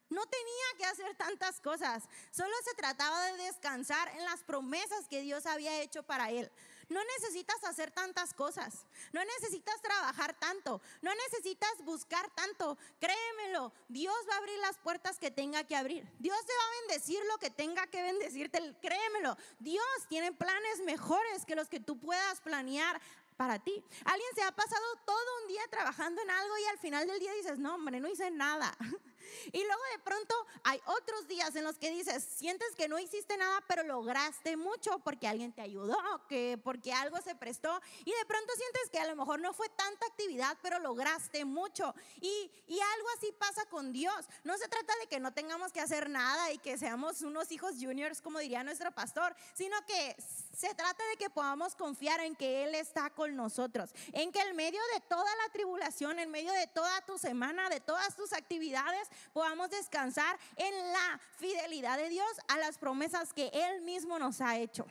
No 0.08 0.24
tenía 0.26 0.78
que 0.78 0.84
hacer 0.84 1.16
tantas 1.16 1.60
cosas, 1.60 2.04
solo 2.30 2.54
se 2.64 2.74
trataba 2.74 3.24
de 3.24 3.44
descansar 3.44 4.08
en 4.16 4.24
las 4.24 4.42
promesas 4.44 5.08
que 5.08 5.20
Dios 5.22 5.46
había 5.46 5.80
hecho 5.80 6.04
para 6.04 6.30
él. 6.30 6.50
No 6.88 7.00
necesitas 7.16 7.62
hacer 7.64 7.90
tantas 7.90 8.32
cosas, 8.32 8.84
no 9.12 9.24
necesitas 9.24 9.80
trabajar 9.82 10.38
tanto, 10.38 10.80
no 11.02 11.10
necesitas 11.14 11.84
buscar 11.84 12.30
tanto. 12.34 12.78
Créemelo, 13.00 13.72
Dios 13.88 14.14
va 14.30 14.34
a 14.34 14.38
abrir 14.38 14.58
las 14.60 14.78
puertas 14.78 15.18
que 15.18 15.32
tenga 15.32 15.64
que 15.64 15.74
abrir. 15.74 16.08
Dios 16.20 16.38
te 16.46 16.52
va 16.52 16.62
a 16.62 16.80
bendecir 16.80 17.20
lo 17.26 17.38
que 17.38 17.50
tenga 17.50 17.86
que 17.88 18.02
bendecirte. 18.02 18.76
Créemelo, 18.80 19.36
Dios 19.58 19.84
tiene 20.08 20.32
planes 20.32 20.80
mejores 20.84 21.44
que 21.44 21.56
los 21.56 21.68
que 21.68 21.80
tú 21.80 21.98
puedas 21.98 22.40
planear 22.40 23.00
para 23.36 23.58
ti. 23.58 23.82
Alguien 24.04 24.34
se 24.34 24.42
ha 24.42 24.52
pasado 24.52 24.84
todo 25.04 25.42
un 25.42 25.48
día 25.48 25.62
trabajando 25.70 26.22
en 26.22 26.30
algo 26.30 26.58
y 26.58 26.64
al 26.66 26.78
final 26.78 27.06
del 27.06 27.18
día 27.18 27.32
dices, 27.34 27.58
no, 27.58 27.74
hombre, 27.74 28.00
no 28.00 28.08
hice 28.08 28.30
nada. 28.30 28.76
Y 29.52 29.64
luego 29.64 29.82
de 29.92 29.98
pronto 30.02 30.34
hay 30.64 30.80
otros 30.86 31.26
días 31.28 31.54
en 31.56 31.64
los 31.64 31.78
que 31.78 31.90
dices, 31.90 32.24
sientes 32.24 32.74
que 32.76 32.88
no 32.88 32.98
hiciste 32.98 33.36
nada, 33.36 33.62
pero 33.66 33.82
lograste 33.82 34.56
mucho 34.56 34.98
porque 35.00 35.28
alguien 35.28 35.52
te 35.52 35.62
ayudó, 35.62 35.96
que 36.28 36.58
porque 36.62 36.92
algo 36.92 37.20
se 37.22 37.34
prestó. 37.34 37.80
Y 38.04 38.12
de 38.12 38.26
pronto 38.26 38.52
sientes 38.56 38.90
que 38.90 38.98
a 38.98 39.06
lo 39.06 39.16
mejor 39.16 39.40
no 39.40 39.52
fue 39.52 39.68
tanta 39.70 40.06
actividad, 40.06 40.56
pero 40.62 40.78
lograste 40.78 41.44
mucho. 41.44 41.94
Y, 42.20 42.50
y 42.66 42.80
algo 42.80 43.08
así 43.16 43.32
pasa 43.38 43.64
con 43.66 43.92
Dios. 43.92 44.26
No 44.44 44.56
se 44.58 44.68
trata 44.68 44.92
de 45.00 45.06
que 45.06 45.20
no 45.20 45.32
tengamos 45.32 45.72
que 45.72 45.80
hacer 45.80 46.08
nada 46.08 46.52
y 46.52 46.58
que 46.58 46.78
seamos 46.78 47.22
unos 47.22 47.50
hijos 47.52 47.74
juniors, 47.80 48.20
como 48.20 48.38
diría 48.38 48.62
nuestro 48.64 48.92
pastor, 48.92 49.34
sino 49.54 49.76
que 49.86 50.16
se 50.56 50.74
trata 50.74 51.04
de 51.08 51.16
que 51.18 51.28
podamos 51.28 51.74
confiar 51.74 52.20
en 52.20 52.34
que 52.34 52.64
Él 52.64 52.74
está 52.74 53.10
con 53.10 53.36
nosotros, 53.36 53.90
en 54.12 54.32
que 54.32 54.40
en 54.40 54.56
medio 54.56 54.80
de 54.94 55.00
toda 55.00 55.30
la 55.44 55.52
tribulación, 55.52 56.18
en 56.18 56.30
medio 56.30 56.52
de 56.52 56.66
toda 56.68 57.02
tu 57.02 57.18
semana, 57.18 57.68
de 57.68 57.80
todas 57.80 58.16
tus 58.16 58.32
actividades, 58.32 59.08
podamos 59.34 59.68
descansar 59.68 60.38
en 60.56 60.92
la 60.92 61.20
fidelidad 61.38 61.98
de 61.98 62.08
Dios 62.08 62.28
a 62.48 62.56
las 62.58 62.78
promesas 62.78 63.34
que 63.34 63.50
Él 63.52 63.82
mismo 63.82 64.18
nos 64.18 64.40
ha 64.40 64.56
hecho. 64.56 64.86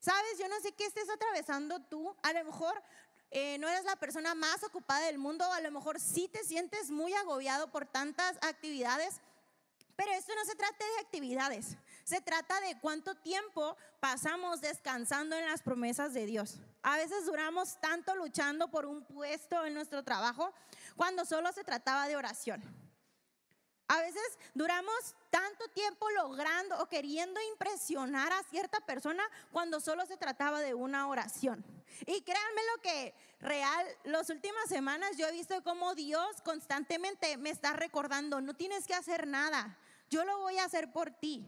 Sabes, 0.00 0.38
yo 0.38 0.48
no 0.48 0.58
sé 0.60 0.72
qué 0.72 0.86
estés 0.86 1.08
atravesando 1.10 1.78
tú, 1.80 2.16
a 2.22 2.32
lo 2.32 2.44
mejor 2.44 2.82
eh, 3.30 3.58
no 3.58 3.68
eres 3.68 3.84
la 3.84 3.96
persona 3.96 4.34
más 4.34 4.64
ocupada 4.64 5.04
del 5.06 5.18
mundo, 5.18 5.44
a 5.52 5.60
lo 5.60 5.70
mejor 5.70 6.00
sí 6.00 6.28
te 6.28 6.44
sientes 6.44 6.90
muy 6.90 7.12
agobiado 7.12 7.70
por 7.70 7.84
tantas 7.84 8.38
actividades, 8.40 9.20
pero 9.96 10.12
esto 10.12 10.34
no 10.34 10.44
se 10.46 10.56
trata 10.56 10.84
de 10.84 11.00
actividades, 11.00 11.76
se 12.04 12.20
trata 12.20 12.60
de 12.60 12.78
cuánto 12.80 13.14
tiempo 13.14 13.76
pasamos 14.00 14.60
descansando 14.60 15.36
en 15.36 15.46
las 15.46 15.62
promesas 15.62 16.12
de 16.14 16.26
Dios. 16.26 16.58
A 16.82 16.96
veces 16.96 17.26
duramos 17.26 17.80
tanto 17.80 18.14
luchando 18.14 18.68
por 18.70 18.86
un 18.86 19.04
puesto 19.04 19.64
en 19.64 19.74
nuestro 19.74 20.02
trabajo 20.02 20.52
cuando 20.96 21.24
solo 21.24 21.52
se 21.52 21.64
trataba 21.64 22.08
de 22.08 22.16
oración. 22.16 22.62
A 23.88 24.00
veces 24.00 24.38
duramos 24.54 25.14
tanto 25.28 25.68
tiempo 25.68 26.08
logrando 26.10 26.80
o 26.82 26.86
queriendo 26.86 27.38
impresionar 27.52 28.32
a 28.32 28.42
cierta 28.44 28.80
persona 28.80 29.22
cuando 29.50 29.80
solo 29.80 30.06
se 30.06 30.16
trataba 30.16 30.60
de 30.60 30.72
una 30.72 31.08
oración. 31.08 31.62
Y 32.06 32.22
créanme 32.22 32.60
lo 32.74 32.80
que 32.80 33.14
real, 33.40 33.86
las 34.04 34.30
últimas 34.30 34.68
semanas 34.68 35.16
yo 35.18 35.26
he 35.26 35.32
visto 35.32 35.62
cómo 35.62 35.94
Dios 35.94 36.40
constantemente 36.42 37.36
me 37.36 37.50
está 37.50 37.74
recordando, 37.74 38.40
no 38.40 38.54
tienes 38.54 38.86
que 38.86 38.94
hacer 38.94 39.26
nada, 39.26 39.76
yo 40.08 40.24
lo 40.24 40.38
voy 40.38 40.58
a 40.58 40.64
hacer 40.64 40.90
por 40.90 41.10
ti. 41.10 41.44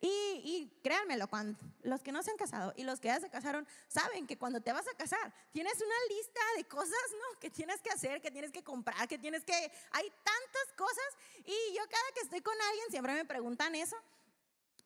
Y, 0.00 0.70
créanmelo, 0.82 1.28
cuando, 1.28 1.58
los 1.82 2.02
que 2.02 2.12
no 2.12 2.22
se 2.22 2.30
han 2.30 2.36
casado 2.36 2.72
y 2.76 2.84
los 2.84 3.00
que 3.00 3.08
ya 3.08 3.18
se 3.18 3.28
casaron 3.28 3.66
saben 3.88 4.26
que 4.26 4.38
cuando 4.38 4.60
te 4.60 4.72
vas 4.72 4.86
a 4.86 4.96
casar 4.96 5.32
tienes 5.52 5.74
una 5.74 6.16
lista 6.16 6.40
de 6.56 6.64
cosas 6.64 6.92
¿no? 7.12 7.40
que 7.40 7.50
tienes 7.50 7.80
que 7.80 7.90
hacer, 7.90 8.20
que 8.20 8.30
tienes 8.30 8.52
que 8.52 8.62
comprar, 8.62 9.08
que 9.08 9.18
tienes 9.18 9.44
que... 9.44 9.54
Hay 9.90 10.10
tantas 10.22 10.72
cosas 10.76 11.04
y 11.44 11.74
yo 11.74 11.82
cada 11.90 12.12
que 12.14 12.20
estoy 12.20 12.40
con 12.40 12.54
alguien 12.60 12.90
siempre 12.90 13.12
me 13.14 13.24
preguntan 13.24 13.74
eso. 13.74 13.96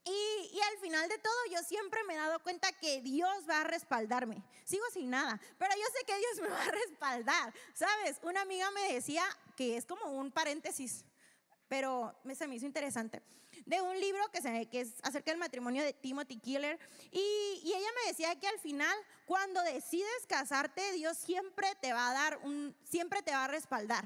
Y, 0.05 0.51
y, 0.53 0.61
al 0.73 0.79
final 0.79 1.09
de 1.09 1.19
todo, 1.19 1.47
yo 1.53 1.63
siempre 1.63 2.03
me 2.05 2.15
he 2.15 2.17
dado 2.17 2.41
cuenta 2.43 2.73
que 2.73 3.01
Dios 3.03 3.49
va 3.49 3.61
a 3.61 3.65
respaldarme. 3.65 4.43
Sigo 4.65 4.85
sin 4.93 5.11
nada, 5.11 5.41
pero 5.59 5.73
yo 5.77 5.85
sé 5.97 6.05
que 6.05 6.19
Dios 6.19 6.41
me 6.41 6.49
va 6.49 6.61
a 6.61 6.71
respaldar. 6.73 7.55
¿Sabes? 7.73 8.19
Una 8.23 8.41
amiga 8.41 8.69
me 8.73 8.93
decía 8.93 9.23
que 9.57 9.77
es 9.77 9.85
como 9.85 10.07
un 10.07 10.33
paréntesis, 10.33 11.05
pero 11.69 12.17
se 12.35 12.49
me 12.49 12.57
hizo 12.57 12.67
interesante 12.67 13.23
de 13.67 13.81
un 13.81 13.99
libro 14.01 14.23
que, 14.31 14.41
se, 14.41 14.67
que 14.67 14.81
es 14.81 14.95
acerca 15.03 15.31
del 15.31 15.39
matrimonio 15.39 15.83
de 15.83 15.93
Timothy 15.93 16.39
Killer. 16.39 16.79
Y, 17.11 17.61
y, 17.65 17.73
ella 17.75 17.89
me 18.03 18.09
decía 18.11 18.39
que 18.39 18.49
al 18.49 18.59
final, 18.59 18.97
cuando 19.25 19.63
decides 19.63 20.27
casarte, 20.29 20.93
Dios 20.93 21.17
siempre 21.17 21.69
te 21.81 21.93
va 21.93 22.11
a 22.11 22.13
dar 22.15 22.39
un, 22.45 22.77
siempre 22.85 23.23
te 23.23 23.33
va 23.33 23.45
a 23.45 23.49
respaldar. 23.49 24.05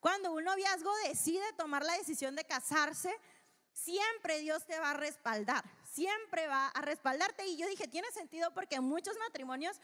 Cuando 0.00 0.32
un 0.32 0.44
noviazgo 0.44 0.92
decide 1.08 1.44
tomar 1.56 1.82
la 1.84 1.96
decisión 1.96 2.36
de 2.36 2.44
casarse, 2.44 3.14
siempre 3.72 4.38
Dios 4.40 4.64
te 4.66 4.78
va 4.78 4.90
a 4.90 4.94
respaldar, 4.94 5.64
siempre 5.90 6.46
va 6.46 6.68
a 6.68 6.80
respaldarte. 6.82 7.46
Y 7.46 7.56
yo 7.56 7.66
dije, 7.66 7.88
tiene 7.88 8.10
sentido 8.12 8.52
porque 8.52 8.80
muchos 8.80 9.16
matrimonios 9.18 9.80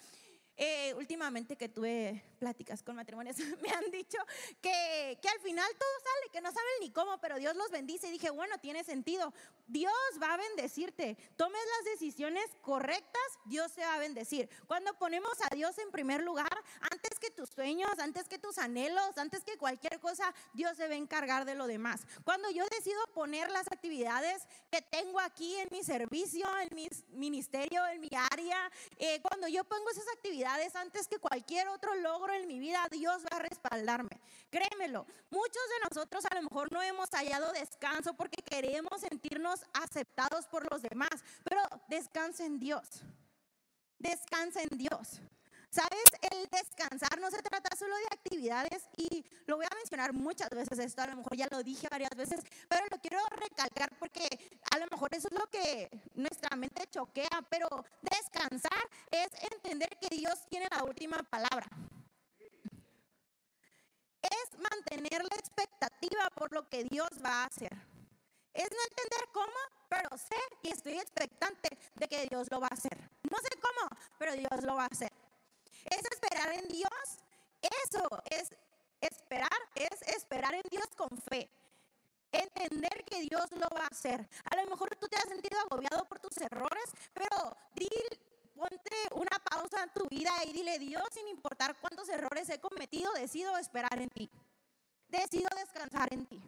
eh, 0.57 0.95
últimamente 0.95 1.57
que 1.57 1.69
tuve 1.69 2.23
pláticas 2.41 2.83
con 2.83 2.97
matrimonios, 2.97 3.37
me 3.63 3.71
han 3.71 3.91
dicho 3.93 4.19
que, 4.61 5.19
que, 5.23 5.29
al 5.29 5.39
final 5.41 5.71
todo 5.79 5.91
sale, 6.03 6.33
que 6.33 6.41
no 6.41 6.51
saben 6.51 6.73
ni 6.81 6.91
cómo, 6.91 7.21
pero 7.21 7.37
Dios 7.37 7.55
los 7.55 7.71
bendice. 7.71 8.09
Y 8.09 8.13
dije, 8.13 8.31
bueno, 8.31 8.59
tiene 8.59 8.83
sentido. 8.83 9.33
Dios 9.69 9.93
va 10.21 10.35
a 10.35 10.37
bendecirte. 10.37 11.17
Tomes 11.37 11.61
las 11.77 11.93
decisiones 11.93 12.45
correctas, 12.63 13.23
Dios 13.45 13.71
se 13.71 13.83
va 13.83 13.95
a 13.95 13.99
bendecir. 13.99 14.49
Cuando 14.67 14.95
ponemos 14.95 15.33
a 15.49 15.55
Dios 15.55 15.79
en 15.79 15.91
primer 15.93 16.23
lugar, 16.23 16.51
antes 16.81 17.21
que 17.21 17.31
tus 17.31 17.51
sueños, 17.51 17.91
antes 17.99 18.27
que 18.27 18.39
tus 18.39 18.59
anhelos, 18.59 19.17
antes 19.17 19.45
que 19.45 19.59
cualquier 19.59 20.01
cosa, 20.01 20.35
Dios 20.55 20.77
se 20.77 20.89
va 20.89 20.95
a 20.95 20.97
encargar 20.97 21.45
de 21.45 21.55
lo 21.55 21.67
demás. 21.67 22.01
Cuando 22.25 22.51
yo 22.51 22.65
decido 22.69 23.01
poner 23.15 23.51
las 23.51 23.67
actividades 23.71 24.43
que 24.71 24.81
tengo 24.81 25.21
aquí 25.21 25.57
en 25.57 25.69
mi 25.71 25.85
servicio, 25.85 26.49
en 26.59 26.75
mi 26.75 26.89
ministerio, 27.11 27.87
en 27.87 28.01
mi 28.01 28.11
área, 28.33 28.71
eh, 28.99 29.21
cuando 29.21 29.47
yo 29.47 29.63
pongo 29.65 29.91
esas 29.91 30.09
actividades, 30.09 30.75
antes 30.75 31.07
que 31.07 31.19
cualquier 31.19 31.69
otro 31.69 31.95
logro 31.97 32.30
en 32.33 32.47
mi 32.47 32.59
vida, 32.59 32.87
Dios 32.91 33.23
va 33.25 33.37
a 33.37 33.41
respaldarme. 33.41 34.21
Créemelo, 34.51 35.07
muchos 35.31 35.53
de 35.53 35.89
nosotros 35.89 36.25
a 36.27 36.35
lo 36.35 36.43
mejor 36.43 36.73
no 36.73 36.83
hemos 36.83 37.11
hallado 37.11 37.53
descanso 37.53 38.15
porque 38.15 38.43
queremos 38.43 39.01
sentirnos 39.01 39.65
aceptados 39.73 40.47
por 40.47 40.71
los 40.71 40.83
demás, 40.83 41.25
pero 41.45 41.61
descansa 41.89 42.45
en 42.45 42.59
Dios. 42.59 43.03
Descansa 43.99 44.63
en 44.63 44.79
Dios. 44.79 45.21
¿Sabes? 45.71 46.03
El 46.33 46.49
descansar 46.51 47.21
no 47.21 47.31
se 47.31 47.41
trata 47.43 47.77
solo 47.77 47.95
de 47.95 48.07
actividades 48.07 48.89
y 48.97 49.25
lo 49.47 49.57
voy 49.57 49.67
a 49.71 49.75
mencionar 49.77 50.13
muchas 50.13 50.51
veces 50.51 50.81
esto, 50.81 51.03
a 51.03 51.07
lo 51.07 51.19
mejor 51.19 51.37
ya 51.37 51.47
lo 51.49 51.63
dije 51.63 51.87
varias 51.89 52.11
veces, 52.17 52.41
pero 52.69 52.85
lo 52.91 52.99
quiero 52.99 53.19
recalcar 53.37 53.89
porque 54.01 54.27
a 54.69 54.79
lo 54.79 54.87
mejor 54.89 55.15
eso 55.15 55.29
es 55.31 55.39
lo 55.39 55.47
que 55.47 55.89
nuestra 56.15 56.57
mente 56.57 56.89
choquea, 56.91 57.47
pero 57.49 57.69
descansar 58.03 58.83
es 59.13 59.29
entender 59.53 59.97
que 60.01 60.09
Dios 60.17 60.45
tiene 60.49 60.67
la 60.73 60.83
última 60.83 61.19
palabra. 61.23 61.69
Mantener 64.61 65.23
la 65.25 65.37
expectativa 65.37 66.31
por 66.35 66.53
lo 66.53 66.69
que 66.69 66.85
Dios 66.85 67.09
va 67.25 67.43
a 67.43 67.47
hacer. 67.47 67.73
Es 68.53 68.69
no 68.71 68.79
entender 68.91 69.29
cómo, 69.33 69.61
pero 69.89 70.09
sé 70.17 70.37
y 70.63 70.69
estoy 70.71 70.99
expectante 70.99 71.77
de 71.95 72.09
que 72.09 72.27
Dios 72.29 72.49
lo 72.51 72.61
va 72.61 72.67
a 72.67 72.75
hacer. 72.75 72.99
No 73.31 73.39
sé 73.39 73.51
cómo, 73.61 73.89
pero 74.19 74.33
Dios 74.33 74.63
lo 74.63 74.75
va 74.77 74.85
a 74.85 74.87
hacer 74.87 75.11
es 75.85 76.03
esperar 76.11 76.53
en 76.53 76.69
Dios. 76.69 76.91
Eso 77.61 78.09
es 78.31 78.51
esperar, 79.01 79.59
es 79.75 80.03
esperar 80.15 80.55
en 80.55 80.63
Dios 80.71 80.87
con 80.97 81.11
fe. 81.19 81.49
Entender 82.33 83.05
que 83.05 83.23
Dios 83.23 83.51
lo 83.53 83.69
va 83.75 83.85
a 83.85 83.89
hacer. 83.89 84.29
A 84.45 84.57
lo 84.57 84.71
mejor 84.71 84.95
tú 84.97 85.09
te 85.09 85.17
has 85.17 85.25
sentido 85.29 85.59
agobiado 85.61 86.05
por 86.07 86.21
tus 86.21 86.37
errores, 86.39 86.85
pero 87.13 87.57
ponte 88.55 88.91
una 89.15 89.39
pausa 89.39 89.83
en 89.83 89.91
tu 89.91 90.07
vida 90.09 90.31
y 90.47 90.53
dile, 90.53 90.79
Dios, 90.79 91.03
sin 91.13 91.27
importar 91.29 91.75
cuántos 91.81 92.09
errores 92.09 92.49
he 92.51 92.61
cometido, 92.61 93.13
decido 93.15 93.57
esperar 93.57 93.99
en 94.01 94.11
ti. 94.11 94.31
Decido 95.11 95.49
descansar 95.57 96.09
en 96.13 96.27
ti. 96.27 96.41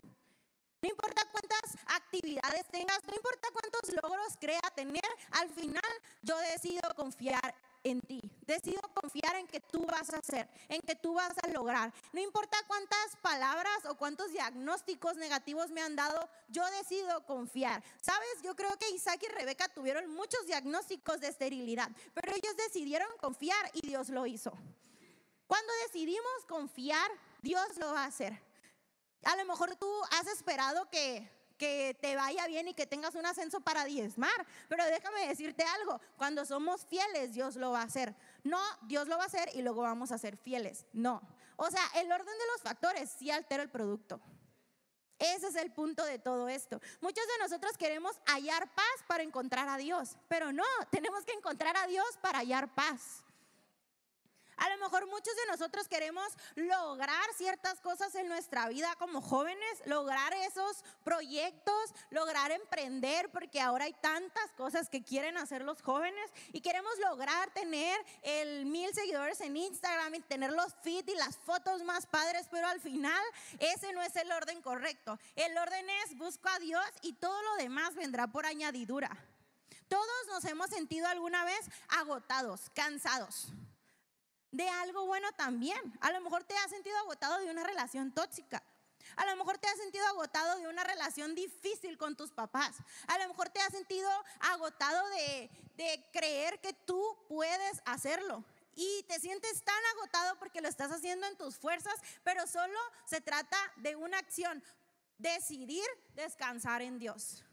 No 0.83 0.89
importa 0.89 1.23
cuántas 1.31 1.77
actividades 1.87 2.67
tengas, 2.73 2.99
no 3.07 3.15
importa 3.15 3.49
cuántos 3.53 3.95
logros 4.03 4.37
crea 4.41 4.61
tener, 4.75 5.05
al 5.31 5.49
final 5.51 5.93
yo 6.23 6.37
decido 6.39 6.83
confiar 6.97 7.55
en 7.85 8.01
ti. 8.01 8.21
Decido 8.47 8.81
confiar 8.95 9.37
en 9.37 9.47
que 9.47 9.61
tú 9.61 9.85
vas 9.87 10.13
a 10.13 10.19
hacer, 10.19 10.49
en 10.69 10.81
que 10.83 10.97
tú 10.97 11.15
vas 11.15 11.35
a 11.43 11.49
lograr. 11.49 11.93
No 12.13 12.21
importa 12.21 12.57
cuántas 12.67 13.17
palabras 13.23 13.85
o 13.89 13.95
cuántos 13.97 14.33
diagnósticos 14.33 15.17
negativos 15.17 15.71
me 15.71 15.83
han 15.83 15.95
dado, 15.95 16.29
yo 16.49 16.65
decido 16.73 17.25
confiar. 17.27 17.83
Sabes, 18.01 18.43
yo 18.43 18.57
creo 18.57 18.77
que 18.77 18.91
Isaac 18.91 19.23
y 19.23 19.33
Rebeca 19.33 19.69
tuvieron 19.69 20.13
muchos 20.13 20.47
diagnósticos 20.47 21.21
de 21.21 21.29
esterilidad, 21.29 21.91
pero 22.13 22.35
ellos 22.35 22.57
decidieron 22.57 23.09
confiar 23.21 23.71
y 23.75 23.87
Dios 23.87 24.09
lo 24.09 24.27
hizo. 24.27 24.53
Cuando 25.47 25.73
decidimos 25.87 26.45
confiar, 26.49 27.11
Dios 27.41 27.77
lo 27.77 27.93
va 27.93 28.05
a 28.05 28.07
hacer. 28.07 28.52
A 29.25 29.37
lo 29.37 29.45
mejor 29.45 29.77
tú 29.77 29.91
has 30.11 30.27
esperado 30.27 30.89
que 30.91 31.31
que 31.63 31.97
te 32.01 32.17
vaya 32.17 32.49
bien 32.49 32.67
y 32.67 32.75
que 32.75 32.89
tengas 32.89 33.15
un 33.15 33.25
ascenso 33.25 33.61
para 33.61 33.85
diezmar. 33.85 34.47
Pero 34.69 34.85
déjame 34.87 35.29
decirte 35.29 35.63
algo, 35.63 36.01
cuando 36.17 36.45
somos 36.45 36.87
fieles, 36.87 37.35
Dios 37.35 37.55
lo 37.55 37.71
va 37.71 37.83
a 37.83 37.85
hacer. 37.85 38.17
No, 38.43 38.61
Dios 38.83 39.07
lo 39.07 39.17
va 39.17 39.23
a 39.23 39.27
hacer 39.27 39.49
y 39.55 39.63
luego 39.63 39.83
vamos 39.83 40.11
a 40.11 40.19
ser 40.19 40.37
fieles. 40.37 40.87
No. 40.93 41.23
O 41.55 41.71
sea, 41.71 41.85
el 41.95 42.11
orden 42.11 42.27
de 42.37 42.47
los 42.53 42.63
factores 42.63 43.11
sí 43.17 43.31
altera 43.31 43.63
el 43.63 43.71
producto. 43.71 44.21
Ese 45.21 45.47
es 45.47 45.55
el 45.55 45.71
punto 45.71 46.05
de 46.05 46.19
todo 46.19 46.49
esto. 46.49 46.81
Muchos 47.01 47.25
de 47.25 47.45
nosotros 47.45 47.79
queremos 47.79 48.21
hallar 48.27 48.75
paz 48.75 49.05
para 49.07 49.23
encontrar 49.23 49.69
a 49.69 49.77
Dios, 49.77 50.17
pero 50.27 50.53
no, 50.53 50.65
tenemos 50.91 51.25
que 51.25 51.33
encontrar 51.33 51.77
a 51.77 51.87
Dios 51.87 52.19
para 52.21 52.41
hallar 52.41 52.75
paz. 52.75 53.23
A 54.63 54.69
lo 54.69 54.79
mejor 54.79 55.09
muchos 55.09 55.35
de 55.35 55.47
nosotros 55.51 55.89
queremos 55.89 56.25
lograr 56.55 57.25
ciertas 57.37 57.81
cosas 57.81 58.15
en 58.15 58.29
nuestra 58.29 58.69
vida 58.69 58.95
como 58.97 59.21
jóvenes, 59.21 59.83
lograr 59.87 60.33
esos 60.35 60.85
proyectos, 61.03 61.93
lograr 62.11 62.53
emprender, 62.53 63.29
porque 63.31 63.61
ahora 63.61 63.87
hay 63.87 63.93
tantas 63.95 64.53
cosas 64.53 64.89
que 64.89 65.03
quieren 65.03 65.37
hacer 65.37 65.63
los 65.63 65.83
jóvenes 65.83 66.31
y 66.53 66.61
queremos 66.61 66.97
lograr 67.01 67.51
tener 67.51 67.99
el 68.23 68.65
mil 68.67 68.95
seguidores 68.95 69.41
en 69.41 69.57
Instagram 69.57 70.15
y 70.15 70.21
tener 70.21 70.53
los 70.53 70.73
fit 70.81 71.09
y 71.09 71.17
las 71.17 71.37
fotos 71.39 71.83
más 71.83 72.07
padres, 72.07 72.47
pero 72.49 72.69
al 72.69 72.81
final 72.81 73.25
ese 73.59 73.93
no 73.93 74.01
es 74.01 74.15
el 74.15 74.31
orden 74.31 74.63
correcto. 74.63 75.19
El 75.35 75.59
orden 75.59 75.91
es 76.05 76.17
busco 76.17 76.49
a 76.49 76.61
Dios 76.61 76.87
y 77.03 77.15
todo 77.15 77.43
lo 77.43 77.57
demás 77.57 77.97
vendrá 77.97 78.29
por 78.29 78.47
añadidura. 78.47 79.11
Todos 79.89 80.27
nos 80.29 80.45
hemos 80.45 80.71
sentido 80.71 81.09
alguna 81.09 81.45
vez 81.45 81.69
agotados, 81.89 82.71
cansados 82.75 83.49
de 84.53 84.69
algo 84.69 85.07
bueno 85.07 85.33
también. 85.33 85.81
A 86.01 86.13
lo 86.13 86.21
mejor 86.21 86.45
te 86.45 86.57
has 86.57 86.71
sentido 86.71 86.97
agotado 86.99 87.39
de 87.39 87.51
una 87.51 87.65
relación 87.65 88.13
tóxica. 88.13 88.63
A 89.17 89.27
lo 89.27 89.37
mejor 89.37 89.59
te 89.59 89.69
has 89.69 89.77
sentido 89.77 90.07
agotado 90.07 90.59
de 90.59 90.69
una 90.69 90.85
relación 90.85 91.35
difícil 91.35 91.99
con 91.99 92.17
tus 92.17 92.31
papás. 92.31 92.77
A 93.09 93.19
lo 93.19 93.29
mejor 93.29 93.49
te 93.49 93.61
has 93.61 93.73
sentido 93.73 94.09
agotado 94.41 95.07
de, 95.11 95.51
de 95.77 96.07
creer 96.13 96.61
que 96.61 96.73
tú 96.73 97.03
puedes 97.29 97.83
hacerlo. 97.85 98.45
Y 98.75 99.03
te 99.09 99.21
sientes 99.21 99.63
tan 99.65 99.85
agotado 99.97 100.39
porque 100.39 100.61
lo 100.61 100.69
estás 100.69 100.93
haciendo 100.93 101.27
en 101.27 101.37
tus 101.37 101.59
fuerzas, 101.59 101.95
pero 102.23 102.47
solo 102.47 102.79
se 103.05 103.21
trata 103.21 103.59
de 103.77 103.97
una 103.97 104.19
acción. 104.19 104.63
Decidir 105.19 105.85
descansar 106.15 106.81
en 106.83 106.99
Dios. 106.99 107.45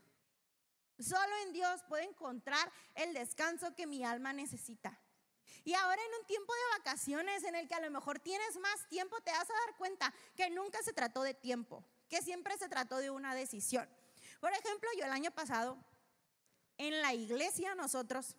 Solo 0.98 1.36
en 1.44 1.54
Dios 1.54 1.82
puedo 1.88 2.04
encontrar 2.04 2.72
el 2.96 3.14
descanso 3.14 3.76
que 3.76 3.88
mi 3.88 4.04
alma 4.04 4.34
necesita. 4.34 4.98
Y 5.64 5.74
ahora 5.74 6.02
en 6.02 6.22
un 6.22 6.26
tiempo 6.26 6.54
de 6.54 6.78
vacaciones 6.78 7.44
en 7.44 7.56
el 7.56 7.68
que 7.68 7.76
a 7.76 7.82
lo 7.82 7.92
mejor 7.92 8.20
tienes 8.20 8.58
más 8.58 8.88
tiempo, 8.88 9.20
te 9.22 9.32
vas 9.32 9.50
a 9.50 9.54
dar 9.54 9.76
cuenta 9.78 10.14
que 10.36 10.50
nunca 10.50 10.82
se 10.84 10.94
trató 10.94 11.24
de 11.24 11.34
tiempo, 11.34 11.84
que 12.10 12.22
siempre 12.22 12.58
se 12.58 12.70
trató 12.70 12.98
de 12.98 13.10
una 13.10 13.36
decisión. 13.36 13.88
Por 14.40 14.52
ejemplo, 14.54 14.90
yo 14.98 15.06
el 15.06 15.12
año 15.12 15.32
pasado, 15.32 15.78
en 16.78 17.02
la 17.02 17.14
iglesia 17.14 17.76
nosotros 17.76 18.36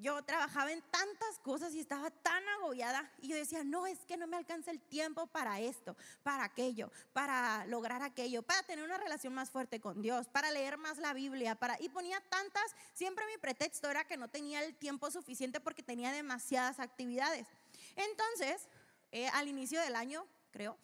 yo 0.00 0.22
trabajaba 0.22 0.72
en 0.72 0.82
tantas 0.82 1.38
cosas 1.40 1.74
y 1.74 1.80
estaba 1.80 2.10
tan 2.10 2.46
agobiada 2.48 3.10
y 3.18 3.28
yo 3.28 3.36
decía, 3.36 3.62
no, 3.62 3.86
es 3.86 3.98
que 4.06 4.16
no 4.16 4.26
me 4.26 4.36
alcanza 4.36 4.70
el 4.70 4.80
tiempo 4.80 5.26
para 5.26 5.60
esto, 5.60 5.96
para 6.22 6.44
aquello, 6.44 6.90
para 7.12 7.66
lograr 7.66 8.02
aquello, 8.02 8.42
para 8.42 8.62
tener 8.62 8.84
una 8.84 8.98
relación 8.98 9.34
más 9.34 9.50
fuerte 9.50 9.80
con 9.80 10.00
Dios, 10.00 10.28
para 10.28 10.50
leer 10.50 10.78
más 10.78 10.98
la 10.98 11.12
Biblia, 11.12 11.54
para... 11.54 11.80
Y 11.80 11.88
ponía 11.90 12.20
tantas, 12.28 12.74
siempre 12.94 13.26
mi 13.26 13.36
pretexto 13.38 13.90
era 13.90 14.04
que 14.04 14.16
no 14.16 14.28
tenía 14.28 14.64
el 14.64 14.74
tiempo 14.74 15.10
suficiente 15.10 15.60
porque 15.60 15.82
tenía 15.82 16.12
demasiadas 16.12 16.80
actividades. 16.80 17.46
Entonces, 17.96 18.68
eh, 19.12 19.28
al 19.28 19.48
inicio 19.48 19.80
del 19.80 19.96
año, 19.96 20.26
creo, 20.50 20.78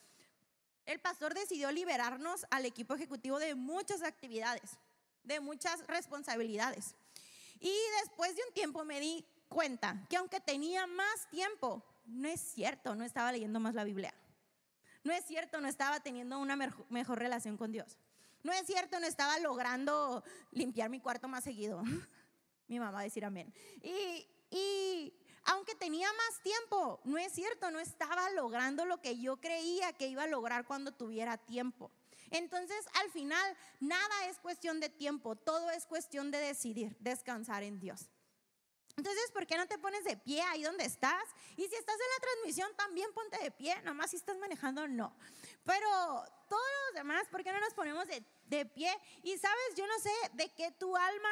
el 0.84 1.00
pastor 1.00 1.34
decidió 1.34 1.72
liberarnos 1.72 2.46
al 2.50 2.64
equipo 2.64 2.94
ejecutivo 2.94 3.38
de 3.38 3.54
muchas 3.54 4.02
actividades, 4.02 4.78
de 5.24 5.40
muchas 5.40 5.84
responsabilidades. 5.86 6.94
Y 7.60 7.74
después 8.02 8.34
de 8.36 8.42
un 8.46 8.54
tiempo 8.54 8.84
me 8.84 9.00
di 9.00 9.24
cuenta 9.48 10.06
que 10.08 10.16
aunque 10.16 10.40
tenía 10.40 10.86
más 10.86 11.28
tiempo, 11.30 11.84
no 12.06 12.28
es 12.28 12.40
cierto, 12.40 12.94
no 12.94 13.04
estaba 13.04 13.32
leyendo 13.32 13.60
más 13.60 13.74
la 13.74 13.84
Biblia. 13.84 14.14
No 15.02 15.12
es 15.12 15.24
cierto, 15.24 15.60
no 15.60 15.68
estaba 15.68 16.00
teniendo 16.00 16.38
una 16.38 16.56
mejor 16.56 17.18
relación 17.18 17.56
con 17.56 17.72
Dios. 17.72 17.96
No 18.42 18.52
es 18.52 18.66
cierto, 18.66 19.00
no 19.00 19.06
estaba 19.06 19.38
logrando 19.38 20.22
limpiar 20.52 20.90
mi 20.90 21.00
cuarto 21.00 21.28
más 21.28 21.44
seguido. 21.44 21.82
mi 22.68 22.78
mamá 22.78 22.90
va 22.90 23.00
a 23.00 23.04
decir 23.04 23.24
amén. 23.24 23.52
Y, 23.82 24.26
y 24.50 25.14
aunque 25.44 25.74
tenía 25.74 26.08
más 26.12 26.40
tiempo, 26.42 27.00
no 27.04 27.18
es 27.18 27.32
cierto, 27.32 27.70
no 27.70 27.78
estaba 27.78 28.30
logrando 28.30 28.84
lo 28.84 29.00
que 29.00 29.18
yo 29.18 29.36
creía 29.36 29.92
que 29.92 30.08
iba 30.08 30.24
a 30.24 30.28
lograr 30.28 30.66
cuando 30.66 30.92
tuviera 30.92 31.38
tiempo. 31.38 31.90
Entonces, 32.30 32.86
al 32.94 33.10
final, 33.10 33.56
nada 33.80 34.26
es 34.28 34.38
cuestión 34.38 34.80
de 34.80 34.88
tiempo, 34.88 35.36
todo 35.36 35.70
es 35.70 35.86
cuestión 35.86 36.30
de 36.30 36.38
decidir 36.38 36.96
descansar 37.00 37.62
en 37.62 37.78
Dios. 37.78 38.08
Entonces, 38.96 39.30
¿por 39.30 39.46
qué 39.46 39.58
no 39.58 39.66
te 39.66 39.78
pones 39.78 40.04
de 40.04 40.16
pie 40.16 40.40
ahí 40.42 40.62
donde 40.62 40.84
estás? 40.84 41.22
Y 41.56 41.68
si 41.68 41.74
estás 41.74 41.94
en 41.94 42.10
la 42.14 42.20
transmisión, 42.20 42.76
también 42.76 43.12
ponte 43.12 43.38
de 43.38 43.50
pie, 43.50 43.76
nada 43.76 43.92
más 43.92 44.10
si 44.10 44.16
estás 44.16 44.38
manejando, 44.38 44.88
no. 44.88 45.14
Pero 45.64 46.24
todos 46.48 46.64
los 46.86 46.94
demás, 46.94 47.28
¿por 47.30 47.44
qué 47.44 47.52
no 47.52 47.60
nos 47.60 47.74
ponemos 47.74 48.06
de, 48.06 48.24
de 48.46 48.64
pie? 48.64 48.90
Y 49.22 49.36
sabes, 49.36 49.74
yo 49.76 49.86
no 49.86 49.98
sé 49.98 50.12
de 50.32 50.48
qué 50.54 50.70
tu 50.72 50.96
alma 50.96 51.30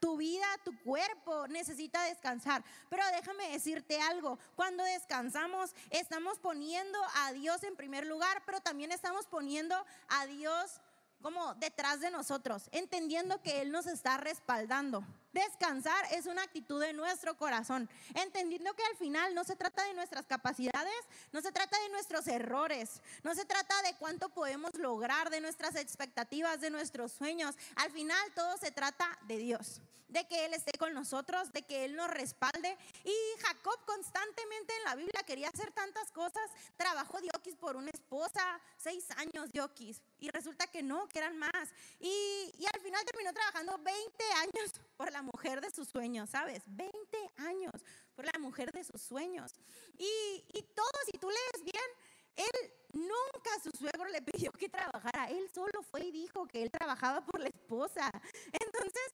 tu 0.00 0.16
vida, 0.16 0.46
tu 0.64 0.78
cuerpo 0.82 1.48
necesita 1.48 2.02
descansar. 2.04 2.64
Pero 2.88 3.02
déjame 3.12 3.48
decirte 3.50 4.00
algo, 4.00 4.38
cuando 4.54 4.84
descansamos 4.84 5.74
estamos 5.90 6.38
poniendo 6.38 6.98
a 7.16 7.32
Dios 7.32 7.62
en 7.62 7.76
primer 7.76 8.06
lugar, 8.06 8.42
pero 8.46 8.60
también 8.60 8.92
estamos 8.92 9.26
poniendo 9.26 9.76
a 10.08 10.26
Dios 10.26 10.80
como 11.22 11.54
detrás 11.54 12.00
de 12.00 12.10
nosotros, 12.10 12.68
entendiendo 12.72 13.40
que 13.42 13.62
Él 13.62 13.72
nos 13.72 13.86
está 13.86 14.16
respaldando. 14.16 15.04
Descansar 15.36 16.02
es 16.12 16.24
una 16.24 16.44
actitud 16.44 16.80
de 16.80 16.94
nuestro 16.94 17.36
corazón, 17.36 17.90
entendiendo 18.14 18.72
que 18.72 18.82
al 18.84 18.96
final 18.96 19.34
no 19.34 19.44
se 19.44 19.54
trata 19.54 19.84
de 19.84 19.92
nuestras 19.92 20.24
capacidades, 20.24 20.94
no 21.30 21.42
se 21.42 21.52
trata 21.52 21.78
de 21.78 21.90
nuestros 21.90 22.26
errores, 22.26 23.02
no 23.22 23.34
se 23.34 23.44
trata 23.44 23.82
de 23.82 23.94
cuánto 23.96 24.30
podemos 24.30 24.72
lograr, 24.78 25.28
de 25.28 25.42
nuestras 25.42 25.76
expectativas, 25.76 26.62
de 26.62 26.70
nuestros 26.70 27.12
sueños. 27.12 27.54
Al 27.74 27.90
final 27.90 28.32
todo 28.34 28.56
se 28.56 28.70
trata 28.70 29.18
de 29.28 29.36
Dios, 29.36 29.82
de 30.08 30.26
que 30.26 30.46
Él 30.46 30.54
esté 30.54 30.72
con 30.78 30.94
nosotros, 30.94 31.52
de 31.52 31.60
que 31.60 31.84
Él 31.84 31.96
nos 31.96 32.08
respalde. 32.08 32.74
Y 33.04 33.14
Jacob 33.42 33.78
constantemente 33.84 34.74
en 34.78 34.84
la 34.84 34.94
Biblia 34.94 35.22
quería 35.26 35.50
hacer 35.50 35.70
tantas 35.72 36.10
cosas. 36.12 36.50
Trabajó 36.78 37.20
Diokis 37.20 37.56
por 37.56 37.76
una 37.76 37.90
esposa, 37.90 38.58
seis 38.78 39.04
años 39.18 39.52
Diokis, 39.52 40.00
y 40.18 40.30
resulta 40.30 40.66
que 40.68 40.82
no, 40.82 41.06
que 41.08 41.18
eran 41.18 41.36
más. 41.36 41.68
Y, 42.00 42.54
y 42.58 42.64
al 42.72 42.80
final 42.80 43.04
terminó 43.04 43.34
trabajando 43.34 43.76
20 43.76 44.24
años 44.32 44.80
por 44.96 45.12
la 45.12 45.22
mujer 45.22 45.60
de 45.60 45.70
sus 45.70 45.88
sueños, 45.88 46.30
¿sabes? 46.30 46.62
20 46.66 46.94
años 47.38 47.74
por 48.14 48.24
la 48.24 48.38
mujer 48.38 48.72
de 48.72 48.84
sus 48.84 49.02
sueños. 49.02 49.52
Y, 49.98 50.44
y 50.52 50.62
todo, 50.74 50.98
si 51.10 51.18
tú 51.18 51.28
lees 51.28 51.64
bien, 51.64 51.90
él 52.36 52.72
nunca 52.92 53.54
a 53.56 53.62
su 53.62 53.70
suegro 53.70 54.06
le 54.06 54.22
pidió 54.22 54.52
que 54.52 54.68
trabajara, 54.68 55.30
él 55.30 55.48
solo 55.54 55.82
fue 55.82 56.04
y 56.04 56.12
dijo 56.12 56.46
que 56.46 56.62
él 56.62 56.70
trabajaba 56.70 57.24
por 57.24 57.40
la 57.40 57.48
esposa. 57.48 58.10
Entonces, 58.52 59.12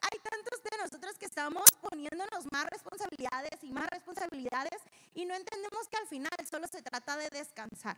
hay 0.00 0.18
tantos 0.18 0.62
de 0.62 0.76
nosotros 0.78 1.18
que 1.18 1.26
estamos 1.26 1.64
poniéndonos 1.80 2.44
más 2.52 2.66
responsabilidades 2.66 3.62
y 3.62 3.72
más 3.72 3.86
responsabilidades 3.90 4.82
y 5.14 5.24
no 5.24 5.34
entendemos 5.34 5.88
que 5.88 5.96
al 5.96 6.06
final 6.06 6.46
solo 6.50 6.66
se 6.66 6.82
trata 6.82 7.16
de 7.16 7.30
descansar. 7.30 7.96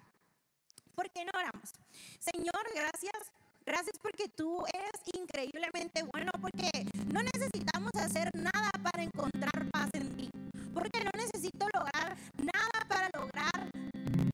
¿Por 0.95 1.11
qué 1.11 1.25
no 1.25 1.33
oramos? 1.35 1.73
Señor, 2.21 2.65
gracias 2.75 3.33
Gracias 3.67 3.99
porque 4.01 4.29
tú 4.29 4.65
eres 4.73 4.93
increíblemente 5.13 6.05
bueno, 6.13 6.31
porque 6.41 6.71
no 7.13 7.21
necesitamos 7.21 7.91
hacer 7.97 8.31
nada 8.33 8.71
para 8.81 9.03
encontrar 9.03 9.51
paz 9.73 9.91
en 9.95 10.09
ti. 10.15 10.31
Porque 10.73 11.03
no 11.03 11.11
necesito 11.17 11.67
lograr 11.75 12.17
nada 12.39 12.79
para 12.89 13.11
lograr 13.19 13.69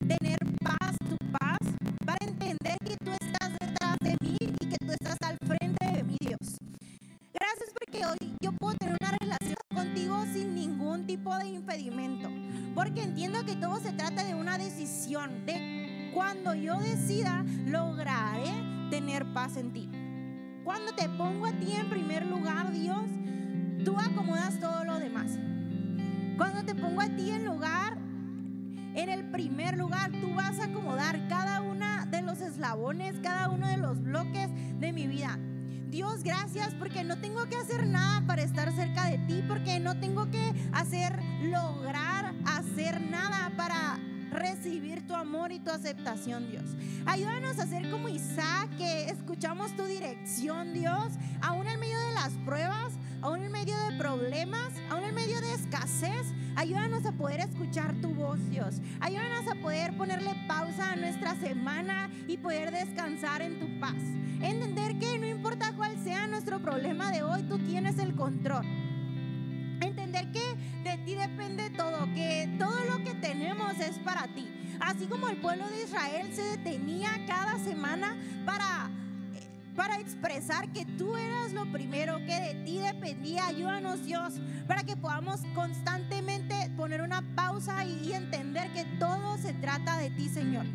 tener 0.07 0.37
paz, 0.63 0.95
tu 1.09 1.17
paz, 1.31 1.57
para 2.05 2.23
entender 2.27 2.77
que 2.85 2.95
tú 2.97 3.09
estás 3.09 3.51
detrás 3.59 3.97
de 4.01 4.15
mí 4.21 4.37
y 4.39 4.67
que 4.67 4.77
tú 4.77 4.91
estás 4.91 5.17
al 5.23 5.37
frente 5.47 5.83
de 5.83 6.03
mi 6.03 6.17
Dios. 6.19 6.59
Gracias 7.33 7.71
porque 7.73 8.05
hoy 8.05 8.37
yo 8.39 8.51
puedo 8.51 8.75
tener 8.75 8.95
una 9.01 9.17
relación 9.19 9.57
contigo 9.73 10.23
sin 10.31 10.53
ningún 10.53 11.07
tipo 11.07 11.35
de 11.39 11.47
impedimento. 11.47 12.29
Porque 12.75 13.01
entiendo 13.01 13.43
que 13.45 13.55
todo 13.55 13.79
se 13.79 13.93
trata 13.93 14.23
de 14.23 14.35
una 14.35 14.59
decisión, 14.59 15.43
de 15.47 16.11
cuando 16.13 16.53
yo 16.53 16.77
decida, 16.77 17.43
lograré 17.65 18.72
tener 18.93 19.25
paz 19.33 19.57
en 19.57 19.73
ti. 19.73 19.89
Cuando 20.63 20.93
te 20.93 21.09
pongo 21.09 21.47
a 21.47 21.51
ti 21.53 21.71
en 21.71 21.89
primer 21.89 22.27
lugar, 22.27 22.71
Dios, 22.71 23.09
tú 23.83 23.97
acomodas 23.97 24.59
todo 24.59 24.85
lo 24.85 24.99
demás. 24.99 25.31
Cuando 26.37 26.63
te 26.63 26.75
pongo 26.75 27.01
a 27.01 27.09
ti 27.09 27.31
en 27.31 27.43
lugar, 27.43 27.97
en 28.93 29.09
el 29.09 29.31
primer 29.31 29.79
lugar, 29.79 30.11
tú 30.11 30.35
vas 30.35 30.59
a 30.59 30.65
acomodar 30.65 31.27
cada 31.27 31.61
una 31.61 32.05
de 32.05 32.21
los 32.21 32.39
eslabones, 32.39 33.15
cada 33.23 33.49
uno 33.49 33.67
de 33.67 33.77
los 33.77 33.99
bloques 33.99 34.49
de 34.79 34.93
mi 34.93 35.07
vida. 35.07 35.39
Dios, 35.89 36.23
gracias 36.23 36.75
porque 36.75 37.03
no 37.03 37.17
tengo 37.17 37.47
que 37.47 37.55
hacer 37.55 37.87
nada 37.87 38.21
para 38.27 38.43
estar 38.43 38.71
cerca 38.73 39.09
de 39.09 39.17
ti, 39.17 39.43
porque 39.47 39.79
no 39.79 39.99
tengo 39.99 40.29
que 40.29 40.53
hacer, 40.71 41.19
lograr 41.41 42.35
hacer 42.45 43.01
nada 43.01 43.51
para 43.57 43.97
recibir 44.33 45.05
tu 45.07 45.15
amor 45.15 45.51
y 45.51 45.59
tu 45.59 45.71
aceptación, 45.71 46.49
Dios. 46.49 46.65
Ayúdanos 47.05 47.59
a 47.59 47.67
ser 47.67 47.89
como 47.89 48.09
Isaac, 48.09 48.69
que 48.77 49.05
escuchamos 49.05 49.75
tu 49.75 49.85
dirección, 49.85 50.73
Dios, 50.73 51.13
aún 51.41 51.67
en 51.67 51.79
medio 51.79 51.99
de 51.99 52.13
las 52.13 52.33
pruebas, 52.45 52.93
aún 53.21 53.43
en 53.43 53.51
medio 53.51 53.77
de 53.77 53.97
problemas, 53.97 54.73
aún 54.89 55.03
en 55.03 55.15
medio 55.15 55.39
de 55.39 55.53
escasez. 55.53 56.33
Ayúdanos 56.55 57.05
a 57.05 57.11
poder 57.13 57.39
escuchar 57.39 57.95
tu 58.01 58.13
voz, 58.13 58.39
Dios. 58.49 58.81
Ayúdanos 58.99 59.47
a 59.47 59.55
poder 59.61 59.95
ponerle 59.97 60.35
pausa 60.47 60.91
a 60.91 60.95
nuestra 60.95 61.35
semana 61.35 62.09
y 62.27 62.37
poder 62.37 62.71
descansar 62.71 63.41
en 63.41 63.59
tu 63.59 63.79
paz. 63.79 64.01
Entender 64.41 64.99
que 64.99 65.17
no 65.17 65.25
importa 65.25 65.73
cuál 65.75 65.97
sea 66.03 66.27
nuestro 66.27 66.61
problema 66.61 67.11
de 67.11 67.23
hoy, 67.23 67.43
tú 67.43 67.59
tienes 67.59 67.97
el 67.97 68.13
control. 68.13 68.65
Entender 69.81 70.31
que 70.31 70.55
de 70.83 70.97
ti 71.05 71.15
depende 71.15 71.69
todo, 71.71 72.05
que 72.13 72.53
todo 72.59 72.82
es 73.79 73.99
para 73.99 74.27
ti. 74.27 74.47
Así 74.79 75.05
como 75.05 75.29
el 75.29 75.37
pueblo 75.37 75.67
de 75.69 75.83
Israel 75.83 76.29
se 76.33 76.41
detenía 76.41 77.09
cada 77.27 77.59
semana 77.59 78.17
para 78.45 78.89
para 79.75 79.99
expresar 79.99 80.71
que 80.71 80.85
tú 80.85 81.15
eras 81.17 81.51
lo 81.51 81.65
primero, 81.71 82.17
que 82.19 82.39
de 82.39 82.63
ti 82.63 82.77
dependía. 82.77 83.47
Ayúdanos 83.47 84.05
Dios 84.05 84.35
para 84.67 84.83
que 84.83 84.95
podamos 84.95 85.41
constantemente 85.55 86.69
poner 86.77 87.01
una 87.01 87.23
pausa 87.35 87.83
y 87.83 88.13
entender 88.13 88.71
que 88.73 88.85
todo 88.99 89.35
se 89.39 89.53
trata 89.53 89.97
de 89.97 90.11
ti, 90.11 90.29
Señor. 90.29 90.67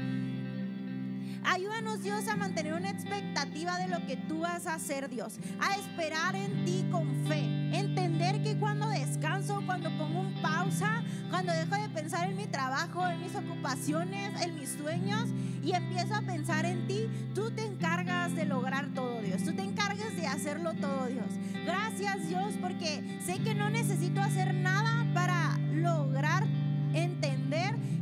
Ayúdanos 1.44 2.02
Dios 2.02 2.26
a 2.26 2.36
mantener 2.36 2.74
una 2.74 2.90
expectativa 2.90 3.78
de 3.78 3.86
lo 3.88 4.04
que 4.06 4.16
tú 4.16 4.40
vas 4.40 4.66
a 4.66 4.74
hacer, 4.74 5.08
Dios. 5.08 5.38
A 5.60 5.76
esperar 5.76 6.34
en 6.34 6.64
ti 6.64 6.84
con 6.90 7.08
fe. 7.26 7.44
Entender 7.72 8.42
que 8.42 8.58
cuando 8.58 8.88
descanso, 8.88 9.62
cuando 9.64 9.90
pongo 9.96 10.20
un 10.20 10.42
pausa, 10.42 11.02
cuando 11.30 11.52
dejo 11.52 11.74
de 11.76 11.88
pensar 11.88 12.28
en 12.28 12.36
mi 12.36 12.46
trabajo, 12.46 13.06
en 13.08 13.20
mis 13.20 13.34
ocupaciones, 13.34 14.40
en 14.42 14.54
mis 14.54 14.70
sueños 14.70 15.28
y 15.62 15.72
empiezo 15.72 16.14
a 16.14 16.22
pensar 16.22 16.64
en 16.64 16.86
ti, 16.86 17.08
tú 17.34 17.50
te 17.50 17.64
encargas 17.64 18.34
de 18.34 18.44
lograr 18.44 18.88
todo, 18.94 19.20
Dios. 19.20 19.42
Tú 19.44 19.52
te 19.54 19.62
encargas 19.62 20.16
de 20.16 20.26
hacerlo 20.26 20.74
todo, 20.74 21.06
Dios. 21.06 21.26
Gracias, 21.64 22.28
Dios, 22.28 22.54
porque 22.60 23.18
sé 23.24 23.38
que 23.40 23.54
no 23.54 23.70
necesito 23.70 24.20
hacer 24.20 24.54
nada 24.54 25.06
para 25.14 25.58
lograr 25.72 26.46
entender 26.94 27.37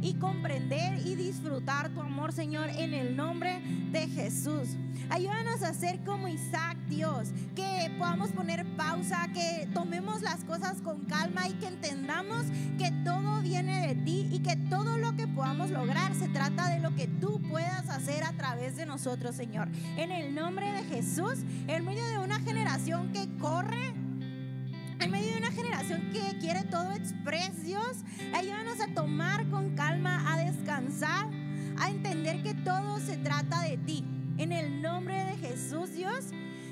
y 0.07 0.15
comprender 0.15 1.05
y 1.05 1.17
disfrutar 1.17 1.89
tu 1.89 2.01
amor, 2.01 2.33
Señor, 2.33 2.69
en 2.71 2.95
el 2.95 3.17
nombre 3.17 3.61
de 3.91 4.07
Jesús. 4.07 4.77
Ayúdanos 5.11 5.63
a 5.63 5.75
ser 5.75 5.99
como 6.05 6.29
Isaac, 6.29 6.77
Dios, 6.89 7.31
que 7.57 7.91
podamos 7.99 8.31
poner 8.31 8.65
pausa, 8.77 9.27
que 9.35 9.69
tomemos 9.75 10.23
las 10.23 10.45
cosas 10.45 10.81
con 10.81 11.07
calma 11.07 11.49
y 11.49 11.55
que 11.55 11.67
entendamos 11.67 12.45
que 12.79 12.93
todo 13.05 13.43
viene 13.43 13.89
de 13.89 13.97
ti 13.97 14.29
y 14.31 14.39
que 14.39 14.55
todo 14.71 14.97
lo 14.97 15.17
que 15.17 15.27
podamos 15.27 15.71
lograr 15.71 16.15
se 16.15 16.29
trata 16.29 16.69
de 16.69 16.79
lo 16.79 16.95
que 16.95 17.09
tú 17.09 17.41
puedas 17.51 17.89
hacer 17.89 18.23
a 18.23 18.33
través 18.33 18.77
de 18.77 18.87
nosotros, 18.87 19.35
Señor. 19.35 19.67
En 19.97 20.13
el 20.13 20.37
nombre 20.37 20.71
de 20.71 20.85
Jesús, 20.85 21.41
en 21.67 21.85
medio 21.85 22.07
de 22.07 22.19
una 22.19 22.39
generación 22.39 23.11
que 23.11 23.29
corre 23.41 23.93
en 25.01 25.11
medio 25.11 25.33
de 25.33 25.39
una 25.39 25.53
generación 25.53 26.11
que 26.13 26.39
quiere 26.39 26.65
todo 26.65 26.93
express, 26.93 27.57
ayúdanos 28.35 28.81
a 28.81 28.89
tomar 28.95 29.49
con 29.49 29.75
calma, 29.75 30.33
a 30.33 30.39
descansar, 30.45 31.29
a 31.79 31.91
entender 31.91 32.43
que 32.43 32.55
todo 32.55 32.99
se 33.01 33.17
trata 33.19 33.63
de 33.63 33.77
ti. 33.79 34.05
En 34.39 34.53
el 34.53 34.83
nombre 34.83 35.25
de 35.25 35.37
Jesús, 35.37 35.93
Dios, 35.95 36.27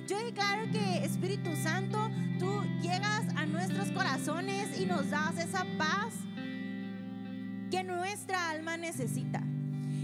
yo 0.07 0.23
declaro 0.25 0.71
que 0.71 1.05
Espíritu 1.05 1.55
Santo, 1.57 2.11
tú 2.39 2.63
llegas 2.83 3.25
a 3.37 3.47
nuestros 3.47 3.91
corazones 3.91 4.79
y 4.79 4.87
nos 4.87 5.11
das 5.11 5.39
esa 5.39 5.65
paz 5.79 6.15
que 7.71 7.83
nuestra 7.83 8.51
alma 8.51 8.77
necesita. 8.77 9.43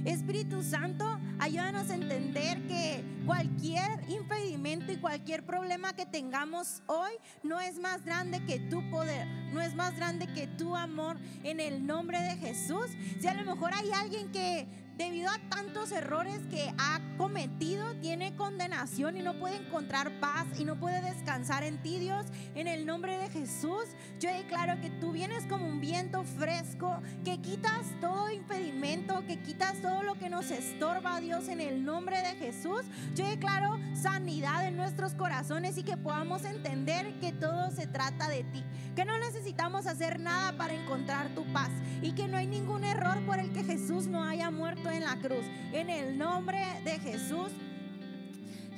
Espíritu 0.04 0.62
Santo, 0.62 1.18
ayúdanos 1.40 1.90
a 1.90 1.94
entender 1.94 2.60
que 2.66 3.02
cualquier 3.26 3.88
impedimento 4.08 4.92
y 4.92 4.98
cualquier 4.98 5.44
problema 5.44 5.94
que 5.94 6.06
tengamos 6.06 6.82
hoy 6.86 7.12
no 7.42 7.60
es 7.60 7.78
más 7.78 8.04
grande 8.04 8.44
que 8.44 8.60
tu 8.60 8.88
poder, 8.90 9.26
no 9.52 9.60
es 9.60 9.74
más 9.74 9.96
grande 9.96 10.26
que 10.32 10.46
tu 10.46 10.76
amor 10.76 11.16
en 11.42 11.60
el 11.60 11.86
nombre 11.86 12.20
de 12.20 12.36
Jesús. 12.36 12.86
Si 13.20 13.26
a 13.26 13.34
lo 13.34 13.44
mejor 13.44 13.72
hay 13.74 13.90
alguien 13.92 14.30
que 14.30 14.66
debido 15.00 15.30
a 15.30 15.38
tantos 15.48 15.92
errores 15.92 16.40
que 16.50 16.70
ha 16.76 17.00
cometido, 17.16 17.94
tiene 18.02 18.36
condenación 18.36 19.16
y 19.16 19.22
no 19.22 19.38
puede 19.38 19.56
encontrar 19.56 20.20
paz 20.20 20.46
y 20.58 20.64
no 20.66 20.78
puede 20.78 21.00
descansar 21.00 21.62
en 21.62 21.80
ti, 21.80 21.98
Dios. 21.98 22.26
En 22.54 22.68
el 22.68 22.84
nombre 22.84 23.16
de 23.16 23.30
Jesús, 23.30 23.84
yo 24.18 24.30
declaro 24.30 24.78
que 24.82 24.90
tú 24.90 25.12
vienes 25.12 25.46
como 25.46 25.66
un 25.66 25.80
viento 25.80 26.22
fresco, 26.24 27.00
que 27.24 27.38
quitas 27.38 27.86
todo 28.02 28.30
impedimento, 28.30 29.24
que 29.26 29.40
quitas 29.40 29.80
todo 29.80 30.02
lo 30.02 30.18
que 30.18 30.28
nos 30.28 30.50
estorba, 30.50 31.18
Dios, 31.20 31.48
en 31.48 31.62
el 31.62 31.82
nombre 31.82 32.18
de 32.18 32.34
Jesús. 32.36 32.82
Yo 33.14 33.26
declaro 33.26 33.78
sanidad 33.94 34.66
en 34.66 34.76
nuestros 34.76 35.14
corazones 35.14 35.78
y 35.78 35.82
que 35.82 35.96
podamos 35.96 36.44
entender 36.44 37.18
que 37.20 37.32
todo 37.32 37.70
se 37.70 37.86
trata 37.86 38.28
de 38.28 38.44
ti, 38.44 38.62
que 38.94 39.06
no 39.06 39.18
necesitamos 39.18 39.86
hacer 39.86 40.20
nada 40.20 40.58
para 40.58 40.74
encontrar 40.74 41.34
tu 41.34 41.50
paz 41.54 41.70
y 42.02 42.12
que 42.12 42.28
no 42.28 42.36
hay 42.36 42.46
ningún 42.46 42.84
error 42.84 43.24
por 43.24 43.38
el 43.38 43.50
que 43.52 43.64
Jesús 43.64 44.06
no 44.06 44.24
haya 44.24 44.50
muerto 44.50 44.89
en 44.90 45.04
la 45.04 45.16
cruz. 45.16 45.44
En 45.72 45.90
el 45.90 46.18
nombre 46.18 46.58
de 46.84 46.98
Jesús. 46.98 47.50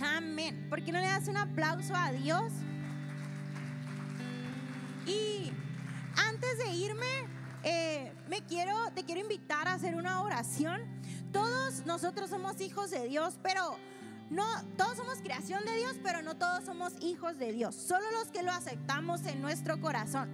Amén. 0.01 0.67
¿Por 0.69 0.83
qué 0.83 0.93
no 0.93 1.01
le 1.01 1.07
das 1.07 1.29
un 1.29 1.37
aplauso 1.37 1.95
a 1.95 2.13
Dios? 2.13 2.53
Y 5.07 5.53
antes 6.17 6.59
de 6.59 6.75
irme, 6.75 7.27
eh, 7.65 8.13
me 8.29 8.41
quiero, 8.43 8.75
te 8.95 9.05
quiero 9.05 9.21
invitar 9.21 9.69
a 9.69 9.75
hacer 9.75 9.95
una 9.95 10.23
oración. 10.23 10.81
Todos 11.33 11.87
nosotros 11.87 12.31
somos 12.31 12.61
hijos 12.61 12.91
de 12.91 13.07
Dios, 13.09 13.39
pero 13.43 13.77
no, 14.31 14.45
todos 14.77 14.97
somos 14.97 15.19
creación 15.19 15.65
de 15.65 15.77
Dios, 15.77 15.97
pero 16.03 16.23
no 16.23 16.37
todos 16.37 16.65
somos 16.65 16.95
hijos 17.01 17.39
de 17.39 17.53
Dios. 17.53 17.75
Solo 17.75 18.11
los 18.13 18.29
que 18.29 18.43
lo 18.43 18.51
aceptamos 18.51 19.25
en 19.27 19.41
nuestro 19.41 19.81
corazón. 19.81 20.29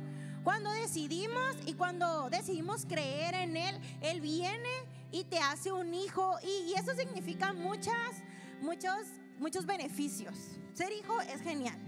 Cuando 0.44 0.70
decidimos 0.70 1.56
y 1.66 1.74
cuando 1.74 2.30
decidimos 2.30 2.86
creer 2.86 3.34
en 3.34 3.56
Él, 3.56 3.78
Él 4.00 4.20
viene 4.20 4.68
y 5.10 5.24
te 5.24 5.38
hace 5.38 5.72
un 5.72 5.94
hijo 5.94 6.36
y, 6.42 6.74
eso 6.74 6.94
significa 6.94 7.52
muchas, 7.52 8.22
muchos, 8.60 9.06
muchos 9.38 9.66
beneficios. 9.66 10.58
Ser 10.74 10.92
hijo 10.92 11.20
es 11.22 11.40
genial. 11.40 11.78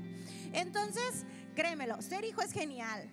Entonces, 0.53 1.25
créemelo, 1.55 2.01
ser 2.03 2.25
hijo 2.25 2.43
es 2.43 2.53
genial. 2.53 3.09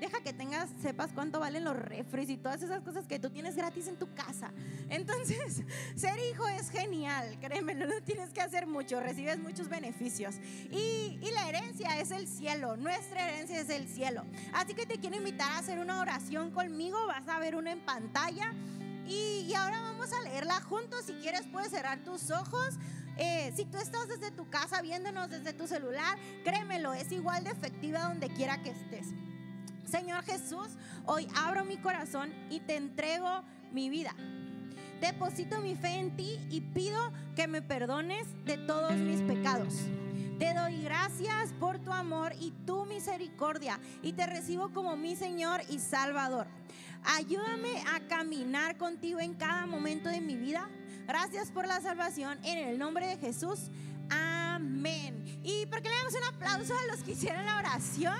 Deja 0.00 0.20
que 0.20 0.32
tengas, 0.32 0.68
sepas 0.82 1.12
cuánto 1.12 1.38
valen 1.38 1.62
los 1.62 1.76
refres 1.76 2.28
y 2.28 2.36
todas 2.36 2.60
esas 2.60 2.80
cosas 2.80 3.06
que 3.06 3.20
tú 3.20 3.30
tienes 3.30 3.54
gratis 3.54 3.86
en 3.86 3.96
tu 3.96 4.12
casa. 4.14 4.52
Entonces, 4.88 5.62
ser 5.94 6.18
hijo 6.28 6.48
es 6.48 6.70
genial, 6.70 7.38
créemelo, 7.40 7.86
no 7.86 8.02
tienes 8.04 8.30
que 8.30 8.40
hacer 8.40 8.66
mucho, 8.66 8.98
recibes 8.98 9.38
muchos 9.38 9.68
beneficios. 9.68 10.34
Y, 10.72 11.20
y, 11.22 11.30
la 11.32 11.48
herencia 11.48 12.00
es 12.00 12.10
el 12.10 12.26
cielo, 12.26 12.76
nuestra 12.76 13.28
herencia 13.28 13.60
es 13.60 13.70
el 13.70 13.86
cielo. 13.86 14.24
Así 14.52 14.74
que 14.74 14.86
te 14.86 14.98
quiero 14.98 15.16
invitar 15.16 15.52
a 15.52 15.58
hacer 15.58 15.78
una 15.78 16.00
oración 16.00 16.50
conmigo, 16.50 17.06
vas 17.06 17.28
a 17.28 17.38
ver 17.38 17.54
una 17.54 17.70
en 17.70 17.80
pantalla. 17.84 18.52
Y, 19.06 19.52
ahora 19.54 19.80
vamos 19.82 20.12
a 20.12 20.20
leerla 20.22 20.60
juntos. 20.60 21.04
Si 21.06 21.12
quieres 21.14 21.42
puedes 21.50 21.70
cerrar 21.70 22.02
tus 22.04 22.30
ojos. 22.30 22.74
Eh, 23.18 23.52
si 23.54 23.66
tú 23.66 23.76
estás 23.76 24.08
desde 24.08 24.30
tu 24.30 24.48
casa 24.48 24.80
viéndonos 24.80 25.28
desde 25.28 25.52
tu 25.52 25.66
celular, 25.66 26.16
créemelo, 26.44 26.94
es 26.94 27.12
igual 27.12 27.44
de 27.44 27.50
efectiva 27.50 28.04
donde 28.04 28.28
quiera 28.28 28.62
que 28.62 28.70
estés. 28.70 29.08
Señor 29.84 30.24
Jesús, 30.24 30.68
hoy 31.04 31.28
abro 31.36 31.64
mi 31.66 31.76
corazón 31.76 32.32
y 32.48 32.60
te 32.60 32.76
entrego 32.76 33.42
mi 33.70 33.90
vida. 33.90 34.14
Deposito 35.02 35.60
mi 35.60 35.74
fe 35.74 35.98
en 35.98 36.16
ti 36.16 36.38
y 36.48 36.60
pido 36.60 37.12
que 37.36 37.48
me 37.48 37.60
perdones 37.60 38.26
de 38.44 38.56
todos 38.56 38.94
mis 38.94 39.20
pecados. 39.20 39.74
Te 40.38 40.54
doy 40.54 40.82
gracias 40.82 41.52
por 41.60 41.78
tu 41.78 41.92
amor 41.92 42.32
y 42.40 42.52
tu 42.66 42.84
misericordia 42.84 43.78
y 44.02 44.12
te 44.12 44.26
recibo 44.26 44.72
como 44.72 44.96
mi 44.96 45.14
Señor 45.14 45.60
y 45.68 45.78
Salvador. 45.78 46.46
Ayúdame 47.04 47.82
a 47.94 48.00
caminar 48.08 48.76
contigo 48.76 49.20
en 49.20 49.34
cada 49.34 49.66
momento 49.66 50.08
de 50.08 50.20
mi 50.20 50.36
vida. 50.36 50.68
Gracias 51.06 51.50
por 51.50 51.66
la 51.66 51.80
salvación 51.80 52.38
en 52.44 52.58
el 52.58 52.78
nombre 52.78 53.06
de 53.06 53.16
Jesús. 53.16 53.70
Amén. 54.10 55.40
¿Y 55.42 55.66
por 55.66 55.82
qué 55.82 55.88
le 55.88 55.96
damos 55.96 56.14
un 56.14 56.34
aplauso 56.34 56.74
a 56.74 56.86
los 56.94 57.02
que 57.02 57.12
hicieron 57.12 57.44
la 57.44 57.58
oración? 57.58 58.16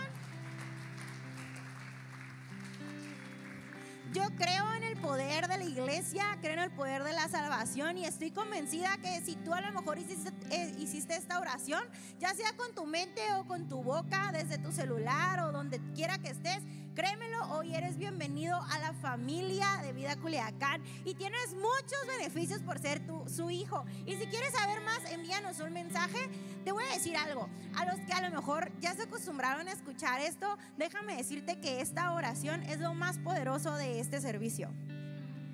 Yo 4.13 4.25
creo 4.37 4.75
en 4.75 4.83
el 4.83 4.99
poder 4.99 5.49
de 5.49 5.57
la 5.57 5.65
iglesia, 5.65 6.37
creo 6.43 6.53
en 6.53 6.59
el 6.59 6.71
poder 6.71 7.03
de 7.03 7.15
la 7.15 7.29
salvación 7.29 7.97
y 7.97 8.05
estoy 8.05 8.31
convencida 8.31 8.99
que 8.99 9.23
si 9.23 9.37
tú 9.37 9.55
a 9.55 9.63
lo 9.63 9.73
mejor 9.73 9.99
hiciste, 9.99 10.31
eh, 10.51 10.75
hiciste, 10.79 11.17
esta 11.17 11.41
oración, 11.41 11.83
ya 12.21 12.35
sea 12.35 12.55
con 12.55 12.75
tu 12.75 12.85
mente 12.85 13.23
o 13.39 13.47
con 13.47 13.69
tu 13.69 13.83
boca, 13.83 14.31
desde 14.33 14.59
tu 14.59 14.71
celular 14.71 15.41
o 15.45 15.53
donde 15.53 15.81
quiera 15.95 16.19
que 16.19 16.29
estés, 16.29 16.63
Créemelo, 16.95 17.39
hoy 17.55 17.75
eres 17.75 17.97
bienvenido 17.97 18.61
a 18.71 18.79
la 18.79 18.93
familia 18.93 19.79
de 19.83 19.95
Vida 19.95 20.15
Culiacán 20.17 20.83
y 21.07 21.15
tienes 21.15 21.55
muchos 21.55 22.07
beneficios 22.07 22.61
por 22.61 22.79
ser 22.79 23.07
tu, 23.07 23.27
su 23.31 23.49
hijo. 23.49 23.87
Y 24.05 24.17
si 24.17 24.27
quieres 24.27 24.53
saber 24.53 24.83
más, 24.83 25.11
envíanos 25.11 25.59
un 25.61 25.73
mensaje. 25.73 26.29
Te 26.67 26.71
voy 26.71 26.85
a 26.85 26.93
decir 26.93 27.17
algo. 27.17 27.49
A 27.77 27.87
los 27.87 27.95
que 28.01 28.13
a 28.13 28.29
lo 28.29 28.37
mejor 28.37 28.71
ya 28.79 28.95
se 28.95 29.05
acostumbraron 29.05 29.69
a 29.69 29.73
escuchar 29.73 30.21
esto, 30.21 30.59
déjame 30.77 31.17
decirte 31.17 31.59
que 31.61 31.81
esta 31.81 32.13
oración 32.13 32.63
es 32.65 32.79
lo 32.79 32.93
más 32.93 33.17
poderoso 33.17 33.75
de 33.75 33.99
este 33.99 34.21
servicio. 34.21 34.69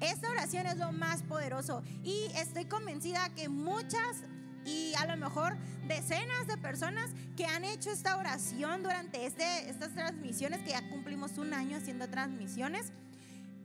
Esta 0.01 0.31
oración 0.31 0.67
es 0.67 0.77
lo 0.77 0.91
más 0.91 1.23
poderoso 1.23 1.85
y 2.03 2.33
estoy 2.35 2.65
convencida 2.65 3.29
que 3.37 3.49
muchas 3.49 4.25
y 4.69 4.95
a 4.97 5.07
lo 5.07 5.17
mejor 5.17 5.57
decenas 5.87 6.47
de 6.47 6.59
personas 6.59 7.11
que 7.37 7.47
han 7.47 7.65
hecho 7.65 7.91
esta 7.91 8.17
oración 8.17 8.83
durante 8.83 9.25
este, 9.25 9.71
estas 9.71 9.95
transmisiones, 9.95 10.61
que 10.61 10.71
ya 10.71 10.89
cumplimos 10.91 11.39
un 11.39 11.55
año 11.55 11.79
haciendo 11.79 12.09
transmisiones, 12.09 12.93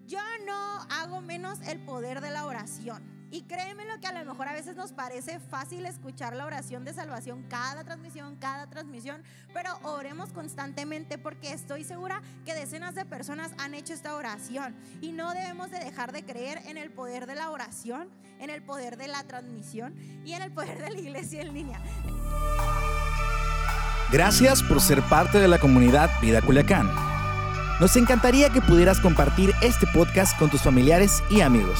yo 0.07 0.19
no 0.45 0.81
hago 0.89 1.21
menos 1.21 1.59
el 1.67 1.79
poder 1.79 2.21
de 2.21 2.31
la 2.31 2.45
oración. 2.45 3.12
Y 3.33 3.41
créeme 3.41 3.83
lo 3.85 3.99
que 3.99 4.05
a 4.05 4.11
lo 4.11 4.23
mejor 4.31 4.47
a 4.47 4.53
veces 4.53 4.75
nos 4.75 4.91
parece 4.91 5.39
fácil 5.39 5.87
escuchar 5.87 6.35
la 6.35 6.45
oración 6.45 6.85
de 6.85 6.93
salvación 6.93 7.43
cada 7.49 7.83
transmisión, 7.83 8.35
cada 8.35 8.67
transmisión, 8.67 9.23
pero 9.55 9.71
oremos 9.81 10.31
constantemente 10.31 11.17
porque 11.17 11.51
estoy 11.51 11.83
segura 11.83 12.21
que 12.45 12.53
decenas 12.53 12.93
de 12.93 13.05
personas 13.05 13.51
han 13.57 13.73
hecho 13.73 13.91
esta 13.91 14.13
oración 14.13 14.75
y 15.01 15.13
no 15.13 15.33
debemos 15.33 15.71
de 15.71 15.79
dejar 15.79 16.11
de 16.11 16.23
creer 16.23 16.61
en 16.67 16.77
el 16.77 16.91
poder 16.91 17.25
de 17.25 17.33
la 17.33 17.49
oración, 17.49 18.07
en 18.39 18.51
el 18.51 18.61
poder 18.61 18.97
de 18.97 19.07
la 19.07 19.23
transmisión 19.23 19.95
y 20.23 20.33
en 20.33 20.43
el 20.43 20.51
poder 20.51 20.79
de 20.79 20.91
la 20.91 20.99
iglesia 20.99 21.41
en 21.41 21.55
línea. 21.55 21.81
Gracias 24.11 24.61
por 24.61 24.79
ser 24.79 25.01
parte 25.01 25.39
de 25.39 25.47
la 25.47 25.57
comunidad 25.57 26.11
Vida 26.21 26.39
Culiacán. 26.39 26.87
Nos 27.79 27.95
encantaría 27.95 28.51
que 28.51 28.61
pudieras 28.61 28.99
compartir 28.99 29.55
este 29.63 29.87
podcast 29.87 30.37
con 30.37 30.51
tus 30.51 30.61
familiares 30.61 31.23
y 31.31 31.41
amigos. 31.41 31.79